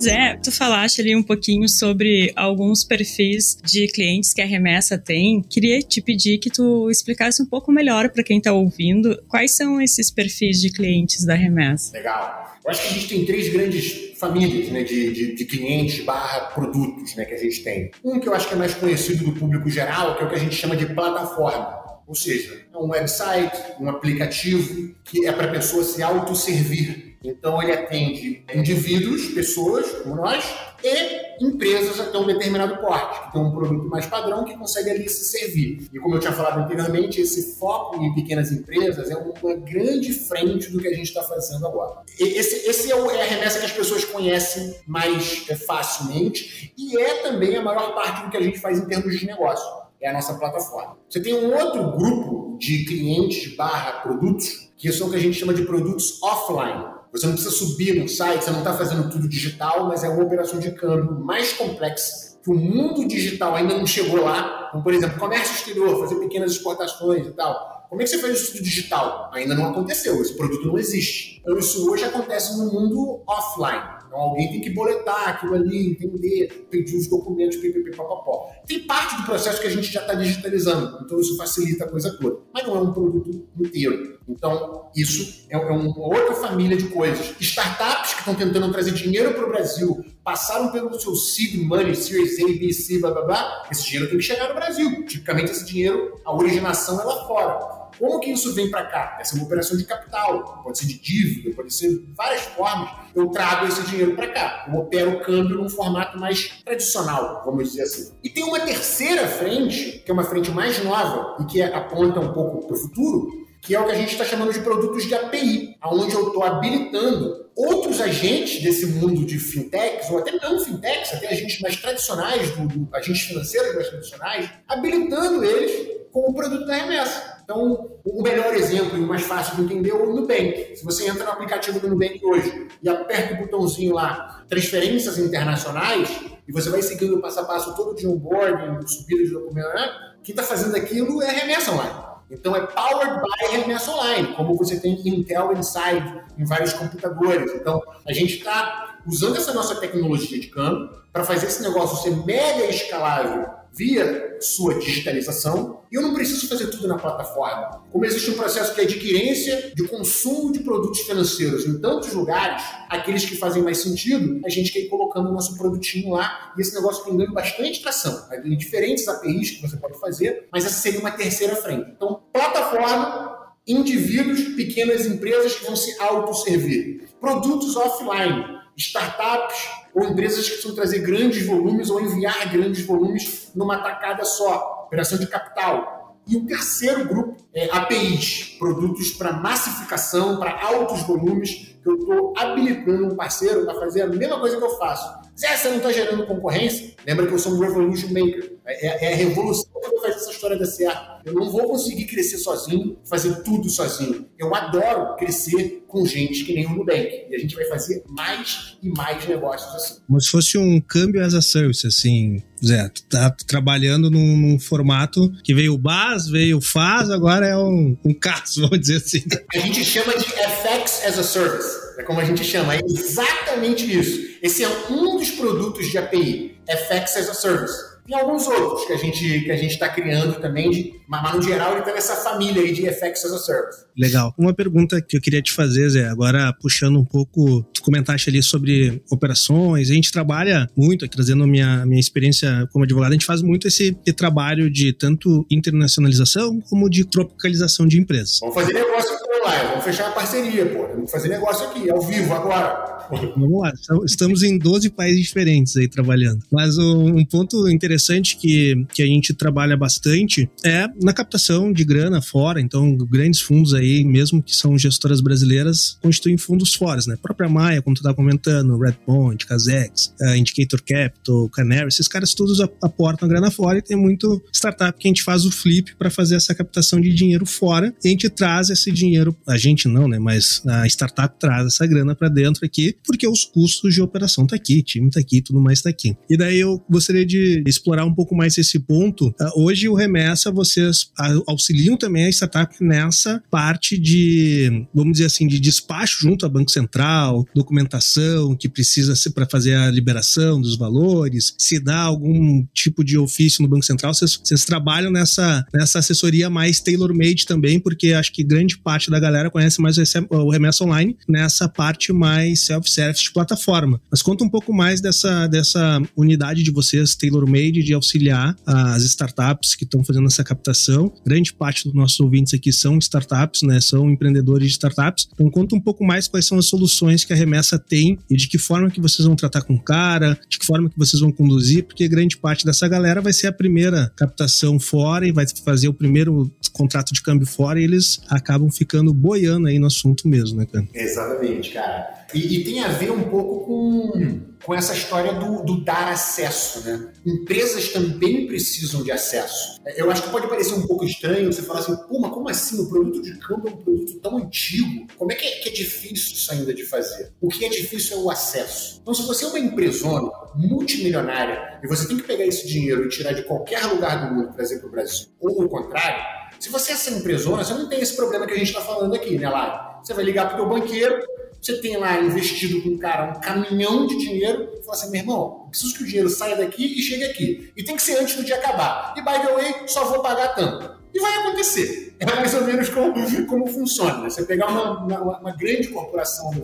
Zé, 0.02 0.40
tu 0.44 0.52
falaste 0.52 1.02
ali 1.02 1.16
um 1.16 1.24
pouquinho 1.24 1.68
sobre 1.68 2.32
alguns 2.36 2.84
perfis 2.84 3.58
de 3.64 3.88
clientes 3.88 4.32
que 4.32 4.42
a 4.42 4.46
remessa 4.46 4.98
tem. 4.98 5.42
Queria 5.42 5.80
te 5.80 6.02
pedir 6.02 6.38
que 6.38 6.52
tu 6.52 6.90
explicasse 6.92 7.42
um 7.42 7.46
pouco 7.46 7.72
melhor 7.72 8.10
para 8.10 8.24
quem 8.24 8.38
está 8.38 8.54
ouvindo 8.54 9.20
quais 9.28 9.56
são 9.56 9.82
esses 9.82 10.12
perfis 10.12 10.62
de 10.62 10.72
clientes 10.72 11.26
da 11.26 11.34
remessa. 11.34 11.94
Legal. 11.94 12.58
Eu 12.64 12.72
acho 12.72 12.82
que 12.82 12.88
a 12.88 12.92
gente 12.92 13.08
tem 13.08 13.26
três 13.26 13.50
grandes 13.50 14.20
famílias 14.20 14.70
né, 14.70 14.84
de, 14.84 15.12
de, 15.12 15.36
de, 15.36 15.46
clientes 15.46 16.04
barra 16.04 16.42
produtos 16.48 17.16
né, 17.16 17.26
que 17.26 17.34
a 17.34 17.38
gente 17.38 17.64
tem. 17.64 17.92
Um 18.04 18.20
que 18.20 18.28
eu 18.28 18.36
acho 18.36 18.48
que 18.48 18.54
é 18.54 18.58
mais 18.58 18.74
conhecido 18.74 19.26
do 19.26 19.32
público 19.34 19.70
geral, 19.70 20.16
que 20.16 20.24
é 20.24 20.26
o 20.28 20.30
que 20.30 20.36
a 20.36 20.40
gente 20.40 20.56
chama 20.56 20.76
de 20.76 20.86
plataforma. 20.88 22.02
Ou 22.06 22.14
seja, 22.14 22.62
é 22.74 22.78
um 22.78 22.90
website, 22.90 23.56
um 23.80 23.90
aplicativo 23.90 24.94
que 25.04 25.26
é 25.26 25.32
para 25.32 25.48
a 25.48 25.52
pessoa 25.52 25.84
se 25.84 26.04
autosservir 26.04 27.07
então, 27.24 27.62
ele 27.62 27.72
atende 27.72 28.44
indivíduos, 28.54 29.28
pessoas 29.28 29.92
como 30.04 30.16
nós, 30.16 30.46
e 30.84 31.44
empresas 31.44 32.00
até 32.00 32.18
um 32.18 32.26
determinado 32.26 32.78
porte, 32.78 33.26
que 33.26 33.34
tem 33.34 33.42
um 33.42 33.52
produto 33.52 33.88
mais 33.90 34.06
padrão 34.06 34.44
que 34.46 34.56
consegue 34.56 34.92
ali 34.92 35.10
se 35.10 35.26
servir. 35.26 35.88
E 35.92 36.00
como 36.00 36.16
eu 36.16 36.20
tinha 36.20 36.32
falado 36.32 36.60
anteriormente, 36.60 37.20
esse 37.20 37.58
foco 37.58 38.02
em 38.04 38.14
pequenas 38.14 38.52
empresas 38.52 39.10
é 39.10 39.16
uma 39.16 39.56
grande 39.56 40.14
frente 40.14 40.72
do 40.72 40.80
que 40.80 40.88
a 40.88 40.94
gente 40.94 41.08
está 41.08 41.24
fazendo 41.24 41.66
agora. 41.66 42.04
Esse, 42.20 42.70
esse 42.70 42.92
é, 42.92 42.96
o, 42.96 43.10
é, 43.10 43.22
a 43.22 43.26
remessa 43.26 43.60
que 43.60 43.66
as 43.66 43.72
pessoas 43.72 44.06
conhecem 44.06 44.76
mais 44.86 45.46
é, 45.50 45.56
facilmente 45.56 46.74
e 46.78 46.98
é 46.98 47.22
também 47.24 47.56
a 47.56 47.62
maior 47.62 47.94
parte 47.96 48.26
do 48.26 48.32
que 48.32 48.38
a 48.38 48.42
gente 48.42 48.60
faz 48.60 48.78
em 48.78 48.86
termos 48.86 49.20
de 49.20 49.26
negócio. 49.26 49.66
É 50.00 50.10
a 50.10 50.14
nossa 50.14 50.36
plataforma. 50.36 50.98
Você 51.10 51.20
tem 51.20 51.34
um 51.34 51.56
outro 51.56 51.98
grupo 51.98 52.56
de 52.60 52.86
clientes 52.86 53.56
barra 53.56 54.02
produtos 54.02 54.68
que 54.78 54.92
são 54.92 55.08
o 55.08 55.10
que 55.10 55.18
a 55.18 55.20
gente 55.20 55.40
chama 55.40 55.56
de 55.56 55.64
produtos 55.64 56.22
offline 56.22 56.97
você 57.12 57.26
não 57.26 57.34
precisa 57.34 57.54
subir 57.54 58.00
no 58.00 58.08
site, 58.08 58.44
você 58.44 58.52
não 58.52 58.60
está 58.60 58.74
fazendo 58.74 59.10
tudo 59.10 59.28
digital, 59.28 59.88
mas 59.88 60.04
é 60.04 60.10
uma 60.10 60.24
operação 60.24 60.60
de 60.60 60.72
câmbio 60.72 61.20
mais 61.20 61.54
complexa, 61.54 62.38
que 62.44 62.50
o 62.50 62.56
mundo 62.56 63.08
digital 63.08 63.56
ainda 63.56 63.78
não 63.78 63.86
chegou 63.86 64.24
lá. 64.24 64.70
Como, 64.72 64.84
por 64.84 64.94
exemplo, 64.94 65.20
comércio 65.20 65.56
exterior, 65.56 66.00
fazer 66.00 66.16
pequenas 66.16 66.52
exportações 66.52 67.26
e 67.26 67.32
tal. 67.32 67.86
Como 67.90 68.02
é 68.02 68.04
que 68.04 68.10
você 68.10 68.18
faz 68.18 68.34
isso 68.34 68.52
tudo 68.52 68.64
digital? 68.64 69.32
Ainda 69.34 69.56
não 69.56 69.68
aconteceu, 69.68 70.22
esse 70.22 70.36
produto 70.36 70.68
não 70.68 70.78
existe. 70.78 71.40
Então, 71.40 71.58
isso 71.58 71.90
hoje 71.90 72.04
acontece 72.04 72.58
no 72.58 72.72
mundo 72.72 73.24
offline. 73.26 73.97
Então 74.08 74.20
alguém 74.20 74.50
tem 74.52 74.62
que 74.62 74.70
boletar 74.70 75.30
aquilo 75.30 75.56
ali, 75.56 75.92
entender, 75.92 76.68
pedir 76.70 76.96
os 76.96 77.08
documentos, 77.08 77.58
pipipipopopó. 77.58 78.50
Tem 78.66 78.80
parte 78.86 79.18
do 79.18 79.24
processo 79.24 79.62
que 79.62 79.68
a 79.68 79.72
gente 79.72 79.92
já 79.92 80.02
está 80.02 80.14
digitalizando, 80.14 81.04
então 81.04 81.20
isso 81.20 81.38
facilita 81.38 81.86
a 81.86 81.90
coisa 81.90 82.18
toda. 82.18 82.40
Mas 82.54 82.66
não 82.66 82.78
é 82.78 82.82
um 82.82 82.94
produto 82.94 83.30
inteiro. 83.60 84.18
Então, 84.28 84.90
isso 84.96 85.46
é, 85.50 85.56
é 85.56 85.72
uma 85.72 86.00
outra 86.00 86.34
família 86.36 86.76
de 86.76 86.90
coisas. 86.90 87.34
Startups 87.40 88.14
que 88.14 88.20
estão 88.20 88.36
tentando 88.36 88.72
trazer 88.72 88.92
dinheiro 88.92 89.34
para 89.34 89.46
o 89.46 89.50
Brasil, 89.50 90.04
passaram 90.28 90.74
pelo 90.74 91.00
seu 91.00 91.16
seed 91.16 91.56
money, 91.56 91.96
Series 91.96 92.38
A, 92.38 92.48
B, 92.60 92.74
C, 92.74 93.00
blá 93.00 93.12
blá 93.12 93.22
blá, 93.22 93.64
esse 93.72 93.86
dinheiro 93.86 94.10
tem 94.10 94.18
que 94.18 94.26
chegar 94.26 94.50
no 94.50 94.56
Brasil. 94.56 95.06
Tipicamente 95.06 95.54
esse 95.54 95.66
dinheiro, 95.66 96.20
a 96.26 96.36
originação 96.36 97.00
é 97.00 97.04
lá 97.06 97.26
fora. 97.26 97.88
Como 97.98 98.20
que 98.20 98.32
isso 98.32 98.54
vem 98.54 98.70
para 98.70 98.86
cá? 98.88 99.18
Essa 99.22 99.36
é 99.36 99.38
uma 99.38 99.46
operação 99.46 99.78
de 99.78 99.86
capital, 99.86 100.62
pode 100.64 100.80
ser 100.80 100.86
de 100.86 101.00
dívida, 101.00 101.56
pode 101.56 101.74
ser 101.74 102.04
várias 102.14 102.42
formas. 102.42 102.90
Eu 103.16 103.30
trago 103.30 103.68
esse 103.68 103.82
dinheiro 103.84 104.18
para 104.18 104.28
cá. 104.28 104.66
Eu 104.68 104.82
opero 104.82 105.12
o 105.12 105.20
câmbio 105.22 105.58
num 105.58 105.70
formato 105.70 106.20
mais 106.20 106.62
tradicional, 106.64 107.42
vamos 107.46 107.70
dizer 107.70 107.84
assim. 107.84 108.12
E 108.22 108.30
tem 108.30 108.44
uma 108.44 108.60
terceira 108.60 109.26
frente, 109.30 110.04
que 110.06 110.12
é 110.12 110.14
uma 110.14 110.26
frente 110.26 110.52
mais 110.52 110.84
nova 110.84 111.42
e 111.42 111.46
que 111.46 111.62
aponta 111.62 112.20
um 112.20 112.34
pouco 112.34 112.68
para 112.68 112.76
o 112.76 112.80
futuro, 112.80 113.37
que 113.62 113.76
é 113.76 113.80
o 113.80 113.86
que 113.86 113.92
a 113.92 113.96
gente 113.96 114.12
está 114.12 114.26
chamando 114.26 114.54
de 114.54 114.60
produtos 114.60 115.06
de 115.06 115.16
API, 115.16 115.78
onde 115.84 116.14
eu 116.14 116.28
estou 116.28 116.44
habilitando 116.44 117.48
outros 117.56 118.00
agentes 118.00 118.62
desse 118.62 118.86
mundo 118.86 119.26
de 119.26 119.40
fintechs, 119.40 120.10
ou 120.10 120.20
até 120.20 120.32
não 120.34 120.60
fintechs, 120.60 121.14
até 121.14 121.28
agentes 121.28 121.60
mais 121.60 121.76
tradicionais, 121.76 122.52
do, 122.52 122.68
do 122.68 122.96
agentes 122.96 123.24
financeiros 123.24 123.76
mais 123.76 123.90
tradicionais, 123.90 124.50
habilitando 124.68 125.44
eles 125.44 125.98
com 126.12 126.30
o 126.30 126.34
produto 126.34 126.66
da 126.66 126.76
remessa. 126.76 127.38
Então, 127.44 128.00
o 128.04 128.22
melhor 128.22 128.54
exemplo 128.54 128.98
e 128.98 129.02
o 129.02 129.08
mais 129.08 129.24
fácil 129.24 129.56
de 129.56 129.62
entender 129.64 129.92
é 129.92 129.94
o 129.94 130.14
Nubank. 130.14 130.76
Se 130.76 130.84
você 130.84 131.08
entra 131.08 131.24
no 131.24 131.32
aplicativo 131.32 131.80
do 131.80 131.88
Nubank 131.88 132.20
hoje 132.24 132.68
e 132.82 132.90
aperta 132.90 133.36
o 133.36 133.38
botãozinho 133.38 133.94
lá, 133.94 134.46
transferências 134.50 135.18
internacionais, 135.18 136.10
e 136.48 136.52
você 136.52 136.70
vai 136.70 136.82
seguindo 136.82 137.16
o 137.16 137.22
passo 137.22 137.40
a 137.40 137.46
passo 137.46 137.76
todo 137.76 137.96
de 137.96 138.08
onboarding, 138.08 138.86
subida 138.86 139.24
de 139.24 139.32
documento, 139.32 139.74
né? 139.74 139.90
quem 140.24 140.34
está 140.34 140.44
fazendo 140.44 140.76
aquilo 140.76 141.22
é 141.22 141.32
remessa 141.32 141.72
online. 141.72 142.07
Então 142.30 142.56
é 142.56 142.62
powered 142.66 143.22
by 143.22 143.58
remessa 143.58 143.92
online, 143.92 144.34
como 144.36 144.58
você 144.58 144.80
tem 144.80 145.02
Intel 145.08 145.54
Inside 145.54 146.22
em 146.38 146.46
vários 146.46 146.74
computadores. 146.74 147.54
Então 147.54 147.82
a 148.06 148.12
gente 148.12 148.38
está 148.38 148.98
usando 149.06 149.38
essa 149.38 149.54
nossa 149.54 149.76
tecnologia 149.76 150.40
de 150.40 150.48
câmbio 150.48 150.90
para 151.14 151.24
fazer 151.24 151.48
esse 151.48 151.64
negócio 151.64 152.04
ser 152.04 152.26
mega 152.26 152.66
escalável 152.66 153.57
via 153.78 154.38
sua 154.42 154.76
digitalização 154.80 155.82
e 155.92 155.96
eu 155.96 156.02
não 156.02 156.14
preciso 156.14 156.48
fazer 156.48 156.68
tudo 156.68 156.88
na 156.88 156.98
plataforma. 156.98 157.84
Como 157.92 158.04
existe 158.06 158.32
um 158.32 158.34
processo 158.34 158.74
de 158.76 158.82
adquirência, 158.82 159.72
de 159.76 159.88
consumo 159.88 160.52
de 160.52 160.60
produtos 160.60 161.02
financeiros 161.02 161.66
em 161.66 161.80
tantos 161.80 162.12
lugares, 162.14 162.64
aqueles 162.90 163.24
que 163.26 163.38
fazem 163.38 163.62
mais 163.62 163.78
sentido, 163.78 164.42
a 164.46 164.50
gente 164.50 164.72
quer 164.72 164.80
ir 164.80 164.90
colocando 164.90 165.30
o 165.30 165.34
nosso 165.34 165.56
produtinho 165.58 166.14
lá 166.14 166.54
e 166.58 166.62
esse 166.62 166.74
negócio 166.74 167.06
tem 167.06 167.16
ganho 167.16 167.34
bastante 167.34 167.82
tração. 167.82 168.28
Tem 168.30 168.58
diferentes 168.58 169.08
APIs 169.08 169.52
que 169.52 169.62
você 169.62 169.78
pode 169.78 170.00
fazer, 170.00 170.48
mas 170.52 170.66
essa 170.66 170.80
seria 170.80 171.00
uma 171.00 171.12
terceira 171.12 171.56
frente. 171.56 171.92
Então, 171.96 172.22
plataforma, 172.34 173.54
indivíduos, 173.68 174.42
pequenas 174.56 175.06
empresas 175.06 175.56
que 175.56 175.66
vão 175.66 175.76
se 175.76 175.96
autosservir. 176.02 177.08
Produtos 177.20 177.76
offline, 177.76 178.57
startups, 178.78 179.58
ou 179.94 180.04
empresas 180.04 180.46
que 180.46 180.52
precisam 180.52 180.76
trazer 180.76 181.00
grandes 181.00 181.46
volumes 181.46 181.90
ou 181.90 182.00
enviar 182.00 182.52
grandes 182.52 182.86
volumes 182.86 183.52
numa 183.56 183.80
tacada 183.80 184.24
só, 184.24 184.84
operação 184.86 185.18
de 185.18 185.26
capital. 185.26 186.16
E 186.28 186.38
o 186.38 186.46
terceiro 186.46 187.06
grupo 187.06 187.38
é 187.54 187.70
APIs, 187.72 188.58
produtos 188.60 189.12
para 189.12 189.34
massificação, 189.34 190.38
para 190.38 190.62
altos 190.62 191.02
volumes, 191.04 191.78
que 191.82 191.90
eu 191.90 191.96
estou 191.96 192.34
habilitando 192.38 193.08
um 193.08 193.16
parceiro 193.16 193.66
para 193.66 193.80
fazer 193.80 194.02
a 194.02 194.08
mesma 194.08 194.40
coisa 194.40 194.58
que 194.58 194.64
eu 194.64 194.78
faço. 194.78 195.27
Zé, 195.40 195.56
você 195.56 195.70
não 195.70 195.78
está 195.78 195.92
gerando 195.92 196.26
concorrência? 196.26 196.96
Lembra 197.06 197.28
que 197.28 197.34
eu 197.34 197.40
sou 197.40 197.54
um 197.54 197.60
revolution 197.60 198.08
maker. 198.08 198.58
É, 198.66 199.06
é, 199.06 199.14
a 199.14 199.16
revolução 199.16 199.70
que 199.82 199.90
vai 199.90 200.00
fazer 200.02 200.16
essa 200.16 200.32
história 200.32 200.58
dar 200.58 200.66
certo. 200.66 201.22
Eu 201.26 201.34
não 201.34 201.52
vou 201.52 201.68
conseguir 201.70 202.06
crescer 202.06 202.38
sozinho, 202.38 202.98
fazer 203.08 203.44
tudo 203.44 203.70
sozinho. 203.70 204.28
Eu 204.38 204.54
adoro 204.56 205.16
crescer 205.16 205.84
com 205.88 206.06
gente 206.06 206.44
que 206.44 206.54
nem 206.54 206.66
o 206.66 206.72
Nubank. 206.72 207.28
E 207.30 207.36
a 207.36 207.38
gente 207.38 207.56
vai 207.56 207.66
fazer 207.66 208.04
mais 208.10 208.78
e 208.82 208.90
mais 208.90 209.28
negócios 209.28 209.74
assim. 209.76 210.02
Como 210.08 210.20
se 210.20 210.30
fosse 210.30 210.58
um 210.58 210.82
câmbio 210.82 211.24
as 211.24 211.36
a 211.36 211.42
service, 211.42 211.86
assim, 211.86 212.42
Zé. 212.66 212.90
Tu 212.90 213.04
tá 213.04 213.30
trabalhando 213.46 214.10
num, 214.10 214.38
num 214.38 214.60
formato 214.60 215.32
que 215.44 215.54
veio 215.54 215.74
o 215.74 215.78
BAS, 215.78 216.28
veio 216.28 216.58
o 216.58 216.62
FAS, 216.62 217.12
agora 217.12 217.46
é 217.46 217.58
um, 217.58 217.96
um 218.04 218.14
caso, 218.14 218.62
vamos 218.68 218.80
dizer 218.80 218.98
assim. 218.98 219.24
A 219.54 219.60
gente 219.60 219.86
chama 219.86 220.14
de 220.18 220.26
FX 220.26 221.06
as 221.06 221.20
a 221.20 221.24
Service. 221.24 221.87
É 221.98 222.04
como 222.04 222.20
a 222.20 222.24
gente 222.24 222.44
chama. 222.44 222.76
É 222.76 222.80
exatamente 222.80 223.86
isso. 223.92 224.38
Esse 224.42 224.64
é 224.64 224.70
um 224.90 225.18
dos 225.18 225.32
produtos 225.32 225.88
de 225.88 225.98
API, 225.98 226.58
FX 226.68 227.18
as 227.18 227.30
a 227.30 227.34
Service. 227.34 227.87
E 228.08 228.14
alguns 228.14 228.48
outros 228.48 228.86
que 228.86 228.94
a 228.94 228.98
gente 228.98 229.42
que 229.42 229.52
a 229.52 229.56
gente 229.58 229.72
está 229.72 229.90
criando 229.90 230.40
também, 230.40 230.70
de, 230.70 230.94
mas 231.08 231.36
no 231.36 231.42
geral 231.42 231.74
ele 231.74 231.82
tem 231.82 231.94
essa 231.94 232.16
família 232.16 232.62
aí 232.62 232.72
de 232.72 232.90
FX 232.90 233.26
as 233.26 233.32
a 233.34 233.38
Service. 233.38 233.86
Legal. 233.98 234.34
Uma 234.38 234.54
pergunta 234.54 235.02
que 235.02 235.18
eu 235.18 235.22
queria 235.22 235.42
te 235.42 235.52
fazer, 235.52 235.90
Zé, 235.90 236.08
agora 236.08 236.54
puxando 236.62 237.00
um 237.00 237.06
pouco, 237.06 237.64
tu 237.74 237.82
comentaste 237.82 238.30
ali 238.30 238.42
sobre 238.42 239.02
operações, 239.12 239.92
a 239.92 239.94
gente 239.94 240.12
trabalha 240.12 240.70
muito, 240.76 241.04
aqui, 241.04 241.16
trazendo 241.16 241.44
a 241.44 241.48
minha, 241.48 241.86
minha 241.86 242.00
experiência 242.00 242.68
como 242.72 242.86
advogado, 242.86 243.10
a 243.12 243.14
gente 243.14 243.26
faz 243.26 243.42
muito 243.42 243.68
esse, 243.68 243.94
trabalho 244.16 244.70
de 244.72 244.94
tanto 244.94 245.46
internacionalização 245.52 246.60
como 246.62 246.90
de 246.90 247.06
tropicalização 247.06 247.86
de 247.86 248.00
empresas. 248.00 248.40
Vamos 248.42 248.56
fazer 248.56 248.74
negócio 248.74 249.18
lá, 249.48 249.64
vamos 249.70 249.84
fechar 249.84 250.06
uma 250.06 250.14
parceria, 250.14 250.66
pô. 250.66 250.88
Vamos 250.88 251.12
fazer 251.12 251.30
negócio 251.30 251.68
aqui, 251.68 251.90
ao 251.90 252.02
vivo, 252.02 252.34
agora. 252.34 252.98
Vamos 253.36 253.62
lá, 253.62 253.72
estamos 254.06 254.44
em 254.44 254.58
12 254.58 254.90
países 254.90 255.22
diferentes 255.22 255.78
aí 255.78 255.88
trabalhando. 255.88 256.44
Mas 256.52 256.78
um 256.78 257.24
ponto 257.26 257.70
interessante 257.70 257.97
que, 258.38 258.86
que 258.94 259.02
a 259.02 259.06
gente 259.06 259.34
trabalha 259.34 259.78
bastante 259.78 260.50
é 260.64 260.88
na 261.02 261.14
captação 261.14 261.72
de 261.72 261.84
grana 261.84 262.22
fora. 262.22 262.60
Então, 262.60 262.96
grandes 262.98 263.42
fundos 263.42 263.74
aí, 263.74 264.04
mesmo 264.04 264.42
que 264.42 264.56
são 264.56 264.78
gestoras 264.78 265.22
brasileiras, 265.22 265.98
constituem 266.02 266.38
fundos 266.38 266.74
fora, 266.74 266.98
né? 267.08 267.14
A 267.14 267.18
própria 267.18 267.50
Maia, 267.50 267.82
como 267.82 267.96
tu 267.96 268.02
tá 268.02 268.14
comentando, 268.14 268.78
Redbond, 268.78 269.46
Casex, 269.46 270.14
uh, 270.22 270.36
Indicator 270.36 270.82
Capital, 270.82 271.50
Canary, 271.50 271.88
esses 271.88 272.08
caras 272.08 272.34
todos 272.34 272.60
aportam 272.82 273.28
grana 273.28 273.52
fora 273.52 273.78
e 273.78 273.82
tem 273.82 273.98
muito 273.98 274.42
startup 274.52 274.98
que 274.98 275.08
a 275.08 275.10
gente 275.10 275.24
faz 275.24 275.46
o 275.46 275.52
flip 275.52 275.96
para 275.96 276.10
fazer 276.10 276.36
essa 276.36 276.56
captação 276.56 277.00
de 277.00 277.14
dinheiro 277.14 277.46
fora 277.46 277.94
e 278.04 278.08
a 278.08 278.12
gente 278.12 278.30
traz 278.30 278.70
esse 278.70 278.92
dinheiro, 278.92 279.36
a 279.48 279.58
gente 279.58 279.88
não, 279.88 280.08
né? 280.08 280.20
Mas 280.20 280.62
a 280.66 280.86
startup 280.88 281.40
traz 281.40 281.68
essa 281.68 281.86
grana 281.86 282.16
para 282.16 282.30
dentro 282.30 282.66
aqui 282.66 282.96
porque 283.06 283.28
os 283.28 283.46
custos 283.46 283.94
de 283.94 284.02
operação 284.02 284.46
tá 284.48 284.56
aqui, 284.56 284.82
time 284.82 285.10
tá 285.10 285.20
aqui, 285.20 285.42
tudo 285.42 285.60
mais 285.60 285.82
tá 285.82 285.90
aqui. 285.90 286.16
E 286.30 286.38
daí 286.38 286.60
eu 286.60 286.84
gostaria 286.90 287.26
de 287.26 287.64
explorar 287.88 288.06
um 288.06 288.14
pouco 288.14 288.36
mais 288.36 288.58
esse 288.58 288.80
ponto. 288.80 289.28
Uh, 289.40 289.64
hoje 289.64 289.88
o 289.88 289.94
Remessa, 289.94 290.52
vocês 290.52 291.12
auxiliam 291.48 291.96
também 291.96 292.26
a 292.26 292.30
startup 292.30 292.76
nessa 292.82 293.42
parte 293.50 293.98
de, 293.98 294.86
vamos 294.94 295.14
dizer 295.14 295.26
assim, 295.26 295.48
de 295.48 295.60
despacho 295.60 296.20
junto 296.22 296.46
ao 296.46 296.52
Banco 296.52 296.72
Central, 296.72 297.46
documentação 297.56 298.56
que 298.56 298.68
precisa 298.68 299.16
ser 299.16 299.32
para 299.32 299.48
fazer 299.50 299.76
a 299.76 299.90
liberação 299.90 300.60
dos 300.60 300.76
valores, 300.76 301.56
se 301.58 301.80
dá 301.80 302.02
algum 302.02 302.66
tipo 302.74 303.04
de 303.04 303.18
ofício 303.18 303.62
no 303.62 303.70
Banco 303.70 303.86
Central, 303.86 304.14
vocês, 304.14 304.40
vocês 304.44 304.66
trabalham 304.66 305.12
nessa, 305.12 305.66
nessa 305.74 306.00
assessoria 306.00 306.50
mais 306.50 306.80
tailor-made 306.80 307.46
também, 307.46 307.80
porque 307.80 308.14
acho 308.14 308.34
que 308.34 308.44
grande 308.44 308.78
parte 308.78 309.10
da 309.10 309.20
galera 309.20 309.50
conhece 309.50 309.82
mais 309.82 309.98
o 310.30 310.50
Remessa 310.50 310.84
Online 310.84 311.16
nessa 311.28 311.70
parte 311.70 312.12
mais 312.12 312.62
self 312.62 312.88
self-service 312.88 313.24
de 313.24 313.32
plataforma. 313.32 314.02
Mas 314.10 314.22
conta 314.22 314.44
um 314.44 314.50
pouco 314.50 314.74
mais 314.74 315.02
dessa, 315.02 315.48
dessa 315.48 316.02
unidade 316.16 316.64
de 316.64 316.72
vocês, 316.72 317.16
tailor-made, 317.16 317.77
de 317.84 317.94
auxiliar 317.94 318.56
as 318.66 319.04
startups 319.04 319.76
que 319.76 319.84
estão 319.84 320.04
fazendo 320.04 320.28
essa 320.28 320.44
captação. 320.44 321.14
Grande 321.26 321.54
parte 321.54 321.86
dos 321.86 321.94
nossos 321.94 322.20
ouvintes 322.20 322.54
aqui 322.54 322.72
são 322.72 322.98
startups, 322.98 323.62
né? 323.64 323.80
São 323.82 324.10
empreendedores 324.10 324.68
de 324.68 324.74
startups. 324.74 325.28
Então 325.34 325.50
conta 325.50 325.76
um 325.76 325.80
pouco 325.80 326.06
mais 326.06 326.28
quais 326.28 326.46
são 326.46 326.58
as 326.58 326.66
soluções 326.68 327.24
que 327.24 327.34
a 327.34 327.36
Remessa 327.36 327.78
tem 327.80 328.18
e 328.30 328.36
de 328.36 328.48
que 328.48 328.58
forma 328.58 328.90
que 328.90 329.02
vocês 329.02 329.26
vão 329.26 329.36
tratar 329.36 329.62
com 329.62 329.76
o 329.76 329.82
cara, 329.82 330.40
de 330.50 330.60
que 330.60 330.66
forma 330.66 330.90
que 330.90 330.98
vocês 330.98 331.22
vão 331.22 331.32
conduzir, 331.32 331.84
porque 331.84 332.08
grande 332.08 332.38
parte 332.38 332.66
dessa 332.66 332.88
galera 332.88 333.22
vai 333.22 333.34
ser 333.34 333.48
a 333.48 333.52
primeira 333.52 334.12
captação 334.16 334.80
fora 334.80 335.28
e 335.28 335.32
vai 335.32 335.46
fazer 335.64 335.88
o 335.88 335.94
primeiro 335.94 336.52
contrato 336.72 337.14
de 337.14 337.22
câmbio 337.22 337.48
fora 337.48 337.80
e 337.80 337.84
eles 337.84 338.20
acabam 338.30 338.70
ficando 338.70 339.14
boiando 339.14 339.68
aí 339.68 339.80
no 339.80 339.88
assunto 339.88 340.28
mesmo, 340.28 340.58
né, 340.58 340.66
cara? 340.66 340.88
Exatamente, 340.94 341.72
cara. 341.72 342.18
E, 342.34 342.58
e, 342.58 342.64
tem 342.64 342.84
a 342.84 342.90
ver 342.90 343.12
um 343.12 343.24
pouco 343.24 343.66
com, 343.66 344.42
com 344.64 344.76
essa 344.76 344.94
história 344.94 345.34
do, 345.34 345.64
do, 345.64 345.84
dar 345.84 346.12
acesso, 346.12 346.86
né? 346.86 347.12
Empresas 347.26 347.90
também 347.90 348.48
precisam 348.48 349.02
de 349.04 349.12
acesso. 349.12 349.80
Eu 349.96 350.12
acho 350.12 350.24
que 350.24 350.30
pode 350.30 350.48
parecer 350.48 350.74
um 350.74 350.86
pouco 350.86 351.06
estranho 351.06 351.52
você 351.52 351.62
falar 351.62 351.80
assim, 351.80 351.96
pô, 352.08 352.20
mas 352.20 352.32
como 352.32 352.50
assim? 352.50 352.82
O 352.82 352.90
produto 352.90 353.22
de 353.22 353.38
campo 353.40 353.68
é 353.68 353.72
um 353.72 353.78
produto 353.78 354.20
tão 354.20 354.38
antigo. 354.38 355.08
Como 355.18 355.32
é 355.32 355.36
que 355.36 355.46
é, 355.46 355.52
que 355.60 355.70
é 355.70 355.72
difícil 355.72 356.34
isso 356.34 356.52
ainda 356.52 356.74
de 356.74 356.84
fazer? 356.86 357.32
O 357.40 357.48
que 357.48 357.64
é 357.66 357.70
difícil 357.70 358.18
é 358.18 358.20
o 358.20 358.30
acesso. 358.30 359.00
Então, 359.02 359.14
se 359.14 359.24
você 359.24 359.46
é 359.46 359.48
uma 359.48 359.60
empresona 359.60 360.30
multimilionária 360.56 361.80
e 361.84 361.88
você 361.88 362.08
tem 362.08 362.18
que 362.18 362.24
pegar 362.24 362.46
esse 362.46 362.68
dinheiro 362.68 363.06
e 363.06 363.10
tirar 363.10 363.34
de 363.34 363.44
qualquer 363.44 363.86
lugar 363.86 364.28
do 364.28 364.36
mundo 364.36 364.50
e 364.52 364.54
trazer 364.54 364.80
para 364.80 364.88
o 364.88 364.92
Brasil, 364.92 365.28
ou 365.40 365.64
o 365.64 365.70
contrário, 365.70 366.38
se 366.60 366.70
você 366.70 366.92
é 366.92 366.96
essa 366.96 367.12
empresona, 367.12 367.64
você 367.64 367.74
não 367.74 367.88
tem 367.88 368.02
esse 368.02 368.16
problema 368.16 368.48
que 368.48 368.54
a 368.54 368.58
gente 368.58 368.70
está 368.70 368.82
falando 368.82 369.14
aqui, 369.14 369.38
né, 369.38 369.48
Lara? 369.48 370.00
Você 370.04 370.14
vai 370.14 370.24
ligar 370.24 370.50
para 370.50 370.62
o 370.62 370.70
banqueiro, 370.70 371.20
você 371.68 371.82
tem 371.82 371.98
lá 371.98 372.18
investido 372.22 372.82
com 372.82 372.90
um 372.90 372.98
cara 372.98 373.30
um 373.30 373.42
caminhão 373.42 374.08
de 374.08 374.18
dinheiro 374.18 374.70
e 374.74 374.86
fala 374.86 374.98
assim, 374.98 375.12
meu 375.12 375.20
irmão, 375.20 375.68
preciso 375.70 375.96
que 375.96 376.04
o 376.04 376.06
dinheiro 376.06 376.30
saia 376.30 376.56
daqui 376.56 376.98
e 376.98 377.02
chegue 377.02 377.26
aqui. 377.26 377.74
E 377.76 377.84
tem 377.84 377.98
que 377.98 378.02
ser 378.02 378.18
antes 378.20 378.36
do 378.38 378.44
dia 378.46 378.56
acabar. 378.56 379.14
E, 379.18 379.22
by 379.22 379.46
the 379.46 379.54
way, 379.54 379.76
só 379.86 380.06
vou 380.06 380.22
pagar 380.22 380.56
tanto. 380.56 380.98
E 381.14 381.20
vai 381.20 381.40
acontecer. 381.40 382.16
É 382.20 382.26
mais 382.26 382.54
ou 382.54 382.64
menos 382.64 382.88
como, 382.88 383.14
como 383.48 383.68
funciona. 383.68 384.20
Né? 384.20 384.30
Você 384.30 384.46
pegar 384.46 384.68
uma, 384.68 385.04
uma, 385.04 385.40
uma, 385.40 385.52
grande 385.58 385.90
corporação 385.90 386.52
da 386.52 386.62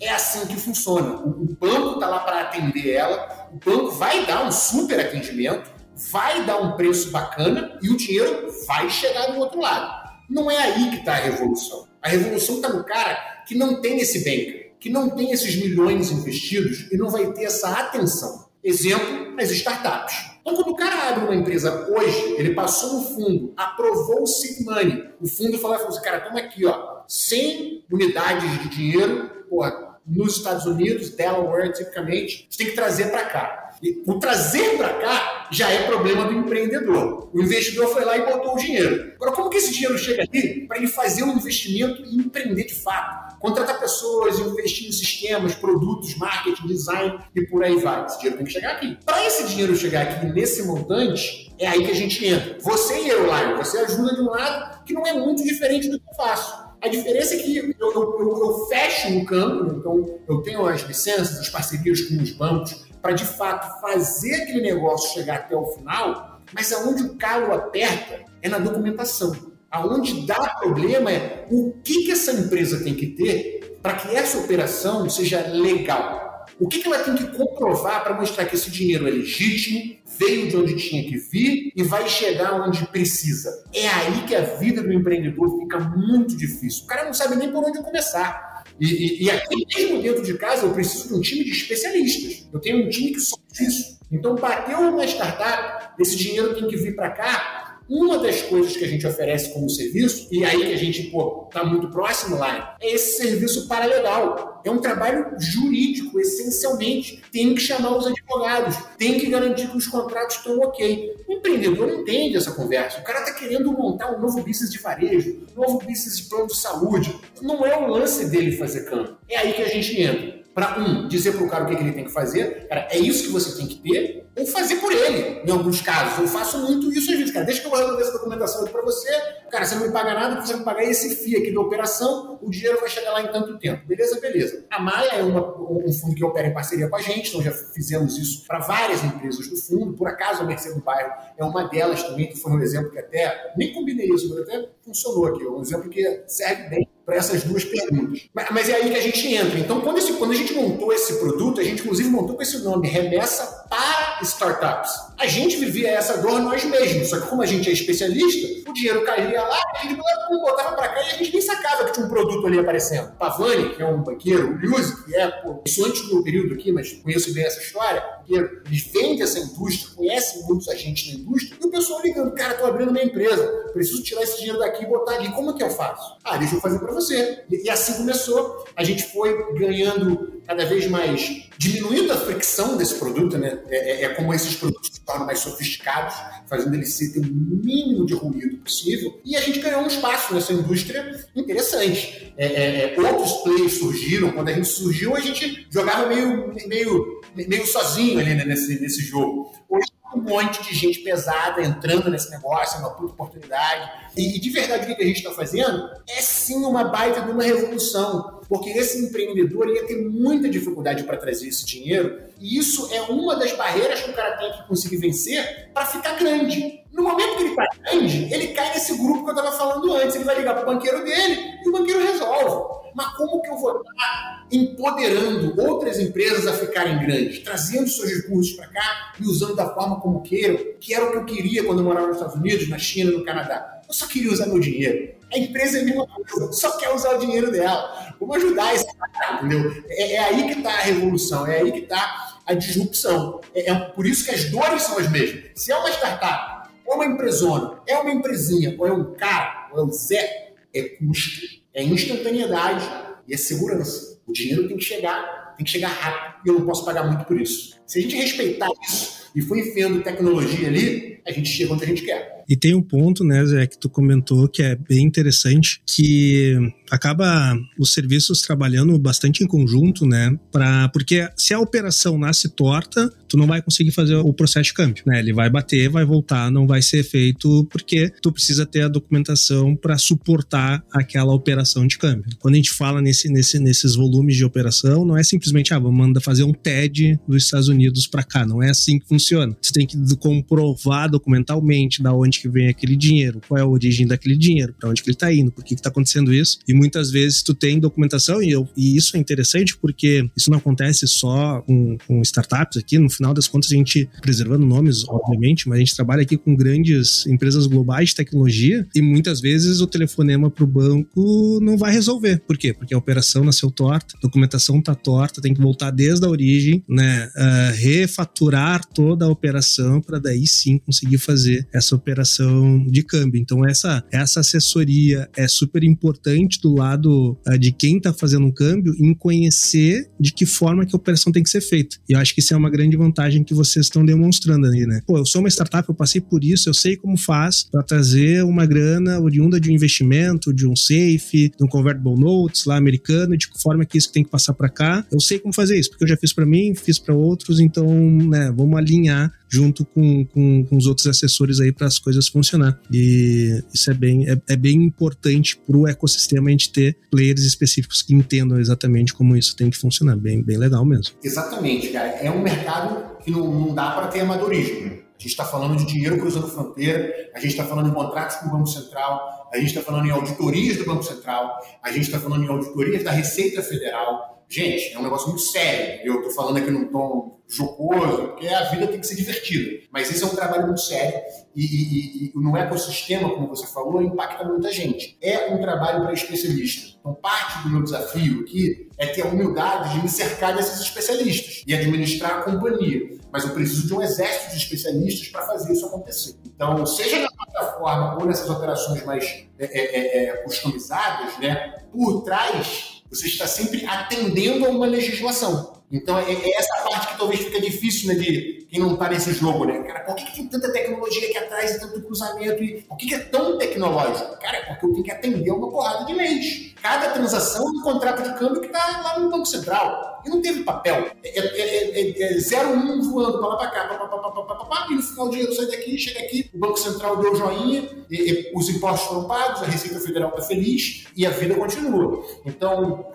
é 0.00 0.08
assim 0.08 0.46
que 0.46 0.56
funciona. 0.56 1.16
O, 1.16 1.42
o 1.42 1.56
banco 1.60 1.94
está 1.94 2.08
lá 2.08 2.20
para 2.20 2.40
atender 2.40 2.92
ela, 2.92 3.50
o 3.52 3.56
banco 3.58 3.90
vai 3.90 4.24
dar 4.24 4.46
um 4.46 4.52
super 4.52 4.98
atendimento, 4.98 5.70
vai 6.10 6.46
dar 6.46 6.56
um 6.56 6.72
preço 6.72 7.10
bacana 7.10 7.78
e 7.82 7.90
o 7.90 7.96
dinheiro 7.98 8.48
vai 8.66 8.88
chegar 8.88 9.26
do 9.26 9.40
outro 9.40 9.60
lado. 9.60 10.08
Não 10.30 10.50
é 10.50 10.56
aí 10.56 10.90
que 10.90 10.96
está 10.96 11.12
a 11.12 11.16
revolução. 11.16 11.86
A 12.00 12.08
revolução 12.08 12.56
está 12.56 12.68
no 12.70 12.84
cara 12.84 13.37
que 13.48 13.54
não 13.54 13.80
tem 13.80 13.98
esse 13.98 14.18
banker, 14.18 14.74
que 14.78 14.90
não 14.90 15.08
tem 15.08 15.32
esses 15.32 15.56
milhões 15.56 16.10
investidos 16.10 16.86
e 16.92 16.98
não 16.98 17.08
vai 17.08 17.32
ter 17.32 17.44
essa 17.44 17.70
atenção. 17.70 18.46
Exemplo, 18.62 19.34
as 19.40 19.50
startups. 19.50 20.14
Então, 20.42 20.54
quando 20.54 20.68
o 20.68 20.76
cara 20.76 21.08
abre 21.08 21.24
uma 21.24 21.34
empresa 21.34 21.88
hoje, 21.90 22.34
ele 22.36 22.54
passou 22.54 22.92
no 22.92 23.04
fundo, 23.14 23.54
aprovou 23.56 24.22
o 24.22 24.26
seed 24.26 24.66
money, 24.66 25.04
o 25.18 25.26
fundo 25.26 25.58
falou 25.58 25.76
assim, 25.76 26.02
cara, 26.02 26.20
toma 26.20 26.40
aqui, 26.40 26.66
ó, 26.66 27.02
100 27.08 27.84
unidades 27.90 28.62
de 28.62 28.68
dinheiro, 28.68 29.30
porra, 29.48 29.88
nos 30.06 30.36
Estados 30.36 30.66
Unidos, 30.66 31.10
Delaware, 31.10 31.72
tipicamente, 31.72 32.46
você 32.50 32.58
tem 32.58 32.66
que 32.68 32.74
trazer 32.74 33.10
para 33.10 33.24
cá. 33.26 33.78
E 33.82 34.02
o 34.06 34.18
trazer 34.18 34.76
para 34.76 34.94
cá 34.94 35.48
já 35.50 35.70
é 35.70 35.86
problema 35.86 36.24
do 36.24 36.32
empreendedor. 36.32 37.30
O 37.32 37.40
investidor 37.40 37.88
foi 37.88 38.04
lá 38.04 38.16
e 38.16 38.24
botou 38.24 38.54
o 38.54 38.58
dinheiro. 38.58 39.12
Agora, 39.16 39.32
como 39.32 39.50
que 39.50 39.58
esse 39.58 39.72
dinheiro 39.72 39.98
chega 39.98 40.22
aqui 40.22 40.66
para 40.66 40.78
ele 40.78 40.88
fazer 40.88 41.22
um 41.22 41.36
investimento 41.36 42.02
e 42.02 42.16
empreender 42.16 42.64
de 42.64 42.74
fato? 42.74 43.27
Contratar 43.40 43.78
pessoas, 43.78 44.38
investir 44.38 44.88
em 44.88 44.92
sistemas, 44.92 45.54
produtos, 45.54 46.16
marketing, 46.16 46.66
design 46.66 47.18
e 47.34 47.42
por 47.46 47.62
aí 47.62 47.78
vai. 47.78 48.04
Esse 48.06 48.18
dinheiro 48.18 48.36
tem 48.36 48.46
que 48.46 48.52
chegar 48.52 48.72
aqui. 48.72 48.98
Para 49.04 49.26
esse 49.26 49.46
dinheiro 49.46 49.76
chegar 49.76 50.02
aqui 50.02 50.26
nesse 50.26 50.62
montante, 50.64 51.52
é 51.58 51.66
aí 51.66 51.84
que 51.84 51.90
a 51.90 51.94
gente 51.94 52.24
entra. 52.24 52.58
Você 52.60 53.00
e 53.02 53.08
eu, 53.08 53.24
Lion, 53.24 53.56
você 53.56 53.78
ajuda 53.78 54.14
de 54.14 54.20
um 54.20 54.30
lado 54.30 54.84
que 54.84 54.92
não 54.92 55.06
é 55.06 55.12
muito 55.12 55.42
diferente 55.44 55.88
do 55.88 55.98
que 55.98 56.08
eu 56.08 56.14
faço. 56.14 56.68
A 56.80 56.88
diferença 56.88 57.34
é 57.34 57.38
que 57.38 57.56
eu, 57.56 57.74
eu, 57.80 57.92
eu, 57.92 58.38
eu 58.38 58.66
fecho 58.66 59.18
o 59.18 59.24
campo, 59.24 59.74
então 59.74 60.20
eu 60.28 60.42
tenho 60.42 60.64
as 60.66 60.82
licenças, 60.82 61.38
as 61.38 61.48
parcerias 61.48 62.02
com 62.02 62.22
os 62.22 62.30
bancos, 62.30 62.86
para 63.02 63.12
de 63.12 63.24
fato 63.24 63.80
fazer 63.80 64.34
aquele 64.42 64.60
negócio 64.60 65.12
chegar 65.12 65.36
até 65.36 65.56
o 65.56 65.66
final, 65.66 66.40
mas 66.52 66.72
aonde 66.72 67.02
o 67.02 67.16
calo 67.16 67.52
aperta 67.52 68.24
é 68.40 68.48
na 68.48 68.58
documentação. 68.58 69.47
Aonde 69.70 70.26
dá 70.26 70.56
problema 70.60 71.12
é 71.12 71.46
o 71.50 71.72
que, 71.84 72.04
que 72.04 72.12
essa 72.12 72.32
empresa 72.32 72.82
tem 72.82 72.94
que 72.94 73.08
ter 73.08 73.78
para 73.82 73.94
que 73.94 74.14
essa 74.14 74.38
operação 74.38 75.08
seja 75.10 75.46
legal. 75.48 76.46
O 76.58 76.66
que, 76.66 76.80
que 76.80 76.88
ela 76.88 76.98
tem 76.98 77.14
que 77.14 77.36
comprovar 77.36 78.02
para 78.02 78.14
mostrar 78.14 78.46
que 78.46 78.56
esse 78.56 78.70
dinheiro 78.70 79.06
é 79.06 79.10
legítimo, 79.10 79.96
veio 80.18 80.48
de 80.48 80.56
onde 80.56 80.74
tinha 80.74 81.04
que 81.04 81.16
vir 81.16 81.72
e 81.76 81.82
vai 81.82 82.08
chegar 82.08 82.60
onde 82.66 82.84
precisa. 82.86 83.64
É 83.72 83.86
aí 83.86 84.24
que 84.26 84.34
a 84.34 84.40
vida 84.40 84.82
do 84.82 84.92
empreendedor 84.92 85.60
fica 85.60 85.78
muito 85.78 86.36
difícil. 86.36 86.84
O 86.84 86.86
cara 86.86 87.04
não 87.04 87.14
sabe 87.14 87.36
nem 87.36 87.52
por 87.52 87.62
onde 87.62 87.82
começar. 87.82 88.64
E, 88.80 88.86
e, 88.86 89.24
e 89.24 89.30
aqui 89.30 89.66
mesmo 89.76 90.02
dentro 90.02 90.22
de 90.22 90.34
casa 90.34 90.64
eu 90.64 90.72
preciso 90.72 91.08
de 91.08 91.14
um 91.14 91.20
time 91.20 91.44
de 91.44 91.50
especialistas. 91.50 92.48
Eu 92.52 92.58
tenho 92.58 92.86
um 92.86 92.88
time 92.88 93.12
que 93.12 93.20
só 93.20 93.36
isso. 93.60 93.98
Então, 94.10 94.34
bateu 94.36 94.78
uma 94.78 95.04
startup, 95.04 95.92
esse 96.00 96.16
dinheiro 96.16 96.54
tem 96.54 96.66
que 96.66 96.76
vir 96.76 96.96
para 96.96 97.10
cá 97.10 97.57
uma 97.88 98.18
das 98.18 98.42
coisas 98.42 98.76
que 98.76 98.84
a 98.84 98.88
gente 98.88 99.06
oferece 99.06 99.52
como 99.52 99.70
serviço, 99.70 100.28
e 100.30 100.44
aí 100.44 100.66
que 100.66 100.72
a 100.72 100.76
gente 100.76 101.12
está 101.46 101.64
muito 101.64 101.88
próximo 101.90 102.36
lá, 102.36 102.76
é 102.80 102.94
esse 102.94 103.16
serviço 103.16 103.66
paralegal. 103.66 104.60
É 104.64 104.70
um 104.70 104.78
trabalho 104.78 105.34
jurídico, 105.38 106.20
essencialmente. 106.20 107.22
Tem 107.32 107.54
que 107.54 107.60
chamar 107.60 107.96
os 107.96 108.06
advogados, 108.06 108.76
tem 108.98 109.18
que 109.18 109.30
garantir 109.30 109.68
que 109.68 109.76
os 109.76 109.86
contratos 109.86 110.36
estão 110.36 110.58
ok. 110.58 111.16
O 111.26 111.32
empreendedor 111.32 111.86
não 111.86 112.00
entende 112.00 112.36
essa 112.36 112.50
conversa. 112.50 113.00
O 113.00 113.04
cara 113.04 113.20
está 113.20 113.32
querendo 113.32 113.72
montar 113.72 114.14
um 114.14 114.20
novo 114.20 114.42
business 114.42 114.70
de 114.70 114.78
varejo, 114.78 115.46
um 115.56 115.60
novo 115.60 115.78
business 115.78 116.18
de 116.18 116.28
plano 116.28 116.48
de 116.48 116.56
saúde. 116.56 117.14
Não 117.40 117.64
é 117.64 117.76
o 117.76 117.86
lance 117.86 118.26
dele 118.26 118.56
fazer 118.56 118.84
campo. 118.84 119.16
É 119.28 119.38
aí 119.38 119.52
que 119.52 119.62
a 119.62 119.68
gente 119.68 120.00
entra 120.00 120.37
para 120.58 120.80
um, 120.80 121.06
dizer 121.06 121.36
para 121.36 121.44
o 121.44 121.48
cara 121.48 121.62
o 121.62 121.66
que, 121.68 121.76
que, 121.76 121.82
ele 121.84 121.92
tem 121.92 122.04
que 122.04 122.10
fazer, 122.10 122.66
cara, 122.66 122.88
é 122.90 122.98
isso 122.98 123.26
que 123.26 123.30
você 123.30 123.56
tem 123.56 123.68
que 123.68 123.76
ter, 123.76 124.26
ou 124.36 124.44
fazer 124.44 124.76
por 124.76 124.90
ele, 124.90 125.40
em 125.46 125.50
alguns 125.52 125.80
casos. 125.80 126.18
Eu 126.18 126.26
faço 126.26 126.58
muito 126.58 126.92
isso 126.92 127.12
às 127.12 127.16
vezes, 127.16 127.32
cara, 127.32 127.46
deixa 127.46 127.60
que 127.60 127.68
eu 127.68 127.70
resolver 127.70 128.02
essa 128.02 128.12
documentação 128.12 128.62
aqui 128.62 128.72
para 128.72 128.82
você, 128.82 129.08
cara, 129.52 129.64
você 129.64 129.76
não 129.76 129.86
me 129.86 129.92
paga 129.92 130.14
nada, 130.14 130.44
você 130.44 130.54
vai 130.54 130.64
pagar 130.64 130.82
esse 130.82 131.14
FII 131.14 131.36
aqui 131.36 131.54
da 131.54 131.60
operação, 131.60 132.40
o 132.42 132.50
dinheiro 132.50 132.80
vai 132.80 132.88
chegar 132.88 133.12
lá 133.12 133.22
em 133.22 133.28
tanto 133.28 133.56
tempo. 133.56 133.86
Beleza, 133.86 134.20
beleza. 134.20 134.64
A 134.68 134.80
Maia 134.80 135.10
é 135.12 135.22
uma, 135.22 135.46
um 135.60 135.92
fundo 135.92 136.16
que 136.16 136.24
opera 136.24 136.48
em 136.48 136.52
parceria 136.52 136.88
com 136.88 136.96
a 136.96 137.00
gente, 137.00 137.28
então 137.28 137.40
já 137.40 137.52
fizemos 137.52 138.18
isso 138.18 138.44
para 138.44 138.58
várias 138.58 139.04
empresas 139.04 139.46
do 139.46 139.56
fundo, 139.56 139.92
por 139.92 140.08
acaso 140.08 140.42
a 140.42 140.44
Mercedes 140.44 140.76
do 140.76 140.82
Bairro 140.82 141.12
é 141.36 141.44
uma 141.44 141.68
delas 141.68 142.02
também, 142.02 142.26
que 142.26 142.36
foi 142.36 142.50
um 142.50 142.60
exemplo 142.60 142.90
que 142.90 142.98
até, 142.98 143.54
nem 143.56 143.72
combinei 143.72 144.08
isso, 144.08 144.28
mas 144.28 144.40
até 144.40 144.68
funcionou 144.84 145.26
aqui, 145.26 145.46
um 145.46 145.60
exemplo 145.60 145.88
que 145.88 146.24
serve 146.26 146.68
bem 146.68 146.88
para 147.08 147.16
essas 147.16 147.42
duas 147.42 147.64
perguntas. 147.64 148.28
Mas, 148.34 148.50
mas, 148.50 148.68
é 148.68 148.74
aí 148.74 148.90
que 148.90 148.96
a 148.98 149.00
gente 149.00 149.34
entra. 149.34 149.58
Então, 149.58 149.80
quando, 149.80 149.96
esse, 149.96 150.12
quando 150.12 150.32
a 150.32 150.34
gente 150.34 150.52
montou 150.52 150.92
esse 150.92 151.14
produto, 151.18 151.58
a 151.58 151.64
gente 151.64 151.80
inclusive 151.80 152.10
montou 152.10 152.36
com 152.36 152.42
esse 152.42 152.58
nome, 152.58 152.86
Remessa 152.86 153.64
para 153.66 154.18
Startups. 154.20 154.90
A 155.16 155.26
gente 155.26 155.56
vivia 155.56 155.88
essa 155.88 156.18
dor 156.18 156.38
nós 156.40 156.62
mesmos, 156.66 157.08
só 157.08 157.18
que 157.18 157.26
como 157.28 157.40
a 157.40 157.46
gente 157.46 157.66
é 157.70 157.72
especialista, 157.72 158.70
o 158.70 158.74
dinheiro 158.74 159.06
caía 159.06 159.40
lá, 159.40 159.58
a 159.74 159.82
gente 159.84 159.94
botava 159.96 160.76
para 160.76 160.88
cá 160.88 161.02
e 161.02 161.06
a 161.06 161.14
gente 161.14 161.32
nem 161.32 161.40
sacava 161.40 161.86
que 161.86 161.92
tinha 161.92 162.04
um 162.04 162.10
produto 162.10 162.46
ali 162.46 162.58
aparecendo. 162.58 163.10
Pavani, 163.12 163.74
que 163.74 163.82
é 163.82 163.86
um 163.86 164.02
banqueiro, 164.02 164.50
o 164.50 164.68
Luz, 164.68 165.02
que 165.02 165.16
é, 165.16 165.28
pô, 165.28 165.62
isso 165.66 165.82
antes 165.86 166.06
do 166.10 166.22
período 166.22 166.52
aqui, 166.52 166.70
mas 166.70 166.92
conheço 166.92 167.32
bem 167.32 167.44
essa 167.44 167.58
história, 167.58 168.04
porque 168.28 168.60
eles 168.66 168.82
vendem 168.92 169.22
essa 169.22 169.38
indústria, 169.38 169.96
conhecem 169.96 170.42
muitos 170.42 170.68
agentes 170.68 171.10
da 171.10 171.18
indústria, 171.18 171.56
e 171.60 171.66
o 171.66 171.70
pessoal 171.70 172.02
ligando, 172.02 172.34
cara, 172.34 172.54
tô 172.54 172.66
abrindo 172.66 172.92
minha 172.92 173.06
empresa, 173.06 173.46
preciso 173.72 174.02
tirar 174.02 174.22
esse 174.22 174.36
dinheiro 174.36 174.58
daqui 174.58 174.84
e 174.84 174.86
botar 174.86 175.14
ali, 175.14 175.30
como 175.32 175.56
que 175.56 175.62
eu 175.62 175.70
faço? 175.70 176.18
Ah, 176.22 176.36
deixa 176.36 176.56
eu 176.56 176.60
fazer 176.60 176.78
para 176.78 176.92
você. 176.92 177.44
E, 177.50 177.70
assim 177.70 177.94
começou. 177.94 178.66
A 178.76 178.84
gente 178.84 179.04
foi 179.12 179.54
ganhando 179.54 180.40
cada 180.46 180.64
vez 180.64 180.86
mais, 180.88 181.48
diminuindo 181.58 182.12
a 182.12 182.16
fricção 182.16 182.76
desse 182.76 182.94
produto, 182.94 183.36
né? 183.38 183.60
É, 183.68 183.76
é, 183.76 184.04
é 184.04 184.08
como 184.10 184.32
esses 184.32 184.54
produtos 184.56 184.90
se 184.92 185.00
tornam 185.00 185.26
mais 185.26 185.40
sofisticados, 185.40 186.14
fazendo 186.48 186.74
ele 186.74 186.86
ser 186.86 187.12
ter 187.12 187.20
o 187.20 187.24
mínimo 187.24 188.06
de 188.06 188.14
ruído 188.14 188.56
possível. 188.58 189.20
E 189.24 189.36
a 189.36 189.40
gente 189.40 189.60
ganhou 189.60 189.82
um 189.82 189.86
espaço 189.86 190.34
nessa 190.34 190.52
indústria 190.52 191.24
interessante. 191.36 192.32
É, 192.36 192.46
é, 192.46 192.94
é 192.94 193.00
outros 193.00 193.32
players 193.42 193.74
surgiram. 193.74 194.32
Quando 194.32 194.48
a 194.48 194.52
gente 194.52 194.68
surgiu, 194.68 195.14
a 195.14 195.20
gente 195.20 195.66
jogava 195.70 196.06
meio, 196.06 196.54
meio, 196.66 197.20
meio 197.34 197.66
sozinho 197.66 198.17
ali 198.20 198.34
nesse, 198.44 198.80
nesse 198.80 199.02
jogo. 199.02 199.52
Hoje 199.68 199.88
um 200.14 200.20
monte 200.20 200.62
de 200.62 200.74
gente 200.74 201.00
pesada 201.00 201.62
entrando 201.62 202.10
nesse 202.10 202.30
negócio, 202.30 202.78
é 202.78 202.80
uma 202.80 202.94
puta 202.94 203.12
oportunidade. 203.12 203.90
E 204.16 204.38
de 204.40 204.50
verdade, 204.50 204.90
o 204.90 204.96
que 204.96 205.02
a 205.02 205.06
gente 205.06 205.18
está 205.18 205.30
fazendo 205.32 205.88
é 206.08 206.20
sim 206.22 206.64
uma 206.64 206.84
baita 206.84 207.20
de 207.20 207.30
uma 207.30 207.42
revolução, 207.42 208.40
porque 208.48 208.70
esse 208.70 209.04
empreendedor 209.04 209.68
ia 209.68 209.86
ter 209.86 210.08
muita 210.08 210.48
dificuldade 210.48 211.04
para 211.04 211.16
trazer 211.16 211.48
esse 211.48 211.64
dinheiro, 211.66 212.20
e 212.40 212.58
isso 212.58 212.88
é 212.92 213.02
uma 213.02 213.36
das 213.36 213.52
barreiras 213.52 214.00
que 214.00 214.10
o 214.10 214.14
cara 214.14 214.36
tem 214.36 214.52
que 214.52 214.66
conseguir 214.66 214.96
vencer 214.96 215.70
para 215.74 215.84
ficar 215.86 216.12
grande. 216.18 216.82
No 216.92 217.02
momento 217.02 217.36
que 217.36 217.42
ele 217.42 217.50
está 217.50 217.68
grande, 217.82 218.34
ele 218.34 218.48
cai 218.48 218.72
nesse 218.72 218.96
grupo 218.96 219.24
que 219.24 219.30
eu 219.30 219.34
estava 219.34 219.52
falando 219.52 219.92
antes. 219.94 220.16
Ele 220.16 220.24
vai 220.24 220.36
ligar 220.36 220.54
para 220.54 220.64
o 220.64 220.74
banqueiro 220.74 221.04
dele 221.04 221.60
e 221.64 221.68
o 221.68 221.72
banqueiro 221.72 222.00
resolve. 222.00 222.87
Mas 222.98 223.14
como 223.14 223.40
que 223.40 223.48
eu 223.48 223.56
vou 223.56 223.80
estar 223.80 224.48
empoderando 224.50 225.54
outras 225.62 226.00
empresas 226.00 226.48
a 226.48 226.52
ficarem 226.52 226.98
grandes, 226.98 227.38
trazendo 227.44 227.88
seus 227.88 228.12
recursos 228.12 228.54
para 228.54 228.66
cá 228.66 229.12
e 229.20 229.24
usando 229.24 229.54
da 229.54 229.72
forma 229.72 230.00
como 230.00 230.20
queiram, 230.20 230.58
que 230.80 230.92
era 230.92 231.06
o 231.06 231.12
que 231.12 231.16
eu 231.18 231.24
queria 231.24 231.62
quando 231.62 231.78
eu 231.78 231.84
morava 231.84 232.08
nos 232.08 232.16
Estados 232.16 232.34
Unidos, 232.34 232.68
na 232.68 232.76
China, 232.76 233.12
no 233.12 233.24
Canadá. 233.24 233.82
Eu 233.86 233.94
só 233.94 234.08
queria 234.08 234.32
usar 234.32 234.46
meu 234.46 234.58
dinheiro. 234.58 235.14
A 235.32 235.38
empresa 235.38 235.78
é 235.78 235.82
a 235.82 235.84
mesma 235.84 236.08
só 236.50 236.76
quer 236.76 236.92
usar 236.92 237.14
o 237.14 237.18
dinheiro 237.20 237.52
dela. 237.52 238.16
Vamos 238.18 238.36
ajudar 238.38 238.74
esse 238.74 238.86
cara, 239.12 239.36
entendeu? 239.36 239.84
É, 239.90 240.14
é 240.14 240.18
aí 240.18 240.52
que 240.52 240.58
está 240.58 240.70
a 240.70 240.80
revolução, 240.80 241.46
é 241.46 241.60
aí 241.60 241.70
que 241.70 241.82
está 241.82 242.40
a 242.44 242.52
disrupção. 242.52 243.40
É, 243.54 243.70
é 243.70 243.74
por 243.74 244.08
isso 244.08 244.24
que 244.24 244.32
as 244.32 244.46
dores 244.46 244.82
são 244.82 244.98
as 244.98 245.08
mesmas. 245.08 245.52
Se 245.54 245.70
é 245.70 245.76
uma 245.76 245.90
startup, 245.90 246.68
ou 246.84 246.96
uma 246.96 247.06
empresona, 247.06 247.80
é 247.86 247.96
uma 247.96 248.10
empresinha, 248.10 248.74
ou 248.76 248.88
é 248.88 248.92
um 248.92 249.14
cara, 249.14 249.68
ou 249.72 249.82
é 249.82 249.84
um 249.84 249.92
Zé, 249.92 250.48
é 250.74 250.82
custo, 250.82 251.57
é 251.78 251.84
instantaneidade 251.84 252.84
e 253.28 253.34
é 253.34 253.36
segurança. 253.36 254.20
O 254.26 254.32
dinheiro 254.32 254.66
tem 254.66 254.76
que 254.76 254.82
chegar, 254.82 255.54
tem 255.56 255.64
que 255.64 255.70
chegar 255.70 255.88
rápido 255.88 256.37
e 256.44 256.48
eu 256.48 256.54
não 256.54 256.66
posso 256.66 256.84
pagar 256.84 257.06
muito 257.06 257.24
por 257.24 257.40
isso. 257.40 257.76
Se 257.86 257.98
a 257.98 258.02
gente 258.02 258.16
respeitar 258.16 258.68
isso 258.86 259.18
e 259.34 259.40
for 259.40 259.58
enfiando 259.58 260.02
tecnologia 260.02 260.68
ali, 260.68 261.20
a 261.26 261.32
gente 261.32 261.48
chega 261.48 261.72
onde 261.72 261.84
a 261.84 261.86
gente 261.86 262.02
quer. 262.02 262.38
E 262.48 262.56
tem 262.56 262.74
um 262.74 262.82
ponto, 262.82 263.22
né, 263.22 263.44
Zé, 263.44 263.66
que 263.66 263.78
tu 263.78 263.90
comentou 263.90 264.48
que 264.48 264.62
é 264.62 264.74
bem 264.74 265.04
interessante, 265.04 265.82
que 265.86 266.56
acaba 266.90 267.54
os 267.78 267.92
serviços 267.92 268.40
trabalhando 268.40 268.98
bastante 268.98 269.44
em 269.44 269.46
conjunto, 269.46 270.06
né, 270.06 270.34
para 270.50 270.88
porque 270.88 271.28
se 271.36 271.52
a 271.52 271.60
operação 271.60 272.16
nasce 272.16 272.48
torta, 272.48 273.12
tu 273.28 273.36
não 273.36 273.46
vai 273.46 273.60
conseguir 273.60 273.92
fazer 273.92 274.16
o 274.16 274.32
processo 274.32 274.64
de 274.64 274.74
câmbio, 274.74 275.02
né? 275.06 275.18
Ele 275.18 275.34
vai 275.34 275.50
bater, 275.50 275.90
vai 275.90 276.04
voltar, 276.04 276.50
não 276.50 276.66
vai 276.66 276.80
ser 276.80 277.02
feito 277.02 277.66
porque 277.70 278.10
tu 278.22 278.32
precisa 278.32 278.64
ter 278.64 278.82
a 278.82 278.88
documentação 278.88 279.76
para 279.76 279.98
suportar 279.98 280.82
aquela 280.90 281.34
operação 281.34 281.86
de 281.86 281.98
câmbio. 281.98 282.24
Quando 282.38 282.54
a 282.54 282.56
gente 282.56 282.70
fala 282.70 283.02
nesse, 283.02 283.28
nesse, 283.28 283.58
nesses 283.58 283.94
volumes 283.94 284.36
de 284.36 284.44
operação, 284.44 285.04
não 285.04 285.16
é 285.16 285.22
simplesmente 285.22 285.74
ah, 285.74 285.78
vamos 285.78 285.98
mandar 285.98 286.22
fazer 286.28 286.44
um 286.44 286.52
TED 286.52 287.18
dos 287.26 287.44
Estados 287.44 287.68
Unidos 287.68 288.06
para 288.06 288.22
cá, 288.22 288.44
não 288.44 288.62
é 288.62 288.68
assim 288.68 288.98
que 288.98 289.08
funciona. 289.08 289.56
Você 289.62 289.72
tem 289.72 289.86
que 289.86 289.96
comprovar 290.16 291.10
documentalmente 291.10 292.02
da 292.02 292.12
onde 292.12 292.38
que 292.38 292.50
vem 292.50 292.68
aquele 292.68 292.96
dinheiro, 292.96 293.40
qual 293.48 293.58
é 293.58 293.62
a 293.62 293.66
origem 293.66 294.06
daquele 294.06 294.36
dinheiro, 294.36 294.74
para 294.78 294.90
onde 294.90 295.02
que 295.02 295.08
ele 295.08 295.14
está 295.16 295.32
indo, 295.32 295.50
por 295.50 295.64
que 295.64 295.72
está 295.72 295.88
acontecendo 295.88 296.34
isso. 296.34 296.58
E 296.68 296.74
muitas 296.74 297.10
vezes 297.10 297.42
tu 297.42 297.54
tem 297.54 297.80
documentação 297.80 298.42
e, 298.42 298.50
eu, 298.50 298.68
e 298.76 298.94
isso 298.94 299.16
é 299.16 299.20
interessante 299.20 299.74
porque 299.74 300.28
isso 300.36 300.50
não 300.50 300.58
acontece 300.58 301.06
só 301.06 301.62
com, 301.62 301.96
com 302.06 302.20
startups 302.20 302.76
aqui. 302.76 302.98
No 302.98 303.08
final 303.08 303.32
das 303.32 303.48
contas, 303.48 303.72
a 303.72 303.74
gente 303.74 304.06
preservando 304.20 304.66
nomes, 304.66 305.08
obviamente, 305.08 305.66
mas 305.66 305.76
a 305.76 305.80
gente 305.80 305.96
trabalha 305.96 306.22
aqui 306.22 306.36
com 306.36 306.54
grandes 306.54 307.26
empresas 307.26 307.66
globais 307.66 308.10
de 308.10 308.16
tecnologia 308.16 308.86
e 308.94 309.00
muitas 309.00 309.40
vezes 309.40 309.80
o 309.80 309.86
telefonema 309.86 310.50
para 310.50 310.64
o 310.64 310.66
banco 310.66 311.58
não 311.62 311.78
vai 311.78 311.90
resolver. 311.90 312.42
Por 312.46 312.58
quê? 312.58 312.74
Porque 312.74 312.92
a 312.92 312.98
operação 312.98 313.44
nasceu 313.44 313.70
torta, 313.70 314.14
a 314.18 314.20
documentação 314.20 314.82
tá 314.82 314.94
torta, 314.94 315.40
tem 315.40 315.54
que 315.54 315.60
voltar 315.60 315.90
desde 315.90 316.17
a 316.26 316.30
origem, 316.30 316.82
né? 316.88 317.30
Uh, 317.36 317.74
refaturar 317.76 318.84
toda 318.86 319.24
a 319.24 319.28
operação 319.28 320.00
para 320.00 320.18
daí 320.18 320.46
sim 320.46 320.78
conseguir 320.78 321.18
fazer 321.18 321.66
essa 321.72 321.94
operação 321.94 322.84
de 322.86 323.02
câmbio. 323.02 323.40
Então, 323.40 323.66
essa, 323.66 324.04
essa 324.10 324.40
assessoria 324.40 325.28
é 325.36 325.46
super 325.48 325.84
importante 325.84 326.60
do 326.60 326.74
lado 326.74 327.38
uh, 327.46 327.58
de 327.58 327.72
quem 327.72 327.98
está 327.98 328.12
fazendo 328.12 328.46
um 328.46 328.52
câmbio 328.52 328.94
em 328.98 329.14
conhecer 329.14 330.08
de 330.18 330.32
que 330.32 330.46
forma 330.46 330.84
que 330.84 330.94
a 330.94 330.98
operação 330.98 331.32
tem 331.32 331.42
que 331.42 331.50
ser 331.50 331.60
feita. 331.60 331.96
E 332.08 332.12
eu 332.12 332.18
acho 332.18 332.34
que 332.34 332.40
isso 332.40 332.54
é 332.54 332.56
uma 332.56 332.70
grande 332.70 332.96
vantagem 332.96 333.44
que 333.44 333.54
vocês 333.54 333.86
estão 333.86 334.04
demonstrando 334.04 334.66
aí, 334.66 334.86
né? 334.86 335.00
Pô, 335.06 335.18
eu 335.18 335.26
sou 335.26 335.40
uma 335.40 335.48
startup, 335.48 335.88
eu 335.88 335.94
passei 335.94 336.20
por 336.20 336.42
isso, 336.44 336.68
eu 336.68 336.74
sei 336.74 336.96
como 336.96 337.16
faz 337.16 337.64
para 337.70 337.82
trazer 337.82 338.44
uma 338.44 338.66
grana 338.66 339.20
oriunda 339.20 339.60
de 339.60 339.70
um 339.70 339.74
investimento, 339.74 340.52
de 340.52 340.66
um 340.66 340.76
safe, 340.76 341.50
de 341.56 341.64
um 341.64 341.66
convertible 341.66 342.18
notes 342.18 342.64
lá 342.64 342.76
americano, 342.76 343.36
de 343.36 343.48
que 343.48 343.60
forma 343.60 343.84
que 343.84 343.98
isso 343.98 344.12
tem 344.12 344.24
que 344.24 344.30
passar 344.30 344.54
para 344.54 344.68
cá. 344.68 345.06
Eu 345.10 345.20
sei 345.20 345.38
como 345.38 345.54
fazer 345.54 345.78
isso, 345.78 345.90
porque 345.90 346.04
eu 346.08 346.14
já 346.14 346.16
fiz 346.16 346.32
para 346.32 346.46
mim, 346.46 346.74
fiz 346.74 346.98
para 346.98 347.14
outros, 347.14 347.60
então, 347.60 347.86
né, 347.86 348.52
vamos 348.54 348.76
alinhar 348.78 349.32
junto 349.48 349.84
com, 349.84 350.24
com, 350.26 350.64
com 350.64 350.76
os 350.76 350.86
outros 350.86 351.06
assessores 351.06 351.60
aí 351.60 351.72
para 351.72 351.86
as 351.86 351.98
coisas 351.98 352.28
funcionar. 352.28 352.78
E 352.92 353.62
isso 353.72 353.90
é 353.90 353.94
bem, 353.94 354.28
é, 354.28 354.36
é 354.48 354.56
bem 354.56 354.82
importante 354.82 355.56
para 355.56 355.76
o 355.76 355.88
ecossistema 355.88 356.48
a 356.48 356.50
gente 356.50 356.72
ter 356.72 356.96
players 357.10 357.42
específicos 357.42 358.02
que 358.02 358.14
entendam 358.14 358.58
exatamente 358.58 359.14
como 359.14 359.36
isso 359.36 359.56
tem 359.56 359.70
que 359.70 359.76
funcionar. 359.76 360.16
Bem, 360.16 360.42
bem 360.42 360.58
legal 360.58 360.84
mesmo. 360.84 361.14
Exatamente, 361.22 361.88
cara. 361.88 362.08
É 362.08 362.30
um 362.30 362.42
mercado 362.42 363.18
que 363.22 363.30
não, 363.30 363.60
não 363.60 363.74
dá 363.74 363.90
para 363.92 364.08
ter 364.08 364.20
amadorismo. 364.20 365.08
A 365.18 365.20
gente 365.20 365.32
está 365.32 365.44
falando 365.44 365.76
de 365.76 365.84
dinheiro 365.84 366.16
cruzando 366.18 366.46
fronteira, 366.46 367.12
a 367.34 367.40
gente 367.40 367.50
está 367.50 367.64
falando 367.64 367.88
em 367.88 367.92
contratos 367.92 368.36
com 368.36 368.46
o 368.46 368.50
Banco 368.52 368.68
Central, 368.68 369.48
a 369.52 369.58
gente 369.58 369.70
está 369.70 369.80
falando 369.80 370.06
em 370.06 370.10
auditorias 370.10 370.76
do 370.76 370.84
Banco 370.84 371.02
Central, 371.02 371.58
a 371.82 371.90
gente 371.90 372.04
está 372.04 372.20
falando 372.20 372.44
em 372.44 372.48
auditorias 372.48 373.02
da 373.02 373.10
Receita 373.10 373.60
Federal. 373.60 374.37
Gente, 374.48 374.94
é 374.94 374.98
um 374.98 375.02
negócio 375.02 375.28
muito 375.28 375.42
sério. 375.42 376.00
Eu 376.04 376.16
estou 376.16 376.32
falando 376.32 376.56
aqui 376.56 376.70
num 376.70 376.90
tom 376.90 377.38
jocoso, 377.46 378.28
porque 378.28 378.46
a 378.46 378.64
vida 378.70 378.86
tem 378.86 379.00
que 379.00 379.06
ser 379.06 379.14
divertida. 379.14 379.86
Mas 379.90 380.10
esse 380.10 380.22
é 380.22 380.26
um 380.26 380.34
trabalho 380.34 380.66
muito 380.66 380.80
sério 380.80 381.20
e, 381.54 381.64
e, 381.64 382.26
e 382.26 382.32
no 382.34 382.56
ecossistema, 382.56 383.30
como 383.30 383.48
você 383.48 383.66
falou, 383.66 384.02
impacta 384.02 384.44
muita 384.44 384.70
gente. 384.70 385.18
É 385.20 385.52
um 385.52 385.60
trabalho 385.60 386.02
para 386.02 386.12
especialistas. 386.12 386.98
Então, 387.00 387.14
parte 387.14 387.62
do 387.62 387.70
meu 387.70 387.82
desafio 387.82 388.42
aqui 388.42 388.88
é 388.98 389.06
ter 389.06 389.22
a 389.22 389.26
humildade 389.26 389.94
de 389.94 390.02
me 390.02 390.08
cercar 390.08 390.54
desses 390.54 390.80
especialistas 390.80 391.62
e 391.66 391.74
administrar 391.74 392.38
a 392.38 392.42
companhia. 392.42 393.18
Mas 393.32 393.44
eu 393.44 393.50
preciso 393.50 393.86
de 393.86 393.94
um 393.94 394.02
exército 394.02 394.50
de 394.52 394.56
especialistas 394.62 395.28
para 395.28 395.42
fazer 395.42 395.72
isso 395.72 395.86
acontecer. 395.86 396.36
Então, 396.46 396.84
seja 396.86 397.18
na 397.20 397.28
plataforma 397.28 398.18
ou 398.20 398.26
nessas 398.26 398.48
operações 398.48 399.04
mais 399.04 399.46
é, 399.58 399.64
é, 399.64 400.24
é, 400.24 400.36
customizadas, 400.38 401.38
né, 401.38 401.74
por 401.92 402.22
trás, 402.22 402.97
você 403.10 403.26
está 403.26 403.46
sempre 403.46 403.84
atendendo 403.86 404.66
a 404.66 404.68
uma 404.68 404.86
legislação. 404.86 405.77
Então, 405.90 406.18
é, 406.18 406.30
é, 406.30 406.58
essa 406.58 406.84
parte 406.84 407.08
que 407.08 407.18
talvez 407.18 407.40
fica 407.40 407.60
difícil, 407.60 408.08
né, 408.08 408.14
de 408.14 408.66
quem 408.70 408.80
não 408.80 408.92
está 408.92 409.08
nesse 409.08 409.32
jogo, 409.32 409.64
né? 409.64 409.82
Cara, 409.82 410.00
por 410.00 410.14
que, 410.14 410.26
que, 410.26 410.36
tem 410.36 410.46
tanta 410.46 410.70
tecnologia 410.70 411.28
aqui 411.28 411.38
atrás 411.38 411.74
e 411.74 411.80
tanto 411.80 412.02
cruzamento? 412.02 412.62
E 412.62 412.82
por 412.82 412.98
que, 412.98 413.06
que 413.08 413.14
é 413.14 413.18
tão 413.20 413.56
tecnológico? 413.56 414.38
Cara, 414.38 414.58
é 414.58 414.64
porque 414.64 414.86
eu 414.86 414.92
tenho 414.92 415.04
que 415.04 415.10
atender 415.10 415.50
uma 415.50 415.70
porrada 415.70 416.04
de 416.04 416.12
leis. 416.12 416.74
Cada 416.82 417.10
transação 417.10 417.66
é 417.66 417.70
um 417.70 417.82
contrato 417.82 418.22
de 418.22 418.38
câmbio 418.38 418.60
que 418.60 418.66
está 418.66 419.00
lá 419.02 419.18
no 419.18 419.30
Banco 419.30 419.46
Central. 419.46 420.08
E 420.24 420.30
não 420.30 420.42
teve 420.42 420.62
papel. 420.62 421.06
É, 421.24 421.38
é, 421.38 422.00
é, 422.00 422.22
é 422.22 422.36
0,1 422.36 422.74
um 422.74 423.10
voando 423.10 423.38
para 423.38 423.48
lá 423.48 423.56
para 423.56 423.70
cá, 423.70 423.84
pá, 423.84 423.94
pá, 423.96 424.18
pá, 424.18 424.30
pá, 424.30 424.54
pá, 424.54 424.64
pá, 424.64 424.86
e 424.90 424.94
no 424.94 425.02
final 425.02 425.26
o 425.26 425.30
dinheiro 425.30 425.54
sai 425.54 425.66
daqui, 425.66 425.96
chega 425.96 426.20
aqui, 426.20 426.50
o 426.52 426.58
Banco 426.58 426.76
Central 426.76 427.16
deu 427.16 427.34
joinha, 427.34 427.88
e, 428.10 428.16
e, 428.16 428.52
os 428.54 428.68
impostos 428.68 429.08
foram 429.08 429.26
pagos, 429.26 429.62
a 429.62 429.66
Receita 429.66 430.00
Federal 430.00 430.30
está 430.30 430.42
feliz 430.42 431.06
e 431.16 431.24
a 431.24 431.30
vida 431.30 431.54
continua. 431.54 432.24
Então, 432.44 433.06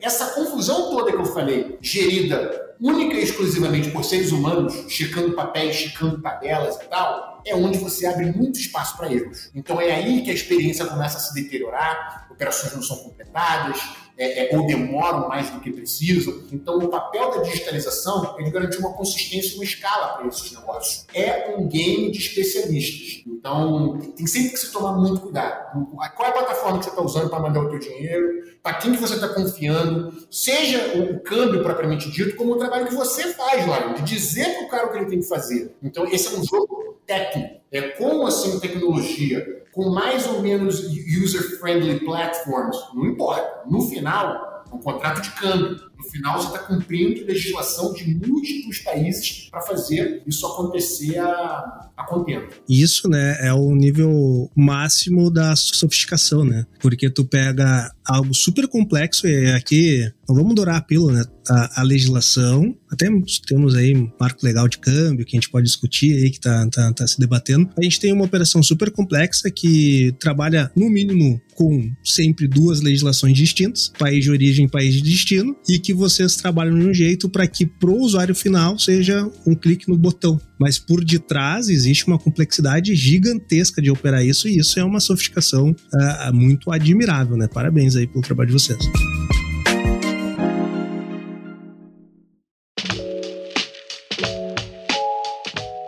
essa 0.00 0.26
confusão 0.26 0.90
toda 0.90 1.10
que 1.10 1.18
eu 1.18 1.26
falei, 1.26 1.78
gerida 2.12 2.74
única 2.78 3.14
e 3.16 3.22
exclusivamente 3.22 3.90
por 3.90 4.04
seres 4.04 4.32
humanos, 4.32 4.74
checando 4.88 5.32
papéis, 5.32 5.76
checando 5.76 6.20
tabelas 6.20 6.76
e 6.76 6.84
tal, 6.86 7.40
é 7.46 7.54
onde 7.54 7.78
você 7.78 8.06
abre 8.06 8.26
muito 8.26 8.58
espaço 8.58 8.96
para 8.96 9.12
erros. 9.12 9.50
Então 9.54 9.80
é 9.80 9.92
aí 9.92 10.22
que 10.22 10.30
a 10.30 10.34
experiência 10.34 10.84
começa 10.86 11.16
a 11.16 11.20
se 11.20 11.32
deteriorar, 11.32 12.26
operações 12.30 12.74
não 12.74 12.82
são 12.82 12.96
completadas, 12.96 13.80
é, 14.22 14.54
é, 14.54 14.56
ou 14.56 14.64
demoram 14.64 15.28
mais 15.28 15.50
do 15.50 15.58
que 15.58 15.72
precisam. 15.72 16.44
Então, 16.52 16.78
o 16.78 16.88
papel 16.88 17.32
da 17.32 17.42
digitalização 17.42 18.36
é 18.38 18.42
de 18.44 18.50
garantir 18.52 18.78
uma 18.78 18.92
consistência 18.92 19.52
e 19.52 19.54
uma 19.56 19.64
escala 19.64 20.14
para 20.14 20.28
esses 20.28 20.52
negócios. 20.52 21.04
É 21.12 21.56
um 21.58 21.66
game 21.66 22.08
de 22.12 22.18
especialistas. 22.18 23.24
Então, 23.26 23.98
tem 24.16 24.24
sempre 24.28 24.50
que 24.50 24.58
se 24.58 24.70
tomar 24.70 24.92
muito 24.92 25.20
cuidado. 25.22 25.88
Qual 26.14 26.26
é 26.26 26.30
a 26.30 26.34
plataforma 26.34 26.78
que 26.78 26.84
você 26.84 26.90
está 26.90 27.02
usando 27.02 27.30
para 27.30 27.40
mandar 27.40 27.62
o 27.62 27.70
teu 27.70 27.80
dinheiro? 27.80 28.44
Para 28.62 28.74
quem 28.74 28.92
que 28.92 29.00
você 29.00 29.14
está 29.14 29.28
confiando? 29.28 30.14
Seja 30.30 30.96
o, 30.96 31.18
câmbio 31.18 31.60
propriamente 31.60 32.08
dito, 32.08 32.36
como 32.36 32.52
o 32.52 32.58
trabalho 32.58 32.86
que 32.86 32.94
você 32.94 33.32
faz 33.34 33.66
lá, 33.66 33.88
de 33.88 34.02
dizer 34.02 34.54
para 34.54 34.64
o 34.64 34.68
cara 34.68 34.86
o 34.86 34.92
que 34.92 34.98
ele 34.98 35.06
tem 35.06 35.20
que 35.20 35.26
fazer. 35.26 35.74
Então, 35.82 36.06
esse 36.06 36.32
é 36.32 36.38
um 36.38 36.44
jogo 36.44 37.00
técnico. 37.04 37.60
É 37.72 37.82
como 37.88 38.24
assim 38.24 38.60
tecnologia 38.60 39.61
com 39.72 39.90
mais 39.90 40.26
ou 40.26 40.42
menos 40.42 40.80
user-friendly 40.80 42.00
platforms, 42.00 42.76
não 42.94 43.06
importa. 43.06 43.62
No 43.68 43.80
final, 43.88 44.64
é 44.70 44.74
um 44.74 44.78
contrato 44.78 45.22
de 45.22 45.30
câmbio. 45.32 45.76
No 45.96 46.04
final, 46.10 46.40
você 46.40 46.48
está 46.48 46.58
cumprindo 46.60 47.24
legislação 47.24 47.92
de 47.92 48.14
múltiplos 48.14 48.78
países 48.78 49.48
para 49.50 49.60
fazer 49.62 50.22
isso 50.26 50.46
acontecer 50.46 51.18
a, 51.18 51.90
a 51.96 52.04
contento. 52.04 52.56
Isso, 52.68 53.08
né, 53.08 53.36
é 53.40 53.52
o 53.52 53.74
nível 53.74 54.50
máximo 54.54 55.30
da 55.30 55.54
sofisticação, 55.54 56.44
né? 56.44 56.66
Porque 56.80 57.08
tu 57.08 57.24
pega 57.24 57.90
algo 58.04 58.34
super 58.34 58.66
complexo 58.66 59.26
e 59.26 59.52
aqui 59.52 60.10
não 60.28 60.34
vamos 60.34 60.54
dourar 60.54 60.76
a 60.76 60.82
pílula, 60.82 61.12
né? 61.12 61.24
A, 61.48 61.80
a, 61.80 61.82
legislação, 61.82 62.74
até 62.92 63.08
temos 63.46 63.74
aí 63.74 63.96
um 63.96 64.10
marco 64.20 64.44
legal 64.44 64.68
de 64.68 64.76
câmbio 64.76 65.24
que 65.24 65.34
a 65.34 65.40
gente 65.40 65.50
pode 65.50 65.64
discutir 65.64 66.14
aí, 66.14 66.30
que 66.30 66.38
tá, 66.38 66.68
tá, 66.70 66.92
tá 66.92 67.06
se 67.06 67.18
debatendo. 67.18 67.70
A 67.76 67.82
gente 67.82 67.98
tem 67.98 68.12
uma 68.12 68.24
operação 68.24 68.62
super 68.62 68.90
complexa 68.90 69.50
que 69.50 70.14
trabalha, 70.20 70.70
no 70.76 70.90
mínimo, 70.90 71.40
com 71.54 71.90
sempre 72.04 72.46
duas 72.46 72.82
legislações 72.82 73.36
distintas, 73.36 73.90
país 73.98 74.24
de 74.24 74.30
origem 74.30 74.66
e 74.66 74.70
país 74.70 74.94
de 74.94 75.02
destino, 75.02 75.56
e 75.66 75.78
que 75.78 75.94
vocês 75.94 76.36
trabalham 76.36 76.78
de 76.78 76.86
um 76.86 76.92
jeito 76.92 77.30
para 77.30 77.46
que 77.46 77.64
pro 77.64 77.96
usuário 77.96 78.34
final 78.34 78.78
seja 78.78 79.26
um 79.46 79.54
clique 79.54 79.88
no 79.88 79.96
botão. 79.96 80.38
Mas 80.60 80.78
por 80.78 81.02
detrás 81.02 81.68
existe 81.68 82.06
uma 82.06 82.18
complexidade 82.18 82.94
gigantesca 82.94 83.80
de 83.80 83.90
operar 83.90 84.24
isso, 84.24 84.48
e 84.48 84.58
isso 84.58 84.78
é 84.78 84.84
uma 84.84 85.00
sofisticação 85.00 85.70
uh, 85.70 86.34
muito 86.34 86.70
admirável, 86.70 87.36
né? 87.36 87.48
Parabéns 87.48 87.96
aí 87.96 88.06
pelo 88.06 88.22
trabalho 88.22 88.48
de 88.48 88.52
vocês. 88.52 88.78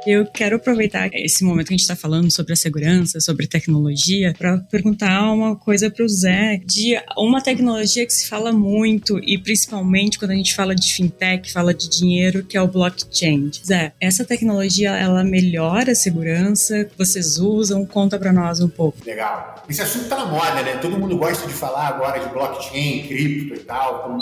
Eu 0.06 0.26
quero 0.26 0.56
aproveitar 0.56 1.08
esse 1.14 1.42
momento 1.42 1.68
que 1.68 1.74
a 1.74 1.76
gente 1.76 1.82
está 1.82 1.96
falando 1.96 2.30
sobre 2.30 2.52
a 2.52 2.56
segurança, 2.56 3.20
sobre 3.20 3.46
tecnologia, 3.46 4.34
para 4.36 4.58
perguntar 4.58 5.32
uma 5.32 5.56
coisa 5.56 5.90
para 5.90 6.04
o 6.04 6.08
Zé 6.08 6.60
de 6.64 6.94
uma 7.16 7.40
tecnologia 7.40 8.04
que 8.04 8.12
se 8.12 8.28
fala 8.28 8.52
muito 8.52 9.18
e 9.18 9.38
principalmente 9.38 10.18
quando 10.18 10.32
a 10.32 10.34
gente 10.34 10.54
fala 10.54 10.74
de 10.74 10.92
fintech, 10.92 11.50
fala 11.50 11.72
de 11.72 11.88
dinheiro, 11.88 12.44
que 12.44 12.56
é 12.56 12.60
o 12.60 12.68
blockchain. 12.68 13.50
Zé, 13.64 13.94
essa 13.98 14.24
tecnologia 14.24 14.90
ela 14.90 15.24
melhora 15.24 15.92
a 15.92 15.94
segurança? 15.94 16.86
Vocês 16.98 17.38
usam? 17.38 17.86
Conta 17.86 18.18
para 18.18 18.32
nós 18.32 18.60
um 18.60 18.68
pouco. 18.68 18.98
Legal. 19.06 19.64
Esse 19.68 19.80
assunto 19.80 20.04
está 20.04 20.16
na 20.16 20.26
moda, 20.26 20.62
né? 20.62 20.76
Todo 20.76 20.98
mundo 20.98 21.16
gosta 21.16 21.46
de 21.46 21.54
falar 21.54 21.88
agora 21.88 22.20
de 22.20 22.28
blockchain, 22.28 23.06
cripto 23.06 23.54
e 23.54 23.60
tal. 23.60 24.18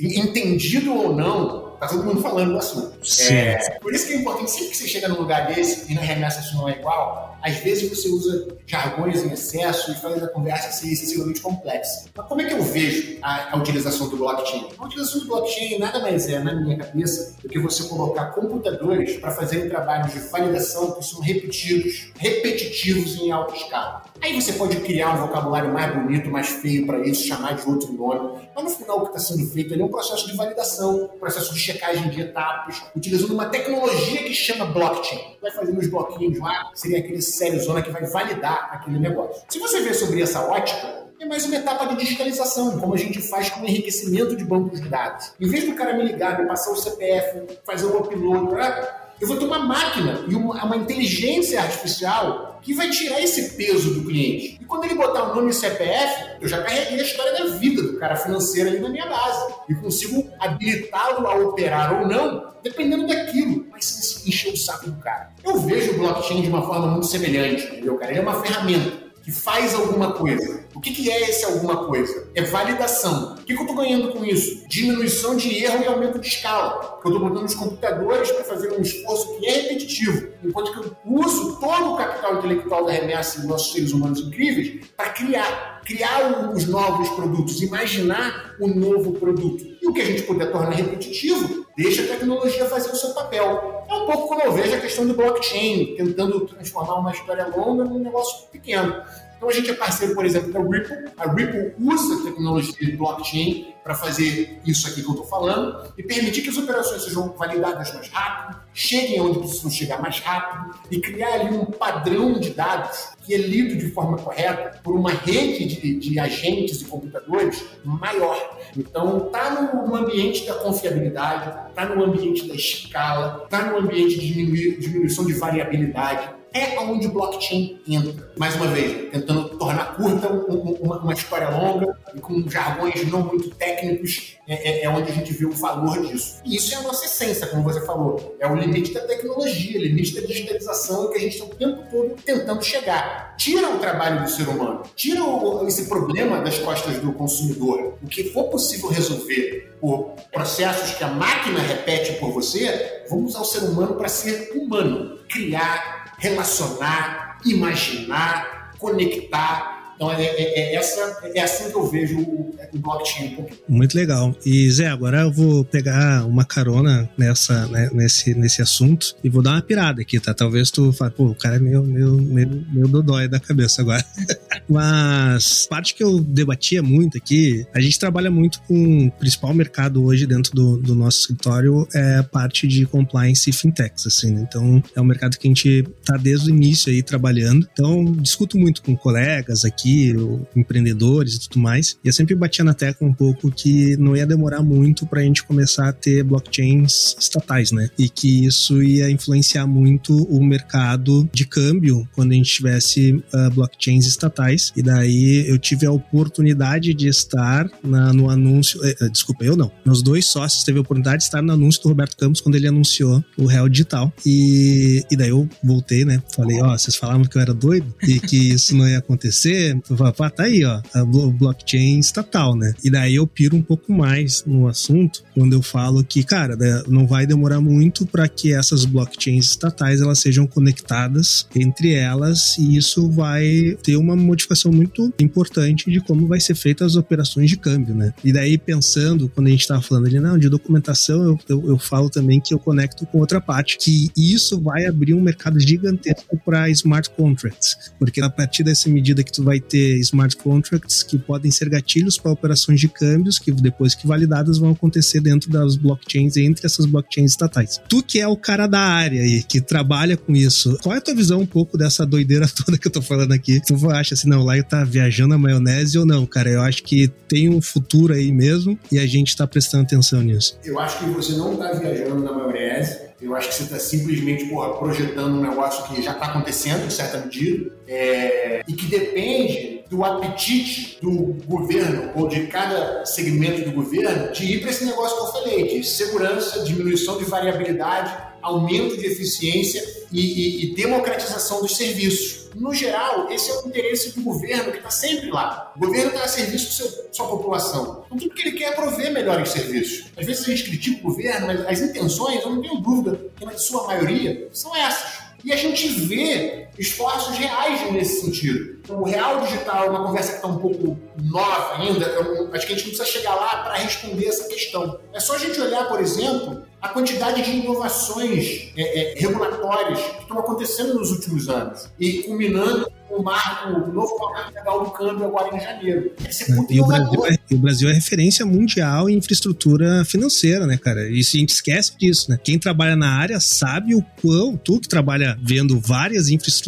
Entendido 0.00 0.94
ou 0.94 1.16
não, 1.16 1.67
Tá 1.78 1.86
todo 1.86 2.02
mundo 2.04 2.20
falando 2.20 2.52
do 2.52 2.58
assunto. 2.58 2.98
É, 3.32 3.78
por 3.78 3.94
isso 3.94 4.06
que 4.06 4.14
é 4.14 4.16
importante, 4.16 4.50
sempre 4.50 4.68
que 4.70 4.76
você 4.76 4.88
chega 4.88 5.08
num 5.08 5.18
lugar 5.18 5.46
desse 5.46 5.90
e 5.90 5.94
na 5.94 6.00
remessa 6.00 6.40
isso 6.40 6.56
não 6.56 6.68
é 6.68 6.72
igual, 6.72 7.37
às 7.42 7.56
vezes 7.56 7.88
você 7.88 8.08
usa 8.08 8.48
jargões 8.66 9.22
em 9.22 9.32
excesso 9.32 9.92
e 9.92 9.94
faz 9.94 10.22
a 10.22 10.28
conversa 10.28 10.70
ser 10.72 10.92
excessivamente 10.92 11.40
complexa. 11.40 12.06
Mas 12.14 12.26
como 12.26 12.40
é 12.40 12.44
que 12.44 12.54
eu 12.54 12.62
vejo 12.62 13.18
a, 13.22 13.54
a 13.54 13.56
utilização 13.58 14.08
do 14.08 14.16
blockchain? 14.16 14.68
A 14.78 14.84
utilização 14.84 15.20
do 15.20 15.26
blockchain 15.26 15.78
nada 15.78 16.00
mais 16.00 16.28
é, 16.28 16.38
na 16.38 16.54
minha 16.54 16.76
cabeça, 16.76 17.36
do 17.42 17.48
que 17.48 17.58
você 17.58 17.84
colocar 17.84 18.26
computadores 18.26 19.16
para 19.18 19.30
fazerem 19.30 19.68
trabalhos 19.68 20.12
de 20.12 20.18
validação 20.20 20.92
que 20.92 21.04
são 21.04 21.20
repetidos, 21.20 22.12
repetitivos 22.18 23.16
em 23.16 23.30
alta 23.30 23.54
escala. 23.54 24.02
Aí 24.20 24.40
você 24.40 24.52
pode 24.54 24.76
criar 24.80 25.14
um 25.14 25.26
vocabulário 25.26 25.72
mais 25.72 25.94
bonito, 25.94 26.30
mais 26.30 26.48
feio 26.48 26.86
para 26.86 27.00
isso, 27.06 27.26
chamar 27.26 27.54
de 27.54 27.68
outro 27.68 27.92
nome. 27.92 28.48
Mas 28.54 28.64
no 28.64 28.70
final 28.70 28.98
o 28.98 29.00
que 29.02 29.16
está 29.16 29.20
sendo 29.20 29.48
feito 29.50 29.74
é 29.74 29.84
um 29.84 29.88
processo 29.88 30.26
de 30.26 30.36
validação, 30.36 31.04
um 31.14 31.18
processo 31.18 31.54
de 31.54 31.60
checagem 31.60 32.10
de 32.10 32.20
etapas, 32.20 32.82
utilizando 32.96 33.32
uma 33.32 33.46
tecnologia 33.46 34.24
que 34.24 34.34
chama 34.34 34.66
blockchain. 34.66 35.37
Vai 35.40 35.50
fazendo 35.50 35.78
os 35.78 35.86
bloquinhos 35.86 36.38
lá, 36.38 36.70
seria 36.74 36.98
aquele 36.98 37.22
série 37.22 37.58
zona 37.58 37.80
que 37.80 37.90
vai 37.90 38.04
validar 38.04 38.70
aquele 38.72 38.98
negócio. 38.98 39.42
Se 39.48 39.58
você 39.58 39.80
ver 39.80 39.94
sobre 39.94 40.20
essa 40.20 40.42
ótica, 40.42 41.06
é 41.20 41.26
mais 41.26 41.44
uma 41.46 41.56
etapa 41.56 41.86
de 41.86 41.96
digitalização, 41.96 42.78
como 42.78 42.94
a 42.94 42.96
gente 42.96 43.20
faz 43.20 43.50
com 43.50 43.60
o 43.60 43.64
enriquecimento 43.64 44.36
de 44.36 44.44
bancos 44.44 44.80
de 44.80 44.88
dados. 44.88 45.32
Em 45.40 45.48
vez 45.48 45.64
do 45.64 45.74
cara 45.74 45.96
me 45.96 46.04
ligar, 46.04 46.40
me 46.40 46.46
passar 46.46 46.70
o 46.70 46.76
CPF, 46.76 47.58
fazer 47.64 47.86
o 47.86 47.98
upload, 47.98 48.54
né? 48.54 49.07
Eu 49.20 49.26
vou 49.26 49.36
ter 49.36 49.44
uma 49.44 49.58
máquina 49.58 50.24
e 50.28 50.34
uma, 50.34 50.64
uma 50.64 50.76
inteligência 50.76 51.60
artificial 51.60 52.58
que 52.62 52.74
vai 52.74 52.90
tirar 52.90 53.20
esse 53.20 53.56
peso 53.56 53.94
do 53.94 54.04
cliente. 54.04 54.58
E 54.60 54.64
quando 54.64 54.84
ele 54.84 54.94
botar 54.94 55.30
o 55.30 55.34
nome 55.34 55.50
e 55.50 55.54
CPF, 55.54 56.36
eu 56.40 56.48
já 56.48 56.62
carreguei 56.62 57.00
a 57.00 57.02
história 57.02 57.32
da 57.32 57.56
vida 57.56 57.82
do 57.82 57.98
cara 57.98 58.16
financeiro 58.16 58.68
ali 58.68 58.78
na 58.78 58.88
minha 58.88 59.06
base. 59.06 59.54
E 59.68 59.74
consigo 59.74 60.28
habilitá-lo 60.38 61.26
a 61.26 61.34
operar 61.36 62.00
ou 62.00 62.08
não, 62.08 62.52
dependendo 62.62 63.06
daquilo. 63.06 63.66
Mas 63.70 63.84
se 63.86 64.28
encher 64.28 64.52
o 64.52 64.56
saco 64.56 64.90
do 64.90 64.96
cara. 65.00 65.30
Eu 65.44 65.58
vejo 65.60 65.92
o 65.92 65.98
blockchain 65.98 66.42
de 66.42 66.48
uma 66.48 66.62
forma 66.62 66.88
muito 66.88 67.06
semelhante, 67.06 67.64
entendeu, 67.64 67.96
cara? 67.96 68.12
Ele 68.12 68.20
é 68.20 68.22
uma 68.22 68.42
ferramenta 68.42 69.07
que 69.28 69.32
faz 69.32 69.74
alguma 69.74 70.14
coisa. 70.14 70.64
O 70.74 70.80
que, 70.80 70.90
que 70.90 71.10
é 71.10 71.28
esse 71.28 71.44
alguma 71.44 71.84
coisa? 71.84 72.30
É 72.34 72.40
validação. 72.44 73.34
O 73.34 73.44
que, 73.44 73.52
que 73.52 73.60
eu 73.60 73.66
estou 73.66 73.76
ganhando 73.76 74.10
com 74.10 74.24
isso? 74.24 74.66
Diminuição 74.66 75.36
de 75.36 75.62
erro 75.62 75.84
e 75.84 75.86
aumento 75.86 76.18
de 76.18 76.26
escala. 76.26 76.98
Eu 77.04 77.12
estou 77.12 77.28
botando 77.28 77.44
os 77.44 77.54
computadores 77.54 78.32
para 78.32 78.44
fazer 78.44 78.72
um 78.72 78.80
esforço 78.80 79.38
que 79.38 79.46
é 79.46 79.52
repetitivo, 79.52 80.28
enquanto 80.42 80.72
que 80.72 80.78
eu 80.78 80.96
uso 81.04 81.60
todo 81.60 81.92
o 81.92 81.96
capital 81.98 82.38
intelectual 82.38 82.86
da 82.86 82.92
remessa 82.92 83.40
dos 83.40 83.50
nossos 83.50 83.70
seres 83.70 83.92
humanos 83.92 84.18
incríveis 84.20 84.86
para 84.96 85.10
criar. 85.10 85.82
Criar 85.84 86.50
os 86.54 86.66
novos 86.66 87.10
produtos, 87.10 87.60
imaginar 87.60 88.54
o 88.58 88.66
um 88.66 88.74
novo 88.74 89.12
produto. 89.12 89.62
E 89.82 89.86
o 89.86 89.92
que 89.92 90.00
a 90.00 90.06
gente 90.06 90.22
puder 90.22 90.50
tornar 90.50 90.70
repetitivo, 90.70 91.66
deixa 91.76 92.02
a 92.02 92.06
tecnologia 92.06 92.64
fazer 92.64 92.90
o 92.90 92.96
seu 92.96 93.10
papel. 93.10 93.77
É 93.88 93.94
um 93.94 94.06
pouco 94.06 94.28
como 94.28 94.42
eu 94.42 94.52
vejo 94.52 94.74
a 94.74 94.80
questão 94.80 95.06
do 95.06 95.14
blockchain, 95.14 95.94
tentando 95.96 96.46
transformar 96.46 96.96
uma 96.96 97.10
história 97.10 97.46
longa 97.46 97.84
num 97.84 97.98
negócio 97.98 98.46
pequeno. 98.48 99.02
Então 99.38 99.48
a 99.48 99.52
gente 99.52 99.70
é 99.70 99.74
parceiro, 99.74 100.14
por 100.14 100.26
exemplo, 100.26 100.52
da 100.52 100.60
Ripple. 100.60 101.12
A 101.16 101.32
Ripple 101.32 101.72
usa 101.78 102.20
a 102.20 102.24
tecnologia 102.24 102.86
de 102.86 102.96
blockchain 102.96 103.72
para 103.84 103.94
fazer 103.94 104.60
isso 104.66 104.86
aqui 104.86 105.00
que 105.00 105.08
eu 105.08 105.12
estou 105.12 105.26
falando 105.26 105.90
e 105.96 106.02
permitir 106.02 106.42
que 106.42 106.50
as 106.50 106.58
operações 106.58 107.04
sejam 107.04 107.32
validadas 107.38 107.94
mais 107.94 108.08
rápido, 108.08 108.60
cheguem 108.74 109.20
onde 109.20 109.38
precisam 109.38 109.70
chegar 109.70 110.02
mais 110.02 110.18
rápido 110.18 110.74
e 110.90 111.00
criar 111.00 111.34
ali 111.34 111.56
um 111.56 111.64
padrão 111.64 112.38
de 112.38 112.50
dados 112.50 113.12
que 113.22 113.32
é 113.32 113.38
lido 113.38 113.76
de 113.76 113.90
forma 113.90 114.18
correta 114.18 114.80
por 114.82 114.94
uma 114.94 115.10
rede 115.10 115.66
de, 115.66 115.98
de 115.98 116.18
agentes 116.18 116.82
e 116.82 116.84
computadores 116.86 117.64
maior. 117.84 118.58
Então, 118.76 119.26
está 119.26 119.50
no, 119.50 119.94
ambiente 119.94 120.46
da 120.46 120.54
confiabilidade, 120.54 121.68
está 121.68 121.86
no 121.86 122.04
ambiente 122.04 122.46
da 122.46 122.54
escala, 122.54 123.44
está 123.44 123.70
no 123.70 123.78
ambiente 123.78 124.18
de 124.18 124.78
diminuição 124.78 125.24
de 125.24 125.34
variabilidade, 125.34 126.28
é 126.52 126.78
onde 126.80 127.06
o 127.06 127.10
blockchain 127.10 127.80
entra. 127.86 128.32
Mais 128.36 128.54
uma 128.54 128.66
vez, 128.68 129.10
tentando 129.10 129.48
tornar 129.50 129.96
curta 129.96 130.28
uma, 130.28 130.98
uma 130.98 131.12
história 131.12 131.50
longa 131.50 131.96
e 132.14 132.20
com 132.20 132.48
jargões 132.48 133.06
não 133.10 133.22
muito 133.22 133.50
técnicos, 133.50 134.36
é, 134.46 134.54
é, 134.54 134.84
é, 134.84 134.88
onde 134.88 135.10
a 135.10 135.14
gente 135.14 135.32
vê 135.32 135.44
o 135.44 135.52
valor 135.52 136.06
disso. 136.06 136.40
E 136.44 136.56
isso 136.56 136.74
é 136.74 136.78
a 136.78 136.82
nossa 136.82 137.04
essência, 137.04 137.46
como 137.48 137.62
você 137.62 137.84
falou. 137.84 138.36
É 138.40 138.46
o 138.46 138.54
limite 138.54 138.94
da 138.94 139.00
tecnologia, 139.00 139.78
limite 139.78 140.14
da 140.14 140.26
digitalização 140.26 141.10
que 141.10 141.18
a 141.18 141.20
gente 141.20 141.34
está 141.34 141.44
o 141.44 141.48
tempo 141.48 141.82
todo 141.90 142.14
tentando 142.24 142.62
chegar. 142.64 143.36
Tira 143.36 143.68
o 143.68 143.78
trabalho 143.78 144.22
do 144.22 144.30
ser 144.30 144.48
humano, 144.48 144.82
tira 144.96 145.22
o, 145.22 145.66
esse 145.66 145.86
problema 145.86 146.40
das 146.40 146.58
costas 146.58 146.98
do 146.98 147.12
consumidor. 147.12 147.98
O 148.02 148.06
que 148.06 148.32
for 148.32 148.44
possível 148.44 148.88
resolver 148.88 149.76
por 149.80 150.14
processos 150.32 150.96
que 150.96 151.04
a 151.04 151.08
máquina 151.08 151.60
repete 151.60 152.14
por 152.14 152.32
você, 152.32 153.04
vamos 153.08 153.30
usar 153.30 153.40
o 153.40 153.44
ser 153.44 153.64
humano 153.64 153.94
para 153.94 154.08
ser 154.08 154.52
humano. 154.54 155.18
Criar 155.28 155.97
relacionar, 156.18 157.38
imaginar, 157.44 158.72
conectar 158.78 159.78
então, 159.98 160.12
é, 160.12 160.22
é, 160.22 160.60
é, 160.60 160.74
essa, 160.76 161.18
é 161.34 161.40
assim 161.40 161.70
que 161.70 161.76
eu 161.76 161.84
vejo 161.90 162.20
o, 162.20 162.54
o 162.72 162.78
blockchain. 162.78 163.36
Muito 163.68 163.96
legal. 163.96 164.32
E, 164.46 164.70
Zé, 164.70 164.86
agora 164.86 165.22
eu 165.22 165.32
vou 165.32 165.64
pegar 165.64 166.24
uma 166.24 166.44
carona 166.44 167.10
nessa, 167.18 167.66
né, 167.66 167.90
nesse, 167.92 168.32
nesse 168.32 168.62
assunto 168.62 169.16
e 169.24 169.28
vou 169.28 169.42
dar 169.42 169.54
uma 169.54 169.62
pirada 169.62 170.00
aqui, 170.00 170.20
tá? 170.20 170.32
Talvez 170.32 170.70
tu 170.70 170.92
fale, 170.92 171.10
pô, 171.10 171.24
o 171.24 171.34
cara 171.34 171.56
é 171.56 171.58
meio, 171.58 171.82
meio, 171.82 172.12
meio, 172.12 172.64
meio 172.72 172.86
dodói 172.86 173.26
da 173.26 173.40
cabeça 173.40 173.82
agora. 173.82 174.04
Mas, 174.68 175.66
parte 175.68 175.94
que 175.94 176.02
eu 176.02 176.20
debatia 176.20 176.82
muito 176.82 177.16
aqui, 177.16 177.66
a 177.74 177.80
gente 177.80 177.98
trabalha 177.98 178.30
muito 178.30 178.60
com 178.62 179.06
o 179.06 179.10
principal 179.10 179.54
mercado 179.54 180.04
hoje 180.04 180.26
dentro 180.26 180.54
do, 180.54 180.76
do 180.76 180.94
nosso 180.94 181.20
escritório 181.20 181.86
é 181.94 182.16
a 182.16 182.22
parte 182.22 182.66
de 182.66 182.84
compliance 182.86 183.48
e 183.48 183.52
fintechs, 183.52 184.06
assim, 184.06 184.32
né? 184.32 184.46
Então, 184.48 184.82
é 184.94 185.00
um 185.00 185.04
mercado 185.04 185.36
que 185.38 185.46
a 185.46 185.50
gente 185.50 185.84
tá 186.04 186.16
desde 186.16 186.50
o 186.50 186.54
início 186.54 186.92
aí 186.92 187.02
trabalhando. 187.02 187.66
Então, 187.72 188.04
discuto 188.12 188.58
muito 188.58 188.82
com 188.82 188.96
colegas 188.96 189.64
aqui 189.64 190.14
empreendedores 190.54 191.34
e 191.34 191.40
tudo 191.40 191.60
mais. 191.60 191.96
E 192.04 192.08
eu 192.08 192.12
sempre 192.12 192.34
batia 192.34 192.64
na 192.64 192.74
tecla 192.74 193.06
um 193.06 193.12
pouco 193.12 193.50
que 193.50 193.96
não 193.96 194.16
ia 194.16 194.26
demorar 194.26 194.62
muito 194.62 195.06
para 195.06 195.20
a 195.20 195.22
gente 195.24 195.44
começar 195.44 195.88
a 195.88 195.92
ter 195.92 196.22
blockchains 196.22 197.16
estatais, 197.18 197.72
né? 197.72 197.90
E 197.98 198.08
que 198.08 198.44
isso 198.46 198.82
ia 198.82 199.10
influenciar 199.10 199.66
muito 199.66 200.16
o 200.24 200.44
mercado 200.44 201.28
de 201.32 201.46
câmbio 201.46 202.08
quando 202.14 202.32
a 202.32 202.34
gente 202.34 202.52
tivesse 202.52 203.12
uh, 203.12 203.50
blockchains 203.54 204.06
estatais. 204.06 204.57
E 204.76 204.82
daí 204.82 205.44
eu 205.48 205.58
tive 205.58 205.86
a 205.86 205.92
oportunidade 205.92 206.94
de 206.94 207.08
estar 207.08 207.68
na, 207.82 208.12
no 208.12 208.30
anúncio. 208.30 208.80
Uh, 208.80 209.10
desculpa, 209.10 209.44
eu 209.44 209.56
não. 209.56 209.70
Meus 209.84 210.02
dois 210.02 210.26
sócios 210.26 210.64
teve 210.64 210.78
a 210.78 210.82
oportunidade 210.82 211.18
de 211.18 211.24
estar 211.24 211.42
no 211.42 211.52
anúncio 211.52 211.82
do 211.82 211.88
Roberto 211.88 212.16
Campos 212.16 212.40
quando 212.40 212.54
ele 212.54 212.68
anunciou 212.68 213.24
o 213.36 213.46
Real 213.46 213.68
Digital. 213.68 214.12
E, 214.24 215.04
e 215.10 215.16
daí 215.16 215.30
eu 215.30 215.48
voltei, 215.62 216.04
né? 216.04 216.22
Falei, 216.34 216.60
ó, 216.60 216.74
oh, 216.74 216.78
vocês 216.78 216.96
falavam 216.96 217.24
que 217.24 217.36
eu 217.36 217.42
era 217.42 217.54
doido 217.54 217.92
e 218.02 218.20
que 218.20 218.36
isso 218.36 218.76
não 218.76 218.88
ia 218.88 218.98
acontecer 218.98 219.78
tu 219.86 219.96
fala, 219.96 220.12
pá, 220.12 220.30
tá 220.30 220.44
aí, 220.44 220.64
ó, 220.64 220.80
a 220.94 221.04
blockchain 221.04 221.98
estatal, 221.98 222.54
né? 222.54 222.74
E 222.82 222.90
daí 222.90 223.14
eu 223.14 223.26
piro 223.26 223.56
um 223.56 223.62
pouco 223.62 223.92
mais 223.92 224.44
no 224.46 224.68
assunto 224.68 225.22
quando 225.34 225.52
eu 225.52 225.62
falo 225.62 226.04
que, 226.04 226.22
cara, 226.22 226.56
né, 226.56 226.82
não 226.88 227.06
vai 227.06 227.26
demorar 227.26 227.60
muito 227.60 228.06
para 228.06 228.28
que 228.28 228.52
essas 228.52 228.84
blockchains 228.84 229.46
estatais 229.46 230.00
elas 230.00 230.18
sejam 230.18 230.46
conectadas 230.46 231.46
entre 231.54 231.94
elas 231.94 232.56
e 232.58 232.76
isso 232.76 233.10
vai 233.10 233.76
ter 233.82 233.96
uma 233.96 234.16
modificação 234.16 234.47
muito 234.70 235.12
importante 235.20 235.90
de 235.90 236.00
como 236.00 236.26
vai 236.26 236.40
ser 236.40 236.54
feita 236.54 236.84
as 236.84 236.96
operações 236.96 237.50
de 237.50 237.56
câmbio, 237.56 237.94
né? 237.94 238.12
E 238.24 238.32
daí 238.32 238.58
pensando, 238.58 239.28
quando 239.28 239.48
a 239.48 239.50
gente 239.50 239.66
tava 239.66 239.82
falando 239.82 240.08
de, 240.08 240.18
não, 240.20 240.38
de 240.38 240.48
documentação, 240.48 241.22
eu, 241.22 241.38
eu, 241.48 241.68
eu 241.68 241.78
falo 241.78 242.10
também 242.10 242.40
que 242.40 242.52
eu 242.52 242.58
conecto 242.58 243.06
com 243.06 243.18
outra 243.18 243.40
parte, 243.40 243.78
que 243.78 244.10
isso 244.16 244.60
vai 244.60 244.86
abrir 244.86 245.14
um 245.14 245.20
mercado 245.20 245.58
gigantesco 245.60 246.38
para 246.44 246.68
smart 246.70 247.10
contracts, 247.10 247.92
porque 247.98 248.20
a 248.20 248.30
partir 248.30 248.62
dessa 248.62 248.88
medida 248.88 249.22
que 249.22 249.32
tu 249.32 249.42
vai 249.42 249.60
ter 249.60 249.98
smart 250.00 250.36
contracts 250.36 251.02
que 251.02 251.18
podem 251.18 251.50
ser 251.50 251.68
gatilhos 251.68 252.18
para 252.18 252.32
operações 252.32 252.80
de 252.80 252.88
câmbios 252.88 253.38
que 253.38 253.52
depois 253.52 253.94
que 253.94 254.06
validadas 254.06 254.58
vão 254.58 254.70
acontecer 254.70 255.20
dentro 255.20 255.50
das 255.50 255.76
blockchains 255.76 256.36
entre 256.36 256.66
essas 256.66 256.86
blockchains 256.86 257.32
estatais. 257.32 257.80
Tu 257.88 258.02
que 258.02 258.20
é 258.20 258.26
o 258.26 258.36
cara 258.36 258.66
da 258.66 258.80
área 258.80 259.22
aí, 259.22 259.42
que 259.42 259.60
trabalha 259.60 260.16
com 260.16 260.34
isso, 260.34 260.76
qual 260.82 260.94
é 260.94 260.98
a 260.98 261.00
tua 261.00 261.14
visão 261.14 261.40
um 261.40 261.46
pouco 261.46 261.76
dessa 261.76 262.06
doideira 262.06 262.46
toda 262.64 262.78
que 262.78 262.86
eu 262.86 262.92
tô 262.92 263.02
falando 263.02 263.32
aqui? 263.32 263.60
Tu 263.64 263.90
acha 263.90 264.14
assim, 264.14 264.27
não, 264.28 264.44
lá 264.44 264.62
tá 264.62 264.84
viajando 264.84 265.34
a 265.34 265.38
maionese 265.38 265.98
ou 265.98 266.06
não, 266.06 266.26
cara? 266.26 266.48
Eu 266.50 266.62
acho 266.62 266.82
que 266.82 267.08
tem 267.28 267.48
um 267.48 267.60
futuro 267.60 268.12
aí 268.12 268.30
mesmo 268.30 268.78
e 268.92 268.98
a 268.98 269.06
gente 269.06 269.36
tá 269.36 269.46
prestando 269.46 269.84
atenção 269.84 270.20
nisso. 270.20 270.58
Eu 270.64 270.78
acho 270.78 270.98
que 270.98 271.10
você 271.10 271.32
não 271.32 271.56
tá 271.56 271.72
viajando 271.72 272.22
na 272.22 272.32
maionese 272.32 273.08
eu 273.20 273.34
acho 273.34 273.48
que 273.48 273.54
você 273.54 273.62
está 273.64 273.78
simplesmente 273.78 274.44
porra, 274.46 274.74
projetando 274.74 275.38
um 275.38 275.40
negócio 275.40 275.84
que 275.88 276.00
já 276.00 276.12
está 276.12 276.26
acontecendo 276.26 276.86
em 276.86 276.90
certa 276.90 277.18
medida 277.18 277.72
é, 277.88 278.62
e 278.66 278.72
que 278.72 278.86
depende 278.86 279.82
do 279.90 280.04
apetite 280.04 280.98
do 281.00 281.36
governo 281.46 282.12
ou 282.14 282.28
de 282.28 282.46
cada 282.46 283.04
segmento 283.04 283.68
do 283.68 283.72
governo 283.72 284.30
de 284.32 284.44
ir 284.44 284.60
para 284.60 284.70
esse 284.70 284.84
negócio 284.84 285.16
que 285.16 285.22
eu 285.22 285.42
falei, 285.42 285.80
de 285.80 285.84
segurança, 285.84 286.62
diminuição 286.62 287.18
de 287.18 287.24
variabilidade, 287.24 288.27
aumento 288.42 288.96
de 288.96 289.06
eficiência 289.06 289.82
e, 290.12 290.20
e, 290.20 290.64
e 290.64 290.74
democratização 290.74 291.60
dos 291.60 291.76
serviços 291.76 292.38
no 292.58 292.74
geral, 292.74 293.30
esse 293.30 293.50
é 293.50 293.54
o 293.54 293.68
interesse 293.68 294.14
do 294.14 294.22
governo 294.22 294.72
que 294.72 294.78
está 294.78 294.90
sempre 294.90 295.30
lá. 295.30 295.72
O 295.76 295.78
governo 295.78 296.10
está 296.10 296.24
a 296.24 296.28
serviço 296.28 296.82
da 296.84 297.12
sua 297.12 297.28
população. 297.28 298.04
Então, 298.06 298.18
tudo 298.18 298.34
que 298.34 298.42
ele 298.42 298.58
quer 298.58 298.72
é 298.72 298.72
prover 298.72 299.12
melhores 299.12 299.50
serviços. 299.50 300.06
Às 300.16 300.26
vezes 300.26 300.42
a 300.42 300.50
gente 300.50 300.64
critica 300.64 300.98
o 300.98 301.02
governo, 301.10 301.46
mas 301.46 301.60
as 301.66 301.80
intenções, 301.80 302.42
eu 302.42 302.50
não 302.50 302.62
tenho 302.62 302.80
dúvida, 302.80 303.20
que 303.36 303.44
na 303.44 303.56
sua 303.56 303.86
maioria, 303.86 304.48
são 304.52 304.74
essas. 304.74 305.28
E 305.44 305.52
a 305.52 305.56
gente 305.56 305.86
vê 305.88 306.67
esforços 306.78 307.36
reais 307.36 307.90
nesse 307.92 308.22
sentido. 308.22 308.78
Então, 308.80 309.00
o 309.00 309.04
real 309.04 309.40
digital 309.40 309.86
é 309.86 309.90
uma 309.90 310.06
conversa 310.06 310.30
que 310.30 310.36
está 310.36 310.48
um 310.48 310.58
pouco 310.58 310.98
nova 311.22 311.76
ainda. 311.76 312.06
Eu, 312.06 312.50
acho 312.54 312.66
que 312.66 312.72
a 312.72 312.76
gente 312.76 312.88
não 312.88 312.96
precisa 312.96 313.04
chegar 313.04 313.34
lá 313.34 313.64
para 313.64 313.74
responder 313.74 314.26
essa 314.26 314.48
questão. 314.48 314.98
É 315.12 315.20
só 315.20 315.34
a 315.34 315.38
gente 315.38 315.60
olhar, 315.60 315.88
por 315.88 316.00
exemplo, 316.00 316.62
a 316.80 316.88
quantidade 316.88 317.42
de 317.42 317.50
inovações 317.50 318.72
é, 318.76 319.12
é, 319.12 319.18
regulatórias 319.18 320.00
que 320.00 320.22
estão 320.22 320.38
acontecendo 320.38 320.94
nos 320.94 321.10
últimos 321.10 321.48
anos 321.48 321.88
e 321.98 322.22
culminando 322.22 322.90
o 323.10 323.22
marco, 323.22 323.68
o 323.70 323.92
novo 323.92 324.18
marco 324.18 324.54
legal 324.54 324.84
do 324.84 324.90
câmbio 324.90 325.24
agora 325.26 325.56
em 325.56 325.60
janeiro. 325.60 326.12
É, 326.24 326.72
e, 326.72 326.80
o 326.80 326.86
Brasil 326.86 327.26
é, 327.26 327.54
o 327.54 327.58
Brasil 327.58 327.88
é 327.88 327.92
referência 327.92 328.44
mundial 328.44 329.08
em 329.08 329.16
infraestrutura 329.16 330.04
financeira, 330.04 330.66
né, 330.66 330.76
cara? 330.76 331.08
E 331.08 331.18
a 331.18 331.22
gente 331.22 331.50
esquece 331.50 331.96
disso, 331.98 332.30
né? 332.30 332.38
Quem 332.42 332.58
trabalha 332.58 332.94
na 332.94 333.10
área 333.10 333.40
sabe 333.40 333.94
o 333.94 334.04
quão, 334.20 334.56
tu 334.56 334.78
que 334.78 334.88
trabalha 334.88 335.38
vendo 335.42 335.80
várias 335.80 336.28
infraestruturas 336.28 336.67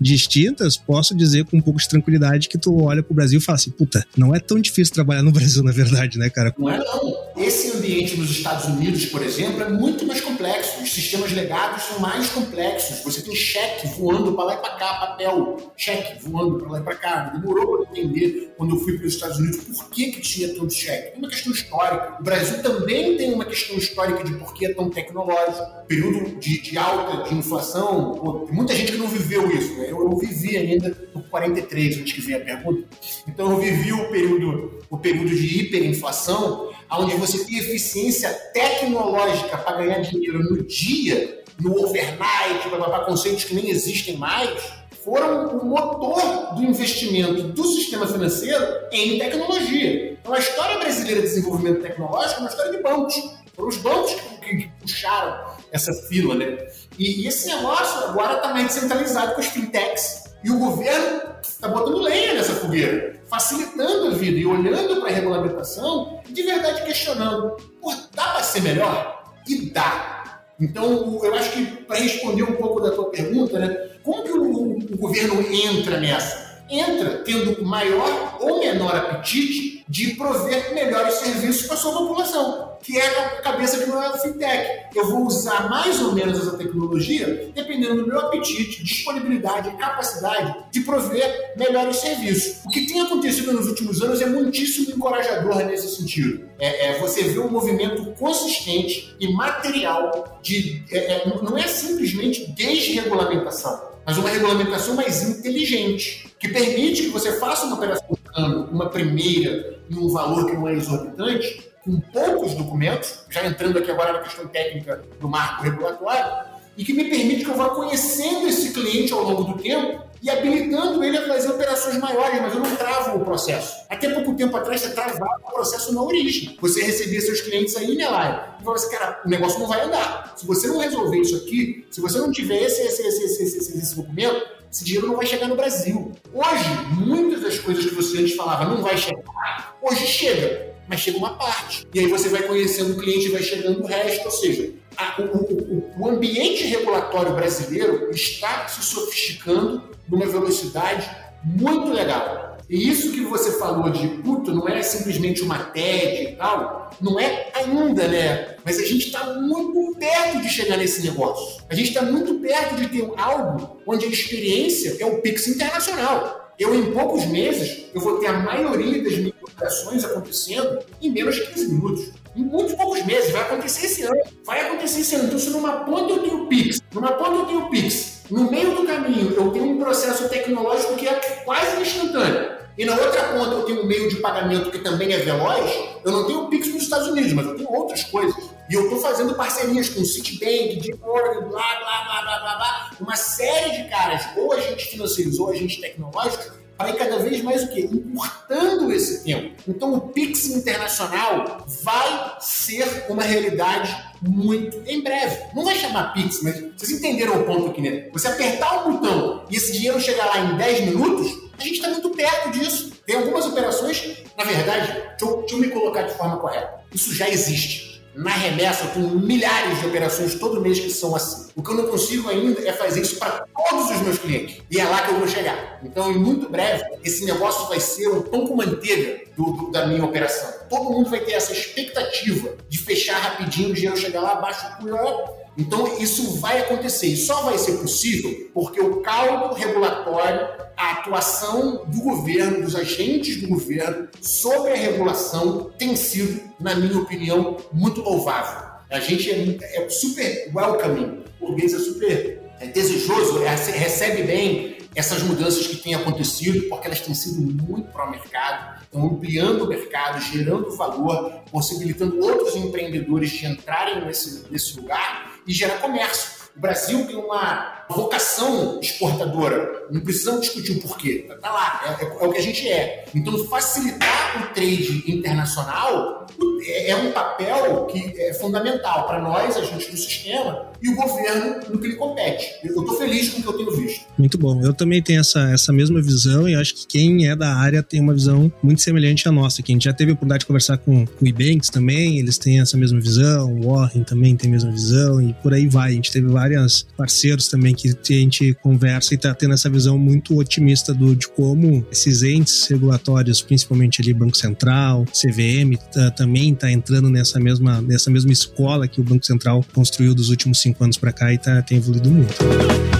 distintas, 0.00 0.76
posso 0.76 1.14
dizer 1.14 1.44
com 1.44 1.56
um 1.56 1.60
pouco 1.60 1.80
de 1.80 1.88
tranquilidade 1.88 2.48
que 2.48 2.58
tu 2.58 2.82
olha 2.82 3.02
pro 3.02 3.14
Brasil 3.14 3.38
e 3.38 3.42
fala 3.42 3.56
assim, 3.56 3.70
puta, 3.70 4.04
não 4.16 4.34
é 4.34 4.40
tão 4.40 4.60
difícil 4.60 4.94
trabalhar 4.94 5.22
no 5.22 5.32
Brasil, 5.32 5.62
na 5.62 5.72
verdade, 5.72 6.18
né, 6.18 6.30
cara? 6.30 6.54
Não 6.58 6.68
é 6.68 6.78
não. 6.78 7.31
Esse 7.44 7.76
ambiente 7.76 8.16
nos 8.16 8.30
Estados 8.30 8.66
Unidos, 8.66 9.06
por 9.06 9.22
exemplo, 9.22 9.62
é 9.62 9.68
muito 9.68 10.06
mais 10.06 10.20
complexo. 10.20 10.82
Os 10.82 10.92
sistemas 10.92 11.32
legados 11.32 11.82
são 11.84 11.98
mais 11.98 12.28
complexos. 12.30 13.00
Você 13.04 13.22
tem 13.22 13.34
cheque 13.34 13.88
voando 13.88 14.32
para 14.32 14.44
lá 14.44 14.54
e 14.54 14.58
para 14.58 14.74
cá, 14.76 14.94
papel, 14.94 15.72
cheque 15.76 16.22
voando 16.22 16.58
para 16.58 16.70
lá 16.70 16.80
e 16.80 16.82
para 16.82 16.94
cá. 16.96 17.20
Demorou 17.34 17.78
para 17.78 17.90
entender 17.90 18.52
quando 18.56 18.76
eu 18.76 18.80
fui 18.80 18.96
para 18.96 19.06
os 19.06 19.14
Estados 19.14 19.38
Unidos 19.38 19.58
por 19.64 19.90
que, 19.90 20.12
que 20.12 20.20
tinha 20.20 20.54
tanto 20.54 20.72
cheque. 20.72 21.14
É 21.14 21.18
uma 21.18 21.28
questão 21.28 21.52
histórica. 21.52 22.16
O 22.20 22.22
Brasil 22.22 22.62
também 22.62 23.16
tem 23.16 23.32
uma 23.32 23.44
questão 23.44 23.76
histórica 23.76 24.24
de 24.24 24.34
por 24.34 24.54
que 24.54 24.66
é 24.66 24.74
tão 24.74 24.88
tecnológico. 24.88 25.86
Período 25.86 26.38
de, 26.38 26.60
de 26.60 26.78
alta 26.78 27.28
de 27.28 27.34
inflação, 27.34 28.12
pô, 28.14 28.40
tem 28.46 28.54
muita 28.54 28.74
gente 28.74 28.92
que 28.92 28.98
não 28.98 29.08
viveu 29.08 29.50
isso. 29.50 29.74
Né? 29.74 29.86
Eu, 29.90 30.02
eu 30.02 30.16
vivi 30.16 30.56
ainda 30.56 30.96
no 31.14 31.22
43, 31.24 31.98
antes 31.98 32.12
que 32.12 32.20
venha 32.20 32.38
a 32.38 32.44
pergunta. 32.44 32.86
Então 33.26 33.50
eu 33.50 33.58
vivi 33.58 33.92
o 33.92 34.10
período, 34.10 34.78
o 34.88 34.98
período 34.98 35.30
de 35.30 35.60
hiperinflação 35.60 36.72
onde 36.98 37.14
você 37.16 37.31
tem 37.40 37.58
eficiência 37.58 38.30
tecnológica 38.52 39.56
para 39.58 39.78
ganhar 39.78 40.00
dinheiro 40.00 40.42
no 40.42 40.62
dia, 40.62 41.42
no 41.60 41.84
overnight, 41.84 42.68
para 42.68 43.04
conceitos 43.04 43.44
que 43.44 43.54
nem 43.54 43.70
existem 43.70 44.16
mais, 44.16 44.62
foram 45.04 45.58
o 45.58 45.64
motor 45.64 46.54
do 46.54 46.62
investimento 46.62 47.42
do 47.42 47.64
sistema 47.64 48.06
financeiro 48.06 48.64
em 48.92 49.18
tecnologia. 49.18 50.12
Então, 50.12 50.32
a 50.32 50.38
história 50.38 50.78
brasileira 50.78 51.20
de 51.20 51.26
desenvolvimento 51.26 51.82
tecnológico 51.82 52.36
é 52.36 52.38
uma 52.40 52.48
história 52.48 52.72
de 52.72 52.82
bancos. 52.82 53.14
Foram 53.54 53.68
os 53.68 53.76
bancos 53.78 54.14
que, 54.40 54.70
puxaram 54.80 55.56
essa 55.72 55.92
fila, 56.08 56.34
né? 56.34 56.58
E, 56.98 57.22
e 57.22 57.26
esse 57.26 57.48
negócio 57.48 58.04
agora 58.08 58.36
está 58.36 58.50
mais 58.50 58.66
descentralizado 58.68 59.34
com 59.34 59.40
as 59.40 59.46
fintechs. 59.46 60.24
E 60.44 60.50
o 60.50 60.58
governo 60.58 61.31
está 61.42 61.68
botando 61.68 61.98
lenha 61.98 62.34
nessa 62.34 62.54
fogueira, 62.54 63.20
facilitando 63.28 64.08
a 64.08 64.10
vida 64.10 64.38
e 64.38 64.46
olhando 64.46 65.00
para 65.00 65.10
a 65.10 65.12
regulamentação 65.12 66.20
e 66.28 66.32
de 66.32 66.42
verdade 66.42 66.82
questionando: 66.84 67.56
Pô, 67.80 67.92
dá 68.14 68.32
para 68.32 68.42
ser 68.42 68.62
melhor? 68.62 69.32
E 69.48 69.70
dá. 69.70 70.42
Então, 70.60 71.18
eu 71.22 71.34
acho 71.34 71.52
que 71.52 71.64
para 71.84 71.98
responder 71.98 72.44
um 72.44 72.54
pouco 72.54 72.80
da 72.80 72.92
tua 72.92 73.10
pergunta, 73.10 73.58
né, 73.58 73.90
como 74.04 74.22
que 74.22 74.32
o, 74.32 74.78
o 74.78 74.96
governo 74.96 75.40
entra 75.50 75.98
nessa? 75.98 76.51
Entra 76.72 77.18
tendo 77.18 77.62
maior 77.62 78.38
ou 78.40 78.60
menor 78.60 78.96
apetite 78.96 79.84
de 79.86 80.14
prover 80.14 80.72
melhores 80.72 81.16
serviços 81.16 81.66
para 81.66 81.74
a 81.74 81.78
sua 81.78 81.92
população, 81.92 82.78
que 82.82 82.98
é 82.98 83.06
a 83.06 83.42
cabeça 83.42 83.76
de 83.76 83.90
uma 83.90 84.16
fintech. 84.16 84.86
Eu 84.94 85.06
vou 85.06 85.26
usar 85.26 85.68
mais 85.68 86.00
ou 86.00 86.12
menos 86.12 86.38
essa 86.38 86.56
tecnologia 86.56 87.52
dependendo 87.54 87.96
do 87.96 88.06
meu 88.06 88.18
apetite, 88.18 88.82
disponibilidade 88.82 89.68
e 89.68 89.72
capacidade 89.72 90.64
de 90.70 90.80
prover 90.80 91.52
melhores 91.58 91.96
serviços. 91.96 92.64
O 92.64 92.70
que 92.70 92.86
tem 92.86 93.02
acontecido 93.02 93.52
nos 93.52 93.68
últimos 93.68 94.00
anos 94.00 94.22
é 94.22 94.26
muitíssimo 94.26 94.92
encorajador 94.92 95.56
nesse 95.66 95.94
sentido. 95.94 96.48
É, 96.58 96.86
é 96.86 96.98
você 96.98 97.24
vê 97.24 97.38
um 97.38 97.50
movimento 97.50 98.14
consistente 98.18 99.14
e 99.20 99.30
material 99.30 100.40
de. 100.42 100.82
É, 100.90 100.98
é 100.98 101.42
não 101.42 101.58
é 101.58 101.66
simplesmente 101.66 102.50
desregulamentação 102.52 103.91
mas 104.04 104.18
uma 104.18 104.28
regulamentação 104.28 104.94
mais 104.94 105.22
inteligente, 105.22 106.34
que 106.38 106.48
permite 106.48 107.04
que 107.04 107.08
você 107.08 107.38
faça 107.38 107.66
uma 107.66 107.76
operação 107.76 108.06
de 108.10 108.32
câmbio, 108.32 108.68
uma 108.72 108.88
primeira, 108.88 109.78
em 109.90 109.96
um 109.96 110.08
valor 110.08 110.46
que 110.46 110.52
não 110.52 110.68
é 110.68 110.74
exorbitante, 110.74 111.70
com 111.84 112.00
poucos 112.00 112.54
documentos, 112.54 113.24
já 113.28 113.46
entrando 113.46 113.78
aqui 113.78 113.90
agora 113.90 114.12
na 114.12 114.18
questão 114.20 114.46
técnica 114.46 115.02
do 115.20 115.28
marco 115.28 115.62
regulatório, 115.62 116.52
e 116.76 116.84
que 116.84 116.92
me 116.92 117.04
permite 117.04 117.44
que 117.44 117.50
eu 117.50 117.56
vá 117.56 117.70
conhecendo 117.70 118.48
esse 118.48 118.72
cliente 118.72 119.12
ao 119.12 119.22
longo 119.22 119.44
do 119.44 119.62
tempo 119.62 120.02
e 120.22 120.30
habilitando 120.30 121.02
ele 121.02 121.18
a 121.18 121.26
fazer 121.26 121.50
operações 121.50 121.98
maiores, 121.98 122.40
mas 122.40 122.54
eu 122.54 122.60
não 122.60 122.76
travo 122.76 123.16
o 123.16 123.24
processo. 123.24 123.84
Até 123.90 124.08
pouco 124.08 124.34
tempo 124.34 124.56
atrás, 124.56 124.80
você 124.80 124.90
travava 124.90 125.40
o 125.44 125.52
processo 125.52 125.92
na 125.92 126.00
origem. 126.00 126.56
Você 126.60 126.80
recebia 126.80 127.20
seus 127.20 127.40
clientes 127.40 127.76
aí, 127.76 127.96
né, 127.96 128.08
live, 128.08 128.38
e 128.60 128.64
falava 128.64 128.84
assim, 128.84 128.90
cara, 128.90 129.22
o 129.26 129.28
negócio 129.28 129.58
não 129.58 129.66
vai 129.66 129.80
andar. 129.80 130.34
Se 130.36 130.46
você 130.46 130.68
não 130.68 130.78
resolver 130.78 131.18
isso 131.18 131.34
aqui, 131.36 131.84
se 131.90 132.00
você 132.00 132.18
não 132.18 132.30
tiver 132.30 132.62
esse, 132.62 132.82
esse, 132.82 133.02
esse, 133.02 133.24
esse, 133.24 133.42
esse, 133.42 133.78
esse 133.78 133.96
documento, 133.96 134.46
esse 134.70 134.84
dinheiro 134.84 135.08
não 135.08 135.16
vai 135.16 135.26
chegar 135.26 135.48
no 135.48 135.56
Brasil. 135.56 136.12
Hoje, 136.32 136.68
muitas 137.04 137.40
das 137.40 137.58
coisas 137.58 137.84
que 137.84 137.94
você 137.94 138.18
antes 138.18 138.36
falava 138.36 138.64
não 138.64 138.80
vai 138.80 138.96
chegar, 138.96 139.76
hoje 139.82 140.06
chega 140.06 140.72
mas 140.88 141.00
chega 141.00 141.16
uma 141.16 141.38
parte. 141.38 141.86
E 141.94 142.00
aí 142.00 142.06
você 142.06 142.28
vai 142.28 142.42
conhecendo 142.42 142.92
o 142.92 142.96
cliente 142.98 143.26
e 143.26 143.30
vai 143.30 143.42
chegando 143.42 143.82
o 143.82 143.86
resto. 143.86 144.24
Ou 144.24 144.30
seja, 144.30 144.72
a, 144.96 145.22
o, 145.22 145.24
o, 145.24 145.92
o 146.00 146.08
ambiente 146.08 146.64
regulatório 146.64 147.34
brasileiro 147.34 148.10
está 148.10 148.66
se 148.68 148.82
sofisticando 148.82 149.91
numa 150.08 150.26
velocidade 150.26 151.08
muito 151.44 151.92
legal. 151.92 152.58
E 152.68 152.88
isso 152.88 153.12
que 153.12 153.20
você 153.20 153.58
falou 153.58 153.90
de 153.90 154.08
puto 154.22 154.50
não 154.54 154.66
é 154.68 154.82
simplesmente 154.82 155.42
uma 155.42 155.58
TED 155.58 156.22
e 156.22 156.36
tal, 156.36 156.90
não 157.00 157.20
é 157.20 157.50
ainda, 157.54 158.08
né? 158.08 158.56
Mas 158.64 158.78
a 158.78 158.82
gente 158.82 159.06
está 159.06 159.34
muito 159.34 159.94
perto 159.98 160.40
de 160.40 160.48
chegar 160.48 160.78
nesse 160.78 161.02
negócio. 161.02 161.62
A 161.68 161.74
gente 161.74 161.88
está 161.88 162.02
muito 162.02 162.34
perto 162.36 162.76
de 162.76 162.88
ter 162.88 163.12
algo 163.16 163.78
onde 163.86 164.06
a 164.06 164.08
experiência 164.08 164.96
é 165.00 165.04
o 165.04 165.20
Pix 165.20 165.48
internacional. 165.48 166.54
Eu, 166.58 166.74
em 166.74 166.92
poucos 166.92 167.26
meses, 167.26 167.86
eu 167.92 168.00
vou 168.00 168.18
ter 168.18 168.28
a 168.28 168.34
maioria 168.34 169.02
das 169.02 169.14
minhas 169.16 169.34
operações 169.42 170.04
acontecendo 170.04 170.78
em 171.00 171.10
menos 171.10 171.34
de 171.34 171.46
15 171.48 171.68
minutos. 171.74 172.10
Em 172.36 172.42
muitos 172.42 172.74
poucos 172.74 173.04
meses. 173.04 173.30
Vai 173.30 173.42
acontecer 173.42 173.86
esse 173.86 174.02
ano. 174.02 174.22
Vai 174.44 174.60
acontecer 174.60 175.00
esse 175.00 175.14
ano. 175.14 175.26
Então, 175.26 175.38
se 175.38 175.50
numa 175.50 175.80
ponta 175.80 176.12
eu 176.12 176.22
tenho 176.22 176.44
o 176.44 176.46
Pix, 176.46 176.80
numa 176.94 177.12
ponta 177.12 177.30
eu 177.30 177.46
tenho 177.46 177.66
o 177.66 177.70
Pix, 177.70 178.11
no 178.32 178.50
meio 178.50 178.74
do 178.74 178.86
caminho 178.86 179.34
eu 179.34 179.50
tenho 179.50 179.66
um 179.66 179.78
processo 179.78 180.26
tecnológico 180.28 180.96
que 180.96 181.06
é 181.06 181.14
quase 181.44 181.82
instantâneo. 181.82 182.62
E 182.78 182.86
na 182.86 182.94
outra 182.94 183.24
ponta 183.24 183.54
eu 183.54 183.62
tenho 183.64 183.82
um 183.82 183.86
meio 183.86 184.08
de 184.08 184.16
pagamento 184.16 184.70
que 184.70 184.78
também 184.78 185.12
é 185.12 185.18
veloz, 185.18 185.70
eu 186.02 186.10
não 186.10 186.26
tenho 186.26 186.44
o 186.44 186.48
Pix 186.48 186.68
nos 186.68 186.84
Estados 186.84 187.08
Unidos, 187.08 187.34
mas 187.34 187.46
eu 187.46 187.56
tenho 187.56 187.70
outras 187.70 188.02
coisas. 188.04 188.34
E 188.70 188.74
eu 188.74 188.84
estou 188.84 188.98
fazendo 189.00 189.34
parcerias 189.34 189.90
com 189.90 190.02
Citibank, 190.02 190.80
JPMorgan, 190.80 191.40
blá, 191.40 191.50
blá, 191.50 192.04
blá, 192.04 192.22
blá, 192.22 192.40
blá, 192.40 192.56
blá, 192.56 192.90
uma 192.98 193.16
série 193.16 193.82
de 193.82 193.90
caras, 193.90 194.22
ou 194.34 194.50
agentes 194.54 194.86
financeiros 194.86 195.38
ou 195.38 195.50
agentes 195.50 195.78
tecnológicos, 195.78 196.52
para 196.78 196.94
cada 196.94 197.18
vez 197.18 197.42
mais 197.42 197.64
o 197.64 197.68
quê? 197.68 197.86
Encurtando 197.92 198.90
esse 198.90 199.22
tempo. 199.22 199.54
Então 199.68 199.92
o 199.92 200.00
Pix 200.08 200.46
internacional 200.46 201.66
vai 201.82 202.36
ser 202.40 203.04
uma 203.10 203.22
realidade 203.22 203.94
muito 204.22 204.82
em 204.86 205.02
breve. 205.02 205.36
Não 205.54 205.64
vai 205.64 205.74
chamar 205.74 206.12
Pix, 206.12 206.42
mas 206.42 206.60
vocês 206.76 206.92
entenderam 206.92 207.40
o 207.40 207.44
ponto 207.44 207.70
aqui, 207.70 207.80
né? 207.80 208.08
Você 208.12 208.28
apertar 208.28 208.86
o 208.86 208.92
botão 208.92 209.44
e 209.50 209.56
esse 209.56 209.72
dinheiro 209.72 210.00
chegar 210.00 210.26
lá 210.26 210.38
em 210.38 210.56
10 210.56 210.80
minutos, 210.86 211.38
a 211.58 211.62
gente 211.62 211.74
está 211.74 211.88
muito 211.88 212.10
perto 212.10 212.50
disso. 212.50 212.92
Tem 213.04 213.16
algumas 213.16 213.46
operações, 213.46 214.18
na 214.36 214.44
verdade, 214.44 214.92
deixa 214.92 215.24
eu, 215.24 215.36
deixa 215.38 215.54
eu 215.54 215.58
me 215.58 215.68
colocar 215.68 216.02
de 216.02 216.14
forma 216.14 216.36
correta. 216.38 216.80
Isso 216.94 217.14
já 217.14 217.28
existe. 217.28 217.91
Na 218.14 218.30
remessa, 218.30 218.88
tenho 218.88 219.08
milhares 219.08 219.80
de 219.80 219.86
operações 219.86 220.34
todo 220.34 220.60
mês 220.60 220.78
que 220.78 220.90
são 220.90 221.16
assim. 221.16 221.50
O 221.56 221.62
que 221.62 221.70
eu 221.70 221.76
não 221.76 221.86
consigo 221.86 222.28
ainda 222.28 222.60
é 222.60 222.72
fazer 222.72 223.00
isso 223.00 223.16
para 223.16 223.46
todos 223.70 223.90
os 223.90 224.00
meus 224.02 224.18
clientes. 224.18 224.62
E 224.70 224.78
é 224.78 224.84
lá 224.84 225.02
que 225.02 225.12
eu 225.12 225.18
vou 225.18 225.26
chegar. 225.26 225.80
Então, 225.82 226.12
em 226.12 226.18
muito 226.18 226.48
breve, 226.48 226.84
esse 227.02 227.24
negócio 227.24 227.68
vai 227.68 227.80
ser 227.80 228.08
um 228.08 228.20
pão 228.20 228.46
com 228.46 228.56
manteiga 228.56 229.22
do, 229.36 229.52
do, 229.52 229.70
da 229.70 229.86
minha 229.86 230.04
operação. 230.04 230.52
Todo 230.68 230.90
mundo 230.90 231.08
vai 231.08 231.20
ter 231.20 231.32
essa 231.32 231.52
expectativa 231.52 232.54
de 232.68 232.78
fechar 232.78 233.18
rapidinho, 233.18 233.70
o 233.70 233.74
dinheiro 233.74 233.96
chegar 233.96 234.20
lá, 234.20 234.32
abaixo 234.32 234.66
o 234.82 235.41
então, 235.56 235.98
isso 235.98 236.38
vai 236.40 236.60
acontecer 236.60 237.08
e 237.08 237.16
só 237.16 237.42
vai 237.42 237.58
ser 237.58 237.72
possível 237.72 238.50
porque 238.54 238.80
o 238.80 239.02
caldo 239.02 239.54
regulatório, 239.54 240.48
a 240.76 240.92
atuação 240.92 241.84
do 241.86 242.00
governo, 242.00 242.62
dos 242.62 242.74
agentes 242.74 243.40
do 243.40 243.48
governo 243.48 244.08
sobre 244.20 244.72
a 244.72 244.76
regulação 244.76 245.70
tem 245.78 245.94
sido, 245.94 246.40
na 246.58 246.74
minha 246.74 246.98
opinião, 246.98 247.58
muito 247.72 248.00
louvável. 248.00 248.70
A 248.90 249.00
gente 249.00 249.30
é, 249.30 249.84
é 249.84 249.88
super 249.88 250.50
welcoming, 250.54 251.22
o 251.40 251.46
português 251.46 251.74
é 251.74 251.78
super 251.78 252.42
é, 252.58 252.66
desejoso, 252.66 253.42
é, 253.42 253.54
recebe 253.54 254.22
bem 254.22 254.78
essas 254.94 255.22
mudanças 255.22 255.66
que 255.66 255.76
têm 255.76 255.94
acontecido, 255.94 256.68
porque 256.68 256.86
elas 256.86 257.00
têm 257.00 257.14
sido 257.14 257.40
muito 257.40 257.90
para 257.90 258.06
o 258.06 258.10
mercado, 258.10 258.82
estão 258.82 259.06
ampliando 259.06 259.64
o 259.64 259.68
mercado, 259.68 260.20
gerando 260.20 260.70
valor, 260.76 261.42
possibilitando 261.50 262.20
outros 262.22 262.54
empreendedores 262.56 263.30
de 263.30 263.46
entrarem 263.46 264.04
nesse, 264.04 264.44
nesse 264.50 264.76
lugar 264.78 265.31
e 265.46 265.52
gerar 265.52 265.78
comércio. 265.78 266.50
O 266.56 266.60
Brasil 266.60 267.06
tem 267.06 267.16
uma 267.16 267.81
vocação 267.92 268.80
exportadora. 268.80 269.86
Não 269.90 270.00
precisamos 270.00 270.42
discutir 270.42 270.72
o 270.72 270.80
porquê. 270.80 271.26
Está 271.30 271.50
lá, 271.50 271.98
é, 272.00 272.04
é, 272.04 272.08
é, 272.08 272.26
o 272.26 272.32
que 272.32 272.38
a 272.38 272.42
gente 272.42 272.68
é. 272.68 273.04
Então, 273.14 273.36
facilitar 273.46 274.42
o 274.42 274.54
trade 274.54 275.04
internacional 275.06 276.26
é, 276.64 276.90
é 276.90 276.96
um 276.96 277.12
papel 277.12 277.86
que 277.86 278.20
é 278.20 278.34
fundamental 278.34 279.06
para 279.06 279.20
nós, 279.20 279.56
agentes 279.56 279.88
do 279.88 279.96
sistema, 279.96 280.72
e 280.82 280.88
o 280.88 280.96
governo 280.96 281.60
no 281.70 281.78
que 281.78 281.88
lhe 281.88 281.96
compete. 281.96 282.46
Eu 282.64 282.80
estou 282.80 282.96
feliz 282.96 283.28
com 283.30 283.40
o 283.40 283.42
que 283.42 283.48
eu 283.48 283.52
tenho 283.52 283.76
visto. 283.76 284.04
Muito 284.18 284.38
bom. 284.38 284.60
Eu 284.62 284.74
também 284.74 285.02
tenho 285.02 285.20
essa, 285.20 285.40
essa 285.50 285.72
mesma 285.72 286.00
visão 286.02 286.48
e 286.48 286.54
acho 286.54 286.74
que 286.74 286.86
quem 286.86 287.28
é 287.28 287.36
da 287.36 287.54
área 287.54 287.82
tem 287.82 288.00
uma 288.00 288.12
visão 288.12 288.52
muito 288.62 288.80
semelhante 288.80 289.28
à 289.28 289.32
nossa. 289.32 289.62
Que 289.62 289.72
a 289.72 289.74
gente 289.74 289.84
já 289.84 289.92
teve 289.92 290.10
a 290.10 290.14
oportunidade 290.14 290.40
de 290.40 290.46
conversar 290.46 290.78
com, 290.78 291.06
com 291.06 291.24
o 291.24 291.28
Ebanks 291.28 291.68
também, 291.68 292.18
eles 292.18 292.38
têm 292.38 292.60
essa 292.60 292.76
mesma 292.76 293.00
visão, 293.00 293.52
o 293.52 293.72
Warren 293.72 294.02
também 294.02 294.36
tem 294.36 294.48
a 294.48 294.52
mesma 294.52 294.70
visão 294.70 295.20
e 295.20 295.32
por 295.34 295.52
aí 295.52 295.68
vai. 295.68 295.90
A 295.90 295.94
gente 295.94 296.10
teve 296.10 296.26
vários 296.28 296.86
parceiros 296.96 297.48
também 297.48 297.74
que 297.74 297.81
a 297.88 298.12
gente 298.12 298.54
conversa 298.54 299.14
e 299.14 299.16
está 299.16 299.34
tendo 299.34 299.54
essa 299.54 299.70
visão 299.70 299.98
muito 299.98 300.36
otimista 300.38 300.92
do, 300.92 301.14
de 301.14 301.28
como 301.28 301.86
esses 301.90 302.22
entes 302.22 302.66
regulatórios, 302.68 303.40
principalmente 303.40 304.02
ali 304.02 304.12
Banco 304.12 304.36
Central, 304.36 305.04
CVM, 305.06 305.78
também 306.16 306.32
também 306.42 306.52
está 306.52 306.70
entrando 306.70 307.10
nessa 307.10 307.38
mesma, 307.38 307.80
nessa 307.82 308.10
mesma 308.10 308.32
escola 308.32 308.88
que 308.88 309.00
o 309.00 309.04
Banco 309.04 309.24
Central 309.24 309.64
construiu 309.72 310.14
dos 310.14 310.30
últimos 310.30 310.60
cinco 310.60 310.82
anos 310.82 310.96
para 310.96 311.12
cá 311.12 311.32
e 311.32 311.38
tá, 311.38 311.60
tem 311.62 311.78
evoluído 311.78 312.10
muito. 312.10 312.91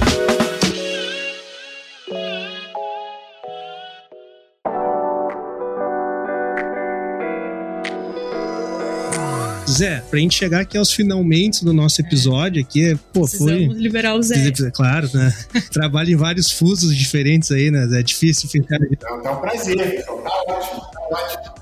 Zé, 9.72 10.02
pra 10.10 10.18
gente 10.18 10.34
chegar 10.34 10.60
aqui 10.60 10.76
aos 10.76 10.92
finalmente 10.92 11.64
do 11.64 11.72
nosso 11.72 12.00
episódio 12.00 12.62
aqui, 12.62 12.96
pô, 13.12 13.26
foi. 13.26 13.66
liberar 13.66 14.14
o 14.14 14.22
Zé. 14.22 14.50
Claro, 14.72 15.08
né? 15.12 15.34
Trabalha 15.72 16.12
em 16.12 16.16
vários 16.16 16.50
fusos 16.50 16.94
diferentes 16.96 17.50
aí, 17.50 17.70
né? 17.70 17.88
É 17.98 18.02
difícil 18.02 18.48
ficar. 18.48 18.78
Tá 18.98 19.32
um 19.32 19.40
prazer, 19.40 20.04
tá 20.04 20.12
ótimo, 20.12 20.80
tá 20.80 21.00
ótimo 21.10 21.61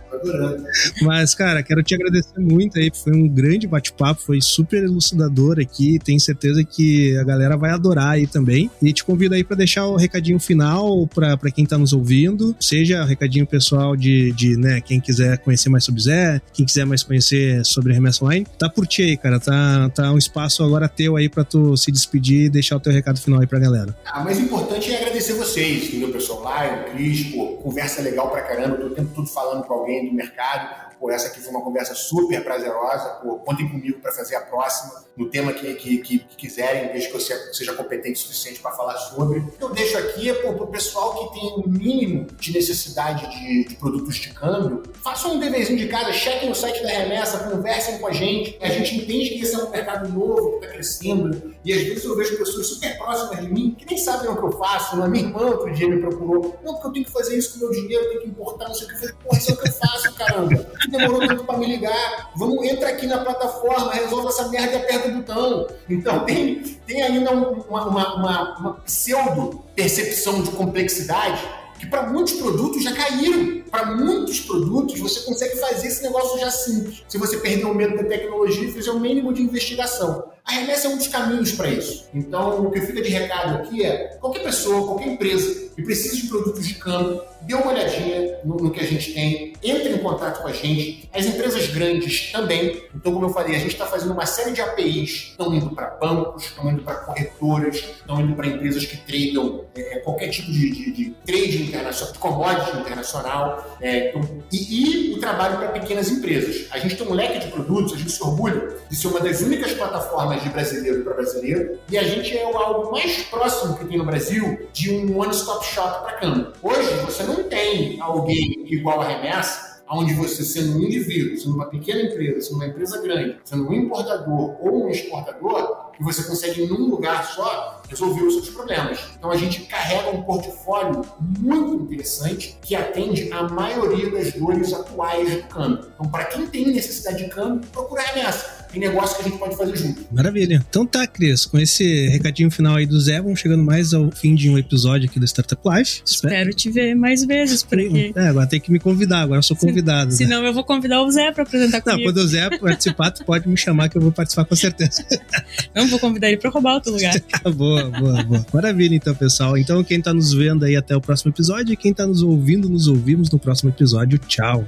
Mas, 1.02 1.34
cara, 1.34 1.62
quero 1.62 1.82
te 1.82 1.94
agradecer 1.94 2.38
muito 2.38 2.78
aí. 2.78 2.90
Foi 2.92 3.12
um 3.12 3.28
grande 3.28 3.66
bate-papo, 3.66 4.20
foi 4.20 4.40
super 4.40 4.82
elucidador 4.82 5.58
aqui. 5.58 5.98
Tenho 6.02 6.20
certeza 6.20 6.64
que 6.64 7.16
a 7.16 7.24
galera 7.24 7.56
vai 7.56 7.70
adorar 7.70 8.10
aí 8.10 8.26
também. 8.26 8.70
E 8.82 8.92
te 8.92 9.04
convido 9.04 9.34
aí 9.34 9.44
para 9.44 9.56
deixar 9.56 9.86
o 9.86 9.96
recadinho 9.96 10.38
final 10.38 11.06
para 11.06 11.50
quem 11.50 11.66
tá 11.66 11.76
nos 11.78 11.92
ouvindo, 11.92 12.54
seja 12.60 13.02
o 13.02 13.06
recadinho 13.06 13.46
pessoal 13.46 13.96
de, 13.96 14.32
de 14.32 14.56
né, 14.56 14.80
quem 14.80 15.00
quiser 15.00 15.38
conhecer 15.38 15.68
mais 15.68 15.84
sobre 15.84 16.02
Zé, 16.02 16.40
quem 16.52 16.64
quiser 16.64 16.84
mais 16.84 17.02
conhecer 17.02 17.64
sobre 17.64 17.92
Remessa 17.92 18.24
Online. 18.24 18.46
Tá 18.58 18.68
por 18.68 18.86
ti 18.86 19.02
aí, 19.02 19.16
cara. 19.16 19.38
Tá, 19.40 19.88
tá 19.90 20.12
um 20.12 20.18
espaço 20.18 20.62
agora 20.62 20.88
teu 20.88 21.16
aí 21.16 21.28
para 21.28 21.44
tu 21.44 21.76
se 21.76 21.90
despedir 21.90 22.46
e 22.46 22.48
deixar 22.48 22.76
o 22.76 22.80
teu 22.80 22.92
recado 22.92 23.20
final 23.20 23.40
aí 23.40 23.46
pra 23.46 23.58
galera. 23.58 23.96
Ah, 24.06 24.22
mais 24.22 24.38
importante 24.38 24.92
é 24.92 24.98
agradecer 24.98 25.34
vocês, 25.34 25.88
entendeu, 25.88 26.10
pessoal? 26.10 26.42
Lá, 26.42 26.86
o 26.86 26.92
Cris, 26.92 27.34
pô, 27.34 27.46
conversa 27.62 28.02
legal 28.02 28.30
pra 28.30 28.42
caramba. 28.42 28.76
Tô 28.76 28.86
o 28.86 28.90
tempo 28.90 29.10
todo 29.14 29.26
falando 29.28 29.64
com 29.64 29.74
alguém 29.74 30.09
mercado. 30.14 30.89
Pô, 31.00 31.10
essa 31.10 31.28
aqui 31.28 31.40
foi 31.40 31.50
uma 31.50 31.62
conversa 31.62 31.94
super 31.94 32.44
prazerosa. 32.44 33.08
Pô, 33.22 33.36
contem 33.36 33.66
comigo 33.66 33.98
para 34.00 34.12
fazer 34.12 34.36
a 34.36 34.42
próxima, 34.42 35.02
no 35.16 35.30
tema 35.30 35.50
que, 35.50 35.74
que, 35.74 35.98
que, 35.98 36.18
que 36.18 36.36
quiserem, 36.36 36.92
desde 36.92 37.08
que 37.08 37.16
eu 37.16 37.20
seja 37.54 37.72
competente 37.72 38.20
o 38.20 38.22
suficiente 38.26 38.60
para 38.60 38.70
falar 38.72 38.98
sobre. 38.98 39.42
Eu 39.58 39.70
deixo 39.70 39.96
aqui 39.96 40.30
para 40.34 40.50
o 40.50 40.66
pessoal 40.66 41.14
que 41.30 41.40
tem 41.40 41.48
o 41.52 41.60
um 41.60 41.68
mínimo 41.70 42.26
de 42.38 42.52
necessidade 42.52 43.30
de, 43.30 43.64
de, 43.64 43.76
produtos 43.76 44.16
de 44.16 44.28
câmbio, 44.34 44.82
façam 45.02 45.36
um 45.36 45.40
deverzinho 45.40 45.78
de 45.78 45.88
casa, 45.88 46.12
chequem 46.12 46.50
o 46.50 46.54
site 46.54 46.82
da 46.82 46.90
remessa, 46.90 47.50
conversem 47.50 47.96
com 47.98 48.06
a 48.06 48.12
gente. 48.12 48.58
A 48.60 48.68
gente 48.68 48.96
entende 48.96 49.30
que 49.30 49.40
esse 49.40 49.54
é 49.54 49.58
um 49.58 49.70
mercado 49.70 50.06
novo, 50.10 50.50
que 50.50 50.66
está 50.66 50.68
crescendo, 50.68 51.54
e 51.64 51.72
às 51.72 51.82
vezes 51.82 52.04
eu 52.04 52.14
vejo 52.14 52.36
pessoas 52.36 52.66
super 52.66 52.98
próximas 52.98 53.40
de 53.40 53.50
mim 53.50 53.74
que 53.78 53.86
nem 53.86 53.96
sabem 53.96 54.28
o 54.28 54.36
que 54.36 54.44
eu 54.44 54.52
faço. 54.52 55.02
A 55.02 55.08
minha 55.08 55.24
irmã 55.24 55.46
outro 55.46 55.72
dia 55.72 55.88
me 55.88 55.98
procurou. 55.98 56.58
Não, 56.62 56.74
porque 56.74 56.88
eu 56.88 56.92
tenho 56.92 57.04
que 57.06 57.12
fazer 57.12 57.38
isso 57.38 57.52
com 57.52 57.64
o 57.64 57.70
meu 57.70 57.70
dinheiro, 57.70 58.04
eu 58.04 58.08
tenho 58.10 58.22
que 58.22 58.28
importar, 58.28 58.68
não 58.68 58.74
sei 58.74 58.86
o 58.86 58.88
que. 58.88 58.94
Eu 58.96 58.98
falei, 58.98 59.14
porra, 59.24 59.38
isso 59.38 59.50
é 59.50 59.54
o 59.54 59.56
que 59.56 59.68
eu 59.68 59.72
faço, 59.72 60.14
caramba 60.14 60.70
demorou 60.90 61.26
tanto 61.26 61.44
para 61.44 61.58
me 61.58 61.66
ligar. 61.66 62.30
Vamos, 62.36 62.64
entra 62.66 62.88
aqui 62.88 63.06
na 63.06 63.18
plataforma, 63.18 63.92
resolve 63.92 64.28
essa 64.28 64.48
merda 64.48 64.72
e 64.72 64.76
aperta 64.76 65.08
o 65.08 65.12
botão. 65.12 65.68
Então 65.88 66.24
tem, 66.24 66.62
tem 66.86 67.02
ainda 67.02 67.30
uma, 67.30 67.50
uma, 67.50 68.14
uma, 68.16 68.58
uma 68.58 68.72
pseudo 68.84 69.62
percepção 69.74 70.42
de 70.42 70.50
complexidade 70.50 71.40
que 71.80 71.86
para 71.86 72.06
muitos 72.06 72.34
produtos 72.34 72.84
já 72.84 72.92
caíram. 72.92 73.60
Para 73.70 73.86
muitos 73.86 74.40
produtos 74.40 74.98
você 74.98 75.20
consegue 75.20 75.56
fazer 75.56 75.86
esse 75.86 76.02
negócio 76.02 76.38
já 76.38 76.50
simples. 76.50 77.02
Se 77.08 77.16
você 77.16 77.38
perder 77.38 77.64
o 77.64 77.74
medo 77.74 77.96
da 77.96 78.04
tecnologia 78.04 78.68
e 78.68 78.72
fizer 78.72 78.90
o 78.90 79.00
mínimo 79.00 79.32
de 79.32 79.42
investigação. 79.42 80.30
A 80.44 80.52
remessa 80.52 80.88
é 80.88 80.90
um 80.90 80.96
dos 80.96 81.06
caminhos 81.06 81.52
para 81.52 81.68
isso. 81.68 82.08
Então, 82.12 82.66
o 82.66 82.70
que 82.70 82.80
fica 82.80 83.00
de 83.00 83.08
recado 83.08 83.56
aqui 83.56 83.84
é: 83.84 84.16
qualquer 84.20 84.42
pessoa, 84.42 84.86
qualquer 84.86 85.08
empresa 85.08 85.70
que 85.74 85.82
precise 85.82 86.22
de 86.22 86.28
produtos 86.28 86.66
de 86.66 86.74
campo, 86.74 87.22
dê 87.42 87.54
uma 87.54 87.68
olhadinha 87.68 88.38
no, 88.44 88.56
no, 88.56 88.70
que 88.70 88.80
a 88.80 88.86
gente 88.86 89.14
tem, 89.14 89.49
entre 89.62 89.90
em 89.90 89.98
contato 89.98 90.42
com 90.42 90.48
a 90.48 90.52
gente. 90.52 91.08
As 91.12 91.26
empresas 91.26 91.68
grandes 91.68 92.32
também. 92.32 92.82
Então, 92.94 93.12
como 93.12 93.26
eu 93.26 93.30
falei, 93.30 93.56
a 93.56 93.58
gente 93.58 93.72
está 93.72 93.86
fazendo 93.86 94.12
uma 94.12 94.26
série 94.26 94.52
de 94.52 94.60
APIs, 94.60 95.30
estão 95.30 95.54
indo 95.54 95.70
para 95.70 95.90
bancos, 95.90 96.44
estão 96.44 96.70
indo 96.70 96.82
para 96.82 96.94
corretoras, 96.96 97.76
estão 97.76 98.20
indo 98.20 98.34
para 98.34 98.46
empresas 98.46 98.84
que 98.84 98.96
tradam 98.96 99.64
é, 99.76 99.98
qualquer 100.00 100.28
tipo 100.28 100.50
de, 100.50 100.70
de, 100.70 100.92
de 100.92 101.10
trade 101.24 101.62
internacional, 101.62 102.12
de 102.12 102.18
commodity 102.18 102.76
internacional. 102.78 103.76
É, 103.80 104.08
então, 104.08 104.42
e, 104.52 105.10
e, 105.10 105.14
o 105.14 105.20
trabalho 105.20 105.58
para 105.58 105.68
pequenas 105.68 106.10
empresas. 106.10 106.66
A 106.70 106.78
gente 106.78 106.96
tem 106.96 107.06
um 107.06 107.12
leque 107.12 107.38
de 107.38 107.48
produtos, 107.48 107.92
a 107.94 107.96
gente 107.96 108.10
se 108.10 108.22
orgulha 108.22 108.76
de 108.88 108.96
ser 108.96 109.08
uma 109.08 109.20
das 109.20 109.40
únicas 109.40 109.72
plataformas 109.72 110.42
de 110.42 110.48
brasileiro 110.48 111.02
para 111.04 111.14
brasileiro, 111.14 111.78
e 111.90 111.98
a 111.98 112.02
gente 112.02 112.36
é 112.36 112.46
o 112.46 112.56
algo 112.56 112.90
mais 112.92 113.22
próximo 113.24 113.76
que 113.76 113.84
tem 113.84 113.98
no 113.98 114.04
Brasil 114.04 114.68
de 114.72 114.90
um 114.90 115.18
one-stop 115.18 115.64
shop 115.66 116.02
para 116.04 116.12
câmbio. 116.14 116.52
Hoje, 116.62 116.88
você 117.04 117.22
não 117.22 117.44
tem 117.44 118.00
alguém 118.00 118.64
igual 118.66 119.00
a 119.00 119.08
remessa 119.08 119.49
onde 119.90 120.14
você, 120.14 120.44
sendo 120.44 120.78
um 120.78 120.82
indivíduo, 120.82 121.36
sendo 121.38 121.54
uma 121.54 121.66
pequena 121.66 122.02
empresa, 122.02 122.40
sendo 122.40 122.56
uma 122.56 122.66
empresa 122.66 123.00
grande, 123.02 123.36
sendo 123.44 123.68
um 123.68 123.72
importador 123.72 124.56
ou 124.60 124.86
um 124.86 124.88
exportador, 124.88 125.90
que 125.92 126.04
você 126.04 126.22
consegue, 126.22 126.66
num 126.66 126.88
lugar 126.88 127.26
só, 127.26 127.82
resolver 127.88 128.22
os 128.22 128.34
seus 128.34 128.50
problemas. 128.50 129.00
Então, 129.18 129.30
a 129.30 129.36
gente 129.36 129.62
carrega 129.62 130.10
um 130.10 130.22
portfólio 130.22 131.02
muito 131.20 131.82
interessante 131.82 132.56
que 132.62 132.74
atende 132.74 133.32
a 133.32 133.48
maioria 133.48 134.10
das 134.10 134.32
dores 134.32 134.72
atuais 134.72 135.34
do 135.34 135.42
câmbio. 135.48 135.90
Então, 135.94 136.10
para 136.10 136.24
quem 136.26 136.46
tem 136.46 136.66
necessidade 136.66 137.24
de 137.24 137.30
câmbio, 137.30 137.66
procura 137.72 138.02
a 138.02 138.06
remessa 138.06 138.59
e 138.74 138.78
negócio 138.78 139.16
que 139.16 139.22
a 139.22 139.24
gente 139.28 139.38
pode 139.38 139.56
fazer 139.56 139.76
junto. 139.76 140.06
Maravilha. 140.12 140.64
Então 140.68 140.86
tá, 140.86 141.06
Cris, 141.06 141.44
com 141.46 141.58
esse 141.58 142.08
recadinho 142.08 142.50
final 142.50 142.76
aí 142.76 142.86
do 142.86 143.00
Zé, 143.00 143.20
vamos 143.20 143.40
chegando 143.40 143.62
mais 143.62 143.92
ao 143.92 144.10
fim 144.10 144.34
de 144.34 144.48
um 144.48 144.58
episódio 144.58 145.08
aqui 145.08 145.18
do 145.18 145.26
Startup 145.26 145.60
Life. 145.68 146.02
Espero, 146.04 146.34
Espero 146.34 146.54
te 146.54 146.70
ver 146.70 146.94
mais 146.94 147.24
vezes 147.24 147.62
por 147.62 147.78
aqui. 147.78 148.12
É, 148.14 148.28
agora 148.28 148.46
tem 148.46 148.60
que 148.60 148.70
me 148.70 148.78
convidar, 148.78 149.20
agora 149.20 149.38
eu 149.38 149.42
sou 149.42 149.56
convidado. 149.56 150.12
Se, 150.12 150.22
né? 150.22 150.28
Senão 150.28 150.44
eu 150.44 150.52
vou 150.52 150.64
convidar 150.64 151.02
o 151.02 151.10
Zé 151.10 151.32
pra 151.32 151.42
apresentar 151.42 151.80
comigo. 151.80 151.98
Não, 151.98 152.12
quando 152.12 152.24
o 152.24 152.28
Zé 152.28 152.58
participar, 152.58 153.10
tu 153.10 153.24
pode 153.24 153.48
me 153.48 153.56
chamar 153.56 153.88
que 153.88 153.96
eu 153.96 154.02
vou 154.02 154.12
participar 154.12 154.44
com 154.44 154.56
certeza. 154.56 155.04
Não, 155.74 155.86
vou 155.88 155.98
convidar 155.98 156.28
ele 156.28 156.36
pra 156.36 156.50
roubar 156.50 156.74
outro 156.74 156.92
lugar. 156.92 157.14
boa, 157.54 157.84
boa, 157.90 158.22
boa. 158.22 158.46
Maravilha 158.52 158.94
então, 158.94 159.14
pessoal. 159.14 159.56
Então 159.56 159.82
quem 159.82 160.00
tá 160.00 160.12
nos 160.12 160.32
vendo 160.32 160.64
aí 160.64 160.76
até 160.76 160.96
o 160.96 161.00
próximo 161.00 161.30
episódio 161.30 161.72
e 161.72 161.76
quem 161.76 161.92
tá 161.92 162.06
nos 162.06 162.22
ouvindo, 162.22 162.68
nos 162.68 162.86
ouvimos 162.86 163.30
no 163.30 163.38
próximo 163.38 163.70
episódio. 163.70 164.18
Tchau. 164.18 164.66